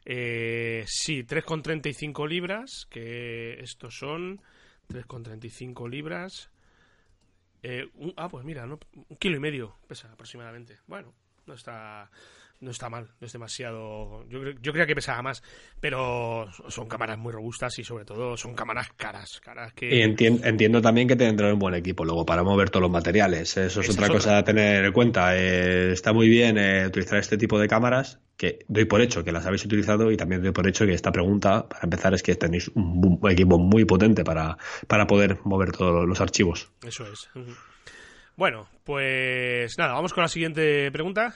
Eh, 0.04 0.84
sí, 0.86 1.22
3,35 1.24 2.28
libras. 2.28 2.86
Que 2.90 3.60
estos 3.60 3.94
son 3.96 4.40
3,35 4.88 5.88
libras. 5.88 6.50
Eh, 7.62 7.88
ah, 8.16 8.28
pues 8.28 8.44
mira, 8.44 8.64
un 8.64 9.16
kilo 9.18 9.36
y 9.36 9.40
medio 9.40 9.76
pesa 9.86 10.12
aproximadamente. 10.12 10.78
Bueno, 10.86 11.14
no 11.46 11.54
está 11.54 12.10
no 12.60 12.70
está 12.70 12.88
mal, 12.88 13.08
no 13.20 13.26
es 13.26 13.32
demasiado. 13.32 14.24
Yo, 14.28 14.40
yo 14.60 14.72
creía 14.72 14.86
que 14.86 14.94
pesaba 14.94 15.22
más, 15.22 15.42
pero 15.80 16.46
son 16.68 16.88
cámaras 16.88 17.18
muy 17.18 17.32
robustas 17.32 17.78
y 17.78 17.84
sobre 17.84 18.04
todo 18.04 18.36
son 18.36 18.54
cámaras 18.54 18.88
caras. 18.96 19.40
caras 19.40 19.72
que... 19.72 19.94
Y 19.94 20.02
entiendo, 20.02 20.82
también 20.82 21.06
que 21.06 21.16
tendrán 21.16 21.52
un 21.52 21.58
buen 21.58 21.74
equipo 21.74 22.04
luego 22.04 22.26
para 22.26 22.42
mover 22.42 22.70
todos 22.70 22.82
los 22.82 22.90
materiales. 22.90 23.56
Eso 23.56 23.80
es 23.80 23.90
otra 23.90 24.08
cosa 24.08 24.38
a 24.38 24.44
tener 24.44 24.84
en 24.84 24.92
cuenta. 24.92 25.36
Eh, 25.36 25.92
está 25.92 26.12
muy 26.12 26.28
bien 26.28 26.58
eh, 26.58 26.86
utilizar 26.86 27.18
este 27.18 27.38
tipo 27.38 27.58
de 27.58 27.68
cámaras, 27.68 28.18
que 28.36 28.60
doy 28.68 28.84
por 28.84 29.00
hecho 29.00 29.24
que 29.24 29.32
las 29.32 29.46
habéis 29.46 29.64
utilizado 29.64 30.10
y 30.10 30.16
también 30.16 30.42
doy 30.42 30.52
por 30.52 30.66
hecho 30.66 30.86
que 30.86 30.94
esta 30.94 31.12
pregunta, 31.12 31.68
para 31.68 31.84
empezar, 31.84 32.14
es 32.14 32.22
que 32.22 32.34
tenéis 32.34 32.68
un, 32.74 33.20
equipo 33.30 33.58
muy 33.58 33.84
potente 33.84 34.24
para, 34.24 34.58
para 34.86 35.06
poder 35.06 35.38
mover 35.44 35.72
todos 35.72 36.08
los 36.08 36.20
archivos. 36.20 36.70
Eso 36.84 37.04
es. 37.12 37.28
Bueno, 38.36 38.68
pues 38.84 39.76
nada, 39.78 39.94
vamos 39.94 40.12
con 40.12 40.22
la 40.22 40.28
siguiente 40.28 40.90
pregunta. 40.92 41.34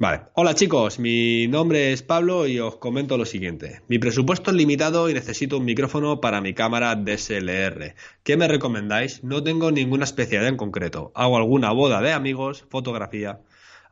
Vale. 0.00 0.22
Hola 0.32 0.54
chicos, 0.54 0.98
mi 0.98 1.46
nombre 1.46 1.92
es 1.92 2.02
Pablo 2.02 2.46
y 2.46 2.58
os 2.58 2.76
comento 2.76 3.18
lo 3.18 3.26
siguiente. 3.26 3.82
Mi 3.86 3.98
presupuesto 3.98 4.50
es 4.50 4.56
limitado 4.56 5.10
y 5.10 5.12
necesito 5.12 5.58
un 5.58 5.66
micrófono 5.66 6.22
para 6.22 6.40
mi 6.40 6.54
cámara 6.54 6.96
DSLR. 6.96 7.94
¿Qué 8.22 8.38
me 8.38 8.48
recomendáis? 8.48 9.22
No 9.22 9.42
tengo 9.42 9.70
ninguna 9.70 10.04
especialidad 10.04 10.48
en 10.48 10.56
concreto. 10.56 11.12
Hago 11.14 11.36
alguna 11.36 11.72
boda 11.72 12.00
de 12.00 12.12
amigos, 12.12 12.64
fotografía. 12.70 13.40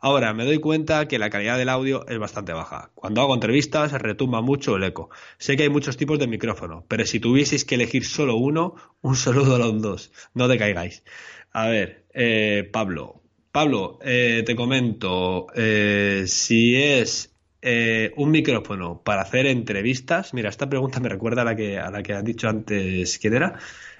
Ahora 0.00 0.32
me 0.32 0.46
doy 0.46 0.60
cuenta 0.60 1.08
que 1.08 1.18
la 1.18 1.28
calidad 1.28 1.58
del 1.58 1.68
audio 1.68 2.06
es 2.08 2.18
bastante 2.18 2.54
baja. 2.54 2.90
Cuando 2.94 3.20
hago 3.20 3.34
entrevistas 3.34 3.92
retumba 3.92 4.40
mucho 4.40 4.76
el 4.76 4.84
eco. 4.84 5.10
Sé 5.36 5.58
que 5.58 5.64
hay 5.64 5.68
muchos 5.68 5.98
tipos 5.98 6.18
de 6.18 6.26
micrófono, 6.26 6.86
pero 6.88 7.04
si 7.04 7.20
tuvieseis 7.20 7.66
que 7.66 7.74
elegir 7.74 8.06
solo 8.06 8.36
uno, 8.36 8.76
un 9.02 9.14
saludo 9.14 9.56
a 9.56 9.58
los 9.58 9.82
dos. 9.82 10.12
No 10.32 10.48
caigáis. 10.48 11.04
A 11.52 11.66
ver, 11.66 12.06
eh, 12.14 12.66
Pablo, 12.72 13.20
Pablo, 13.52 13.98
eh, 14.02 14.42
te 14.44 14.54
comento, 14.54 15.46
eh, 15.54 16.24
si 16.26 16.76
es 16.76 17.34
eh, 17.62 18.12
un 18.16 18.30
micrófono 18.30 19.02
para 19.02 19.22
hacer 19.22 19.46
entrevistas, 19.46 20.34
mira, 20.34 20.50
esta 20.50 20.68
pregunta 20.68 21.00
me 21.00 21.08
recuerda 21.08 21.42
a 21.42 21.44
la 21.46 21.56
que, 21.56 21.78
a 21.78 21.90
la 21.90 22.02
que 22.02 22.12
has 22.12 22.24
dicho 22.24 22.48
antes, 22.48 23.18
¿quién 23.18 23.34
era? 23.34 23.58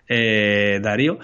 Darío. 0.09 1.18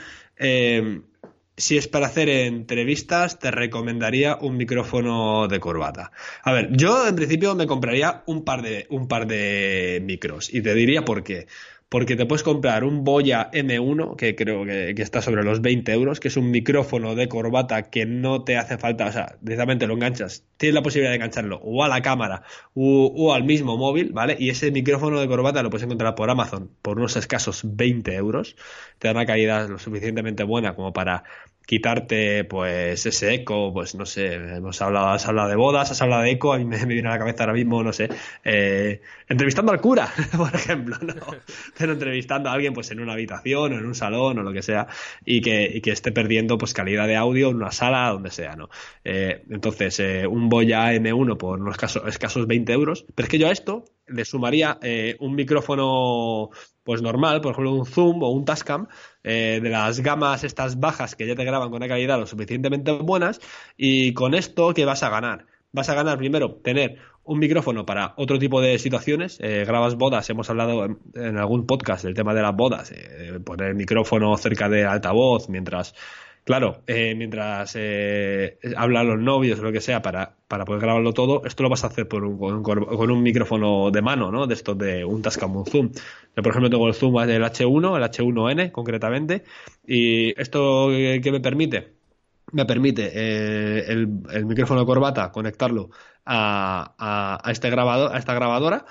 si 1.57 1.77
es 1.77 1.89
para 1.89 2.07
hacer 2.07 2.29
entrevistas, 2.29 3.39
te 3.39 3.51
recomendaría 3.51 4.37
un 4.41 4.57
micrófono 4.57 5.47
de 5.47 5.61
corbata. 5.61 6.11
A 6.43 6.53
ver, 6.53 6.69
yo 6.73 7.07
en 7.07 7.15
principio 7.15 7.55
me 7.55 7.67
compraría 7.67 8.25
un 8.27 8.45
par 8.45 8.63
de, 8.63 8.87
un 8.91 9.07
par 9.07 9.27
de 9.27 10.03
micros 10.05 10.53
y 10.53 10.63
te 10.63 10.75
diría 10.75 11.05
por 11.05 11.23
qué. 11.23 11.47
Porque 11.95 12.17
te 12.17 12.27
puedes 12.27 12.43
comprar 12.43 12.83
un 12.83 13.05
Boya 13.05 13.53
M1, 13.53 14.17
que 14.17 14.35
creo 14.35 14.65
que, 14.65 14.93
está 14.99 15.23
sobre 15.23 15.45
los 15.45 15.61
20 15.61 15.93
euros, 15.93 16.19
que 16.19 16.27
es 16.27 16.37
un 16.37 16.51
micrófono 16.51 17.15
de 17.15 17.29
corbata 17.29 17.83
que 17.89 18.05
no 18.05 18.43
te 18.43 18.57
hace 18.57 18.79
falta, 18.79 19.07
o 19.07 19.13
sea, 19.13 19.37
directamente 19.43 19.87
lo 19.87 19.95
enganchas, 19.95 20.43
tienes 20.57 20.75
la 20.75 20.83
posibilidad 20.83 21.13
de 21.13 21.19
engancharlo 21.19 21.61
o 21.63 21.85
a 21.85 21.89
la 21.89 22.03
cámara 22.03 22.43
o, 22.75 23.33
al 23.33 23.45
mismo 23.45 23.77
móvil, 23.77 24.11
¿vale? 24.13 24.37
Y 24.41 24.51
ese 24.51 24.73
micrófono 24.73 25.21
de 25.21 25.29
corbata 25.29 25.63
lo 25.63 25.71
puedes 25.71 25.85
encontrar 25.85 26.17
por 26.17 26.29
Amazon 26.29 26.69
por 26.83 26.99
unos 26.99 27.15
escasos 27.15 27.61
20 27.63 28.13
euros, 28.17 28.57
te 28.99 29.07
da 29.07 29.13
una 29.13 29.25
calidad 29.25 29.69
lo 29.69 29.79
suficientemente 29.79 30.43
buena 30.43 30.75
como 30.75 30.93
para 30.93 31.23
quitarte 31.67 32.45
pues 32.45 33.07
ese 33.07 33.35
eco, 33.35 33.73
pues 33.73 33.95
no 33.95 34.07
sé, 34.07 34.35
hemos 34.35 34.81
hablado, 34.83 35.09
has 35.09 35.27
hablado 35.27 35.49
de 35.49 35.57
bodas, 35.57 35.91
has 35.91 36.03
hablado 36.03 36.23
de 36.23 36.31
eco, 36.31 36.53
a 36.53 36.59
mí 36.59 36.65
me, 36.65 36.85
viene 36.85 37.09
a 37.09 37.13
la 37.13 37.19
cabeza 37.19 37.45
ahora 37.45 37.55
mismo, 37.55 37.83
no 37.83 37.93
sé, 37.93 38.09
eh, 38.45 39.01
entrevistando 39.29 39.73
al 39.73 39.81
cura, 39.81 40.13
por 40.37 40.55
ejemplo, 40.55 40.97
¿no? 41.01 41.15
pero 41.79 41.93
entrevistando 41.93 42.51
a 42.51 42.53
alguien 42.53 42.75
pues 42.75 42.91
en 42.91 43.01
una 43.01 43.15
habitación 43.15 43.73
o 43.73 43.79
en 43.79 43.87
un 43.87 43.95
salón 43.95 44.39
o 44.39 44.43
lo 44.43 44.53
que 44.53 44.63
sea 44.63 44.87
y 45.25 45.41
que, 45.41 45.81
que 45.83 45.91
esté 45.91 46.13
perdiendo 46.13 46.59
pues 46.59 46.75
calidad 46.75 47.07
de 47.07 47.17
audio 47.17 47.51
en 47.51 47.57
una 47.57 47.73
sala, 47.73 48.09
donde 48.11 48.31
sea, 48.31 48.57
¿no? 48.57 48.69
Eh, 49.05 49.43
entonces, 49.51 49.99
eh, 50.01 50.27
un 50.27 50.49
Boya 50.49 50.93
M1 50.93 51.37
por 51.37 51.61
unos 51.61 51.77
escasos 52.07 52.47
20 52.47 52.73
euros, 52.73 53.07
pero 53.15 53.27
es 53.27 53.31
que 53.31 53.39
yo 53.39 53.49
a 53.49 53.53
esto 53.53 53.85
le 54.07 54.25
sumaría 54.25 54.79
un 55.21 55.35
micrófono 55.35 56.51
pues 56.85 57.01
normal, 57.03 57.41
por 57.41 57.53
ejemplo 57.53 57.73
un 57.73 57.87
Zoom 57.87 58.23
o 58.23 58.31
un 58.31 58.45
Tascam, 58.45 58.87
eh, 59.25 59.59
de 59.61 59.71
las 59.71 60.01
gamas 60.01 60.45
estas 60.45 60.79
bajas 60.79 61.17
que 61.17 61.27
ya 61.27 61.35
te 61.35 61.45
graban 61.45 61.71
con 61.71 61.79
una 61.79 61.89
calidad 61.89 62.19
lo 62.19 62.27
suficientemente 62.27 62.93
buenas, 62.93 63.41
y 63.77 64.13
con 64.13 64.35
esto, 64.35 64.73
¿qué 64.75 64.85
vas 64.85 65.03
a 65.03 65.09
ganar? 65.09 65.47
Vas 65.73 65.89
a 65.89 65.95
ganar 65.95 66.19
primero 66.19 66.57
tener 66.63 66.99
un 67.25 67.39
micrófono 67.39 67.87
para 67.87 68.13
otro 68.17 68.39
tipo 68.39 68.61
de 68.61 68.79
situaciones. 68.79 69.39
Eh, 69.41 69.65
grabas 69.67 69.97
bodas, 69.97 70.29
hemos 70.31 70.49
hablado 70.51 70.85
en, 71.15 71.39
algún 71.39 71.67
podcast 71.67 72.05
del 72.05 72.15
tema 72.15 72.35
de 72.35 72.43
las 72.43 72.55
bodas, 72.55 72.93
eh, 72.93 73.41
poner 73.45 73.71
el 73.71 73.75
micrófono 73.75 74.37
cerca 74.37 74.69
de 74.69 74.85
altavoz 74.85 75.49
mientras 75.49 75.95
Claro, 76.45 76.83
eh, 76.87 77.15
mientras 77.17 77.73
eh, 77.75 78.59
hablan 78.77 79.09
los 79.09 79.19
novios 79.19 79.59
o 79.61 79.63
lo 79.63 79.73
que 79.73 79.81
sea 79.81 80.03
para, 80.03 80.37
para 80.47 80.67
poder 80.67 80.83
grabarlo 80.83 81.15
todo, 81.15 81.43
esto 81.47 81.63
lo 81.63 81.71
vas 81.71 81.85
a 81.85 81.87
hacer 81.87 82.07
por 82.07 82.23
un, 82.25 82.63
con, 82.63 83.11
un 83.11 83.23
micrófono 83.23 83.91
de 83.91 84.03
mano, 84.03 84.31
¿no? 84.31 84.47
De 84.47 84.53
estos 84.53 84.77
de 84.77 85.07
un 85.07 85.23
Tascam, 85.23 85.57
un 85.57 85.65
Zoom. 85.65 85.91
Yo, 86.37 86.43
por 86.43 86.49
ejemplo, 86.49 86.69
tengo 86.69 86.87
el 86.87 86.95
Zoom 86.95 87.27
del 87.27 87.43
H1, 87.43 87.97
el 87.97 88.03
H1N 88.03 88.73
concretamente, 88.73 89.45
y 89.87 90.39
esto 90.39 90.91
¿qué 90.91 91.31
me 91.33 91.41
permite? 91.41 91.95
Me 92.53 92.67
permite 92.67 93.11
eh, 93.15 93.87
el, 93.89 94.45
micrófono 94.45 94.81
de 94.81 94.87
corbata 94.87 95.33
conectarlo 95.33 95.89
a, 96.27 96.95
a, 96.99 97.49
a, 97.49 97.53
este 97.53 97.71
grabador, 97.71 98.15
a 98.15 98.19
esta 98.19 98.35
grabadora 98.35 98.85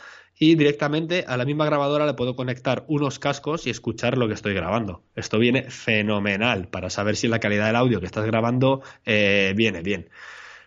y 0.44 0.56
directamente 0.56 1.24
a 1.26 1.38
la 1.38 1.46
misma 1.46 1.66
grabadora 1.66 2.06
le 2.06 2.16
puedo 2.16 2.36
conectar 2.36 2.84
unos 2.90 3.18
cascos 3.18 3.66
y 3.66 3.70
escuchar 3.70 4.18
lo 4.18 4.28
que 4.28 4.34
estoy 4.34 4.54
grabando. 4.54 5.02
Esto 5.16 5.40
viene 5.40 5.70
fenomenal 5.70 6.68
para 6.68 6.90
saber 6.90 7.16
si 7.16 7.30
la 7.30 7.40
calidad 7.40 7.68
del 7.68 7.78
audio 7.78 8.02
que 8.02 8.08
estás 8.08 8.26
grabando 8.26 8.82
eh, 9.06 9.54
viene 9.56 9.82
bien. 9.82 10.10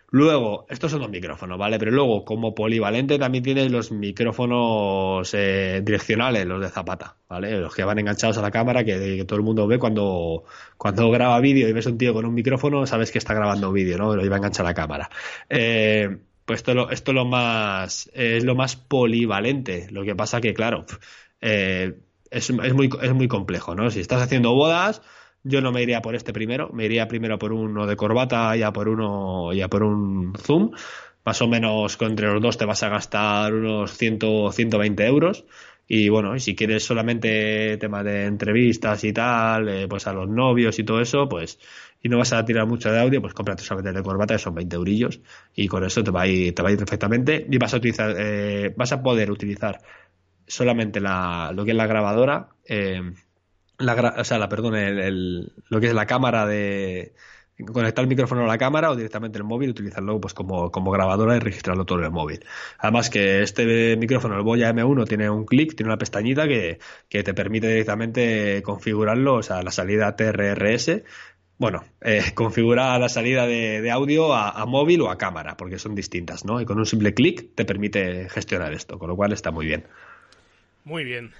Luego, 0.09 0.65
estos 0.69 0.89
son 0.89 1.01
los 1.01 1.11
micrófonos, 1.11 1.59
¿vale? 1.59 1.77
Pero 1.77 1.91
luego, 1.91 2.25
como 2.25 2.55
polivalente, 2.55 3.19
también 3.19 3.43
tienes 3.43 3.71
los 3.71 3.91
micrófonos 3.91 5.31
eh, 5.35 5.81
direccionales, 5.83 6.47
los 6.47 6.59
de 6.59 6.69
zapata, 6.69 7.17
¿vale? 7.29 7.59
Los 7.59 7.75
que 7.75 7.83
van 7.83 7.99
enganchados 7.99 8.39
a 8.39 8.41
la 8.41 8.49
cámara, 8.49 8.83
que, 8.83 9.25
todo 9.27 9.37
el 9.37 9.45
mundo 9.45 9.67
ve 9.67 9.77
cuando, 9.77 10.45
cuando 10.77 11.11
graba 11.11 11.39
vídeo 11.39 11.69
y 11.69 11.73
ves 11.73 11.85
un 11.85 11.99
tío 11.99 12.15
con 12.15 12.25
un 12.25 12.33
micrófono, 12.33 12.87
sabes 12.87 13.11
que 13.11 13.19
está 13.19 13.35
grabando 13.35 13.71
vídeo, 13.71 13.99
¿no? 13.99 14.15
Lo 14.15 14.25
iba 14.25 14.37
a 14.37 14.37
enganchar 14.37 14.65
a 14.65 14.69
la 14.69 14.73
cámara. 14.73 15.09
Eh, 15.49 16.17
pues 16.47 16.59
esto, 16.61 16.73
lo, 16.73 16.89
esto 16.89 17.11
lo 17.11 17.25
más, 17.25 18.09
es 18.13 18.45
lo 18.45 18.55
más 18.55 18.77
polivalente. 18.77 19.87
Lo 19.91 20.05
que 20.05 20.15
pasa 20.15 20.39
que, 20.39 20.53
claro, 20.53 20.85
eh, 21.41 21.99
es, 22.31 22.49
es, 22.49 22.73
muy, 22.73 22.89
es 23.01 23.13
muy 23.13 23.27
complejo, 23.27 23.75
¿no? 23.75 23.91
Si 23.91 23.99
estás 23.99 24.21
haciendo 24.21 24.53
bodas, 24.53 25.01
yo 25.43 25.59
no 25.61 25.73
me 25.73 25.83
iría 25.83 26.01
por 26.01 26.15
este 26.15 26.31
primero, 26.31 26.69
me 26.71 26.85
iría 26.85 27.09
primero 27.09 27.37
por 27.37 27.51
uno 27.51 27.85
de 27.85 27.97
corbata 27.97 28.55
y 28.55 28.63
a 28.63 28.71
por 28.71 28.87
uno 28.87 29.51
y 29.53 29.61
a 29.61 29.67
por 29.67 29.83
un 29.83 30.33
zoom. 30.37 30.71
Más 31.25 31.41
o 31.41 31.49
menos 31.49 31.97
entre 31.99 32.27
los 32.27 32.41
dos 32.41 32.57
te 32.57 32.63
vas 32.63 32.81
a 32.81 32.89
gastar 32.89 33.53
unos 33.53 33.97
100, 33.97 34.19
120 34.53 35.05
euros. 35.05 35.43
Y 35.85 36.07
bueno, 36.07 36.35
y 36.35 36.39
si 36.39 36.55
quieres 36.55 36.83
solamente 36.85 37.77
tema 37.77 38.03
de 38.03 38.25
entrevistas 38.25 39.03
y 39.03 39.11
tal, 39.11 39.67
eh, 39.67 39.87
pues 39.89 40.07
a 40.07 40.13
los 40.13 40.29
novios 40.29 40.79
y 40.79 40.83
todo 40.83 41.01
eso, 41.01 41.27
pues 41.27 41.59
y 42.01 42.09
no 42.09 42.17
vas 42.17 42.33
a 42.33 42.45
tirar 42.45 42.65
mucho 42.67 42.91
de 42.91 42.99
audio, 42.99 43.21
pues 43.21 43.33
cómprate 43.33 43.63
solamente 43.63 43.97
de 43.97 44.03
corbata, 44.03 44.35
que 44.35 44.39
son 44.39 44.55
20 44.55 44.75
eurillos, 44.75 45.19
y 45.55 45.67
con 45.67 45.83
eso 45.83 46.03
te 46.03 46.11
va 46.11 46.21
a 46.23 46.27
ir, 46.27 46.53
te 46.53 46.61
va 46.61 46.69
a 46.69 46.71
ir 46.71 46.77
perfectamente. 46.77 47.45
Y 47.49 47.57
vas 47.57 47.73
a 47.73 47.77
utilizar, 47.77 48.15
eh, 48.17 48.73
vas 48.77 48.91
a 48.91 49.01
poder 49.01 49.31
utilizar 49.31 49.81
solamente 50.47 50.99
la, 50.99 51.51
lo 51.53 51.65
que 51.65 51.71
es 51.71 51.77
la 51.77 51.87
grabadora, 51.87 52.49
eh, 52.65 53.01
la, 53.79 54.15
o 54.17 54.23
sea, 54.23 54.37
la, 54.39 54.49
perdón, 54.49 54.75
el, 54.75 55.53
lo 55.69 55.79
que 55.79 55.87
es 55.87 55.93
la 55.93 56.05
cámara 56.05 56.45
de 56.45 57.13
conectar 57.65 58.03
el 58.03 58.09
micrófono 58.09 58.43
a 58.43 58.47
la 58.47 58.57
cámara 58.57 58.91
o 58.91 58.95
directamente 58.95 59.37
el 59.39 59.43
móvil, 59.43 59.71
utilizarlo 59.71 60.21
pues 60.21 60.33
como, 60.33 60.71
como 60.71 60.91
grabadora 60.91 61.35
y 61.35 61.39
registrarlo 61.39 61.85
todo 61.85 61.99
en 61.99 62.05
el 62.05 62.11
móvil. 62.11 62.45
Además 62.77 63.09
que 63.09 63.41
este 63.41 63.97
micrófono, 63.97 64.37
el 64.37 64.43
Boya 64.43 64.71
M1, 64.71 65.07
tiene 65.07 65.29
un 65.29 65.45
clic, 65.45 65.75
tiene 65.75 65.89
una 65.89 65.97
pestañita 65.97 66.47
que, 66.47 66.79
que 67.09 67.23
te 67.23 67.33
permite 67.33 67.67
directamente 67.67 68.61
configurarlo, 68.63 69.35
o 69.35 69.43
sea, 69.43 69.63
la 69.63 69.71
salida 69.71 70.15
TRRS 70.15 71.03
bueno, 71.57 71.83
eh, 72.01 72.21
configura 72.35 72.97
la 72.99 73.09
salida 73.09 73.47
de, 73.47 73.89
audio 73.91 74.33
a, 74.33 74.65
móvil 74.65 75.01
o 75.01 75.09
a 75.09 75.17
cámara, 75.17 75.57
porque 75.57 75.79
son 75.79 75.95
distintas, 75.95 76.45
¿no? 76.45 76.61
Y 76.61 76.65
con 76.65 76.77
un 76.77 76.85
simple 76.85 77.13
clic 77.13 77.55
te 77.55 77.65
permite 77.65 78.29
gestionar 78.29 78.73
esto, 78.73 78.99
con 78.99 79.09
lo 79.09 79.15
cual 79.15 79.33
está 79.33 79.51
muy 79.51 79.65
bien. 79.65 79.85
Muy 80.83 81.03
bien. 81.03 81.33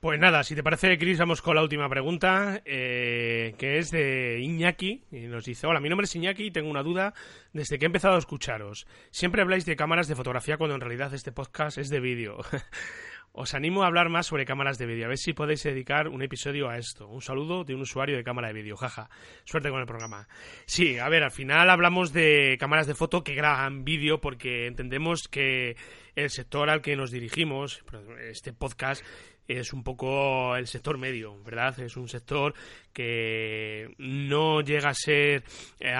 Pues 0.00 0.20
nada, 0.20 0.44
si 0.44 0.54
te 0.54 0.62
parece, 0.62 0.98
Chris, 0.98 1.18
vamos 1.18 1.40
con 1.40 1.56
la 1.56 1.62
última 1.62 1.88
pregunta, 1.88 2.60
eh, 2.64 3.54
que 3.58 3.78
es 3.78 3.90
de 3.90 4.38
Iñaki, 4.40 5.02
y 5.10 5.20
nos 5.22 5.46
dice, 5.46 5.66
hola, 5.66 5.80
mi 5.80 5.88
nombre 5.88 6.04
es 6.04 6.14
Iñaki 6.14 6.44
y 6.44 6.50
tengo 6.50 6.70
una 6.70 6.82
duda 6.82 7.14
desde 7.52 7.78
que 7.78 7.86
he 7.86 7.88
empezado 7.88 8.14
a 8.14 8.18
escucharos. 8.18 8.86
Siempre 9.10 9.40
habláis 9.42 9.64
de 9.64 9.74
cámaras 9.74 10.06
de 10.06 10.14
fotografía 10.14 10.58
cuando 10.58 10.74
en 10.74 10.82
realidad 10.82 11.14
este 11.14 11.32
podcast 11.32 11.78
es 11.78 11.88
de 11.88 12.00
vídeo. 12.00 12.38
Os 13.38 13.52
animo 13.52 13.82
a 13.82 13.86
hablar 13.86 14.08
más 14.08 14.28
sobre 14.28 14.46
cámaras 14.46 14.78
de 14.78 14.86
vídeo, 14.86 15.04
a 15.04 15.08
ver 15.08 15.18
si 15.18 15.34
podéis 15.34 15.62
dedicar 15.62 16.08
un 16.08 16.22
episodio 16.22 16.70
a 16.70 16.78
esto. 16.78 17.06
Un 17.06 17.20
saludo 17.20 17.64
de 17.64 17.74
un 17.74 17.82
usuario 17.82 18.16
de 18.16 18.24
cámara 18.24 18.48
de 18.48 18.54
vídeo, 18.54 18.78
jaja. 18.78 19.10
Suerte 19.44 19.68
con 19.68 19.78
el 19.78 19.86
programa. 19.86 20.26
Sí, 20.64 20.98
a 20.98 21.06
ver, 21.10 21.22
al 21.22 21.30
final 21.30 21.68
hablamos 21.68 22.14
de 22.14 22.56
cámaras 22.58 22.86
de 22.86 22.94
foto 22.94 23.22
que 23.22 23.34
graban 23.34 23.84
vídeo 23.84 24.22
porque 24.22 24.66
entendemos 24.66 25.28
que 25.28 25.76
el 26.14 26.30
sector 26.30 26.70
al 26.70 26.80
que 26.80 26.96
nos 26.96 27.10
dirigimos, 27.10 27.84
este 28.26 28.54
podcast, 28.54 29.04
es 29.46 29.74
un 29.74 29.84
poco 29.84 30.56
el 30.56 30.66
sector 30.66 30.96
medio, 30.96 31.38
¿verdad? 31.44 31.78
Es 31.80 31.98
un 31.98 32.08
sector 32.08 32.54
que 32.94 33.94
no 33.98 34.62
llega 34.62 34.88
a 34.88 34.94
ser 34.94 35.44
eh, 35.78 35.94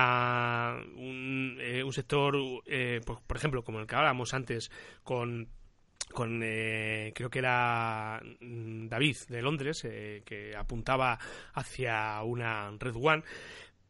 un, 0.97 1.59
eh, 1.61 1.85
un, 1.85 1.93
sector, 1.93 2.35
eh, 2.65 3.03
por 3.05 3.37
ejemplo, 3.37 3.63
como 3.63 3.79
el 3.79 3.87
que 3.87 3.95
hablábamos 3.95 4.33
antes, 4.33 4.71
con 5.05 5.51
con 6.13 6.41
eh, 6.43 7.13
creo 7.15 7.31
que 7.31 7.39
era 7.41 8.21
mm, 8.41 8.89
David 8.89 9.17
de 9.29 9.43
Londres 9.43 9.85
eh, 9.85 10.23
que 10.25 10.57
apuntaba 10.57 11.19
hacia 11.55 12.23
una 12.23 12.71
Red 12.79 12.97
One. 12.97 13.23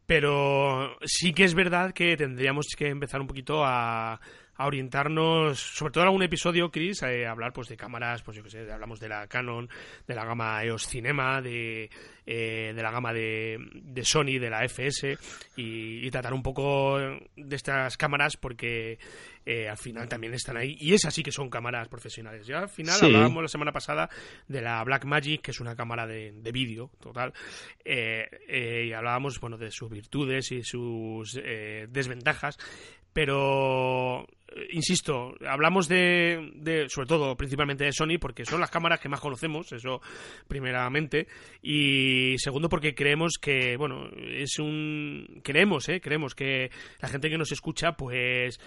Pero 0.05 0.97
sí 1.03 1.33
que 1.33 1.43
es 1.43 1.53
verdad 1.53 1.93
que 1.93 2.15
tendríamos 2.15 2.67
que 2.77 2.87
empezar 2.87 3.19
un 3.19 3.27
poquito 3.27 3.65
a, 3.65 4.19
a 4.57 4.65
orientarnos, 4.65 5.59
sobre 5.59 5.91
todo 5.91 6.03
en 6.03 6.07
algún 6.07 6.23
episodio, 6.23 6.71
Chris, 6.71 7.03
a 7.03 7.11
eh, 7.11 7.27
hablar 7.27 7.53
pues 7.53 7.67
de 7.67 7.77
cámaras, 7.77 8.23
pues 8.23 8.37
yo 8.37 8.43
que 8.43 8.49
sé, 8.49 8.71
hablamos 8.71 8.99
de 8.99 9.09
la 9.09 9.27
Canon, 9.27 9.69
de 10.07 10.15
la 10.15 10.25
gama 10.25 10.63
EOS 10.63 10.87
Cinema, 10.87 11.41
de, 11.41 11.89
eh, 12.29 12.73
de 12.75 12.83
la 12.83 12.91
gama 12.91 13.13
de, 13.13 13.57
de, 13.73 14.03
Sony, 14.03 14.37
de 14.37 14.49
la 14.49 14.65
FS, 14.65 15.17
y, 15.55 16.11
tratar 16.11 16.33
un 16.33 16.43
poco 16.43 16.97
de 16.99 17.55
estas 17.55 17.95
cámaras 17.95 18.35
porque 18.35 18.99
eh, 19.45 19.69
al 19.69 19.77
final 19.77 20.09
también 20.09 20.33
están 20.33 20.57
ahí, 20.57 20.75
y 20.77 20.93
esas 20.93 21.13
sí 21.13 21.23
que 21.23 21.31
son 21.31 21.49
cámaras 21.49 21.87
profesionales. 21.87 22.45
Ya 22.45 22.59
al 22.59 22.69
final 22.69 22.99
hablábamos 23.01 23.43
la 23.43 23.47
semana 23.47 23.71
pasada 23.71 24.09
de 24.47 24.61
la 24.61 24.83
Blackmagic, 24.83 25.41
que 25.41 25.51
es 25.51 25.59
una 25.61 25.75
cámara 25.77 26.05
de, 26.05 26.33
de 26.33 26.51
vídeo, 26.51 26.91
total, 26.99 27.31
y 27.85 28.91
hablábamos, 28.91 29.39
bueno, 29.39 29.57
de 29.57 29.71
sus 29.71 29.89
virtudes 29.89 30.51
y 30.51 30.63
sus 30.63 31.33
desventajas, 31.33 32.57
pero 33.13 34.27
insisto, 34.71 35.33
hablamos 35.47 35.87
de, 35.87 36.85
sobre 36.89 37.07
todo, 37.07 37.35
principalmente 37.35 37.85
de 37.85 37.91
Sony, 37.91 38.17
porque 38.19 38.45
son 38.45 38.59
las 38.59 38.69
cámaras 38.69 38.99
que 38.99 39.09
más 39.09 39.19
conocemos, 39.19 39.71
eso 39.71 40.01
primeramente, 40.47 41.27
y 41.61 42.16
segundo 42.37 42.69
porque 42.69 42.95
creemos 42.95 43.37
que, 43.39 43.77
bueno, 43.77 44.09
es 44.15 44.59
un, 44.59 45.41
creemos, 45.43 45.89
eh, 45.89 45.99
creemos 46.01 46.35
que 46.35 46.69
la 46.99 47.07
gente 47.07 47.29
que 47.29 47.37
nos 47.37 47.51
escucha, 47.51 47.93
pues 47.93 48.59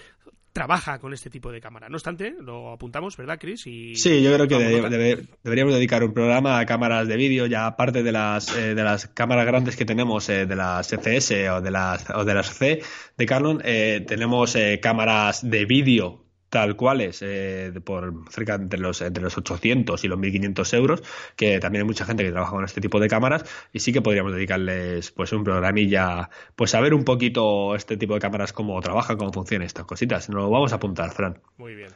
trabaja 0.52 0.98
con 0.98 1.12
este 1.12 1.30
tipo 1.30 1.52
de 1.52 1.60
cámara. 1.60 1.88
No 1.88 1.96
obstante, 1.96 2.34
lo 2.40 2.72
apuntamos, 2.72 3.16
¿verdad, 3.16 3.38
Chris? 3.38 3.66
Y 3.66 3.94
sí, 3.94 4.22
yo 4.22 4.34
creo 4.34 4.48
que 4.48 5.26
deberíamos 5.42 5.74
dedicar 5.74 6.02
un 6.02 6.12
programa 6.12 6.58
a 6.58 6.66
cámaras 6.66 7.06
de 7.06 7.16
vídeo, 7.16 7.46
ya 7.46 7.66
aparte 7.66 8.02
de 8.02 8.12
las, 8.12 8.54
eh, 8.56 8.74
de 8.74 8.82
las 8.82 9.06
cámaras 9.06 9.46
grandes 9.46 9.76
que 9.76 9.84
tenemos, 9.84 10.28
eh, 10.28 10.46
de 10.46 10.56
las 10.56 10.88
CS 10.88 11.48
o 11.50 11.60
de 11.60 11.70
las, 11.70 12.10
o 12.10 12.24
de 12.24 12.34
las 12.34 12.52
C 12.52 12.82
de 13.16 13.26
Canon, 13.26 13.60
eh, 13.64 14.04
tenemos 14.06 14.56
cámaras 14.82 15.48
de 15.48 15.64
vídeo 15.64 16.19
tal 16.50 16.76
cuales 16.76 17.20
eh, 17.22 17.72
por 17.82 18.12
cerca 18.30 18.56
entre 18.56 18.78
los, 18.80 19.00
entre 19.00 19.22
los 19.22 19.38
800 19.38 20.04
y 20.04 20.08
los 20.08 20.18
1500 20.18 20.74
euros, 20.74 21.02
que 21.36 21.58
también 21.60 21.82
hay 21.82 21.86
mucha 21.86 22.04
gente 22.04 22.24
que 22.24 22.32
trabaja 22.32 22.52
con 22.52 22.64
este 22.64 22.80
tipo 22.80 23.00
de 23.00 23.08
cámaras 23.08 23.44
y 23.72 23.78
sí 23.78 23.92
que 23.92 24.02
podríamos 24.02 24.32
dedicarles 24.32 25.10
pues 25.12 25.32
un 25.32 25.44
programilla, 25.44 26.28
pues 26.56 26.74
a 26.74 26.80
un 26.94 27.04
poquito 27.04 27.76
este 27.76 27.96
tipo 27.96 28.14
de 28.14 28.20
cámaras 28.20 28.52
cómo 28.52 28.80
trabajan, 28.80 29.16
cómo 29.16 29.32
funcionan 29.32 29.66
estas 29.66 29.84
cositas. 29.84 30.28
Nos 30.28 30.42
lo 30.42 30.50
vamos 30.50 30.72
a 30.72 30.76
apuntar, 30.76 31.12
Fran. 31.12 31.38
Muy 31.58 31.74
bien. 31.74 31.90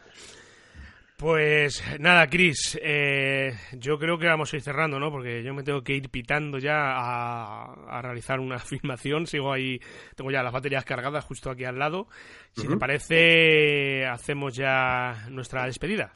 Pues 1.16 1.82
nada, 2.00 2.26
Chris, 2.26 2.76
eh, 2.82 3.54
yo 3.72 3.98
creo 3.98 4.18
que 4.18 4.26
vamos 4.26 4.52
a 4.52 4.56
ir 4.56 4.62
cerrando, 4.62 4.98
¿no? 4.98 5.12
Porque 5.12 5.44
yo 5.44 5.54
me 5.54 5.62
tengo 5.62 5.82
que 5.82 5.94
ir 5.94 6.10
pitando 6.10 6.58
ya 6.58 6.74
a, 6.74 8.02
realizar 8.02 8.40
una 8.40 8.58
filmación. 8.60 9.26
Sigo 9.26 9.52
ahí, 9.52 9.80
tengo 10.16 10.32
ya 10.32 10.42
las 10.42 10.52
baterías 10.52 10.84
cargadas 10.84 11.24
justo 11.24 11.50
aquí 11.50 11.64
al 11.64 11.78
lado. 11.78 12.08
Si 12.56 12.66
te 12.66 12.76
parece, 12.76 14.06
hacemos 14.06 14.56
ya 14.56 15.26
nuestra 15.30 15.66
despedida. 15.66 16.12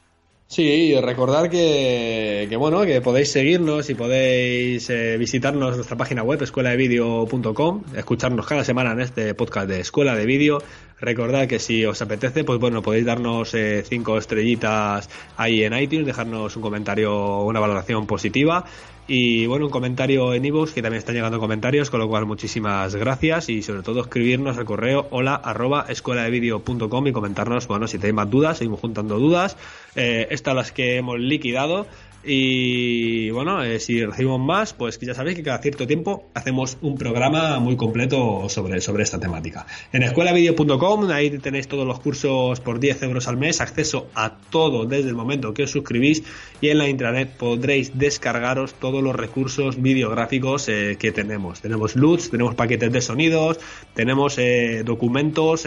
Sí, 0.47 0.99
recordar 0.99 1.47
que, 1.47 2.47
que, 2.49 2.55
bueno, 2.55 2.81
que 2.81 3.01
podéis 3.01 3.31
seguirnos 3.31 3.87
y 3.91 3.93
podéis 3.93 4.89
eh, 4.89 5.15
visitarnos 5.19 5.75
nuestra 5.75 5.95
página 5.95 6.23
web 6.23 6.41
escueladevideo.com, 6.41 7.83
escucharnos 7.95 8.47
cada 8.47 8.63
semana 8.63 8.93
en 8.93 9.01
este 9.01 9.35
podcast 9.35 9.69
de 9.69 9.79
Escuela 9.79 10.15
de 10.15 10.25
Vídeo. 10.25 10.57
Recordad 11.01 11.47
que 11.47 11.59
si 11.59 11.85
os 11.85 12.01
apetece, 12.01 12.43
pues 12.43 12.59
bueno, 12.59 12.81
podéis 12.81 13.05
darnos 13.05 13.53
eh, 13.53 13.83
cinco 13.87 14.17
estrellitas 14.17 15.09
ahí 15.37 15.63
en 15.63 15.73
iTunes, 15.73 16.05
dejarnos 16.05 16.55
un 16.55 16.61
comentario, 16.61 17.39
una 17.43 17.59
valoración 17.59 18.05
positiva 18.05 18.65
y 19.09 19.47
bueno, 19.47 19.65
un 19.65 19.71
comentario 19.71 20.35
en 20.35 20.45
iVoox, 20.45 20.71
que 20.71 20.83
también 20.83 20.99
están 20.99 21.15
llegando 21.15 21.39
comentarios, 21.39 21.89
con 21.89 21.99
lo 21.99 22.07
cual 22.07 22.27
muchísimas 22.27 22.95
gracias 22.95 23.49
y 23.49 23.63
sobre 23.63 23.81
todo 23.81 24.01
escribirnos 24.01 24.57
al 24.57 24.65
correo 24.65 25.07
hola 25.09 25.33
arroba 25.35 25.85
escuela 25.89 26.23
de 26.23 26.37
y 26.37 27.11
comentarnos, 27.11 27.67
bueno, 27.67 27.87
si 27.87 27.97
tenéis 27.97 28.13
más 28.13 28.29
dudas, 28.29 28.59
seguimos 28.59 28.79
juntando 28.79 29.17
dudas, 29.17 29.57
eh, 29.95 30.27
estas 30.29 30.53
las 30.53 30.71
que 30.71 30.97
hemos 30.97 31.19
liquidado 31.19 31.87
y 32.23 33.29
bueno, 33.29 33.63
eh, 33.63 33.79
si 33.79 34.05
recibimos 34.05 34.41
más, 34.41 34.73
pues 34.73 34.99
ya 34.99 35.13
sabéis 35.13 35.37
que 35.37 35.43
cada 35.43 35.59
cierto 35.59 35.87
tiempo 35.87 36.27
hacemos 36.33 36.77
un 36.81 36.97
programa 36.97 37.59
muy 37.59 37.77
completo 37.77 38.49
sobre, 38.49 38.81
sobre 38.81 39.03
esta 39.03 39.19
temática. 39.19 39.65
En 39.93 40.03
escuelavideo.com, 40.03 41.09
ahí 41.11 41.37
tenéis 41.39 41.69
todos 41.69 41.87
los 41.87 42.01
cursos 42.01 42.59
por 42.59 42.79
10 42.81 43.03
euros 43.03 43.29
al 43.29 43.37
mes, 43.37 43.61
acceso 43.61 44.09
a 44.15 44.37
todo 44.49 44.85
desde 44.85 45.09
el 45.09 45.15
momento 45.15 45.53
que 45.53 45.63
os 45.63 45.71
suscribís 45.71 46.23
y 46.59 46.67
en 46.69 46.79
la 46.79 46.89
intranet 46.89 47.29
podréis 47.37 47.97
descargaros 47.97 48.73
todos 48.73 49.01
los 49.01 49.15
recursos 49.15 49.81
videográficos 49.81 50.67
eh, 50.67 50.97
que 50.99 51.13
tenemos. 51.13 51.61
Tenemos 51.61 51.95
LUTs, 51.95 52.31
tenemos 52.31 52.53
paquetes 52.53 52.91
de 52.91 52.99
sonidos, 52.99 53.59
tenemos 53.93 54.37
eh, 54.37 54.83
documentos, 54.83 55.65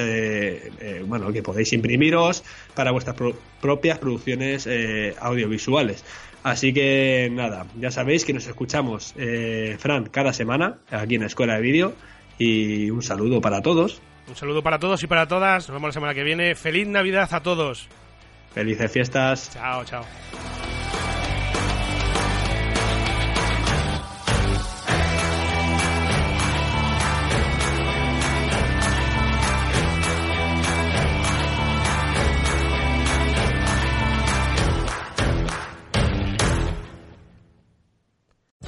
bueno, 1.07 1.33
que 1.33 1.43
podéis 1.43 1.73
imprimiros 1.73 2.45
para 2.75 2.91
vuestras 2.91 3.17
propias 3.61 3.99
producciones 3.99 4.69
audiovisuales. 5.19 6.05
Así 6.43 6.73
que 6.73 7.29
nada, 7.31 7.67
ya 7.79 7.91
sabéis 7.91 8.25
que 8.25 8.33
nos 8.33 8.47
escuchamos, 8.47 9.15
eh, 9.17 9.77
Fran, 9.79 10.07
cada 10.07 10.33
semana 10.33 10.79
aquí 10.91 11.15
en 11.15 11.21
la 11.21 11.29
Escuela 11.29 11.55
de 11.55 11.61
Vídeo. 11.61 11.95
Y 12.39 12.91
un 12.91 13.03
saludo 13.03 13.41
para 13.41 13.63
todos. 13.63 14.01
Un 14.29 14.37
saludo 14.37 14.63
para 14.63 14.79
todos 14.79 15.03
y 15.03 15.07
para 15.07 15.29
todas. 15.29 15.69
Nos 15.69 15.75
vemos 15.75 15.89
la 15.89 15.93
semana 15.93 16.15
que 16.15 16.25
viene. 16.25 16.55
Feliz 16.55 16.89
Navidad 16.89 17.29
a 17.33 17.41
todos. 17.43 17.89
Felices 18.53 18.91
fiestas. 18.91 19.51
Chao, 19.53 19.85
chao. 19.85 20.05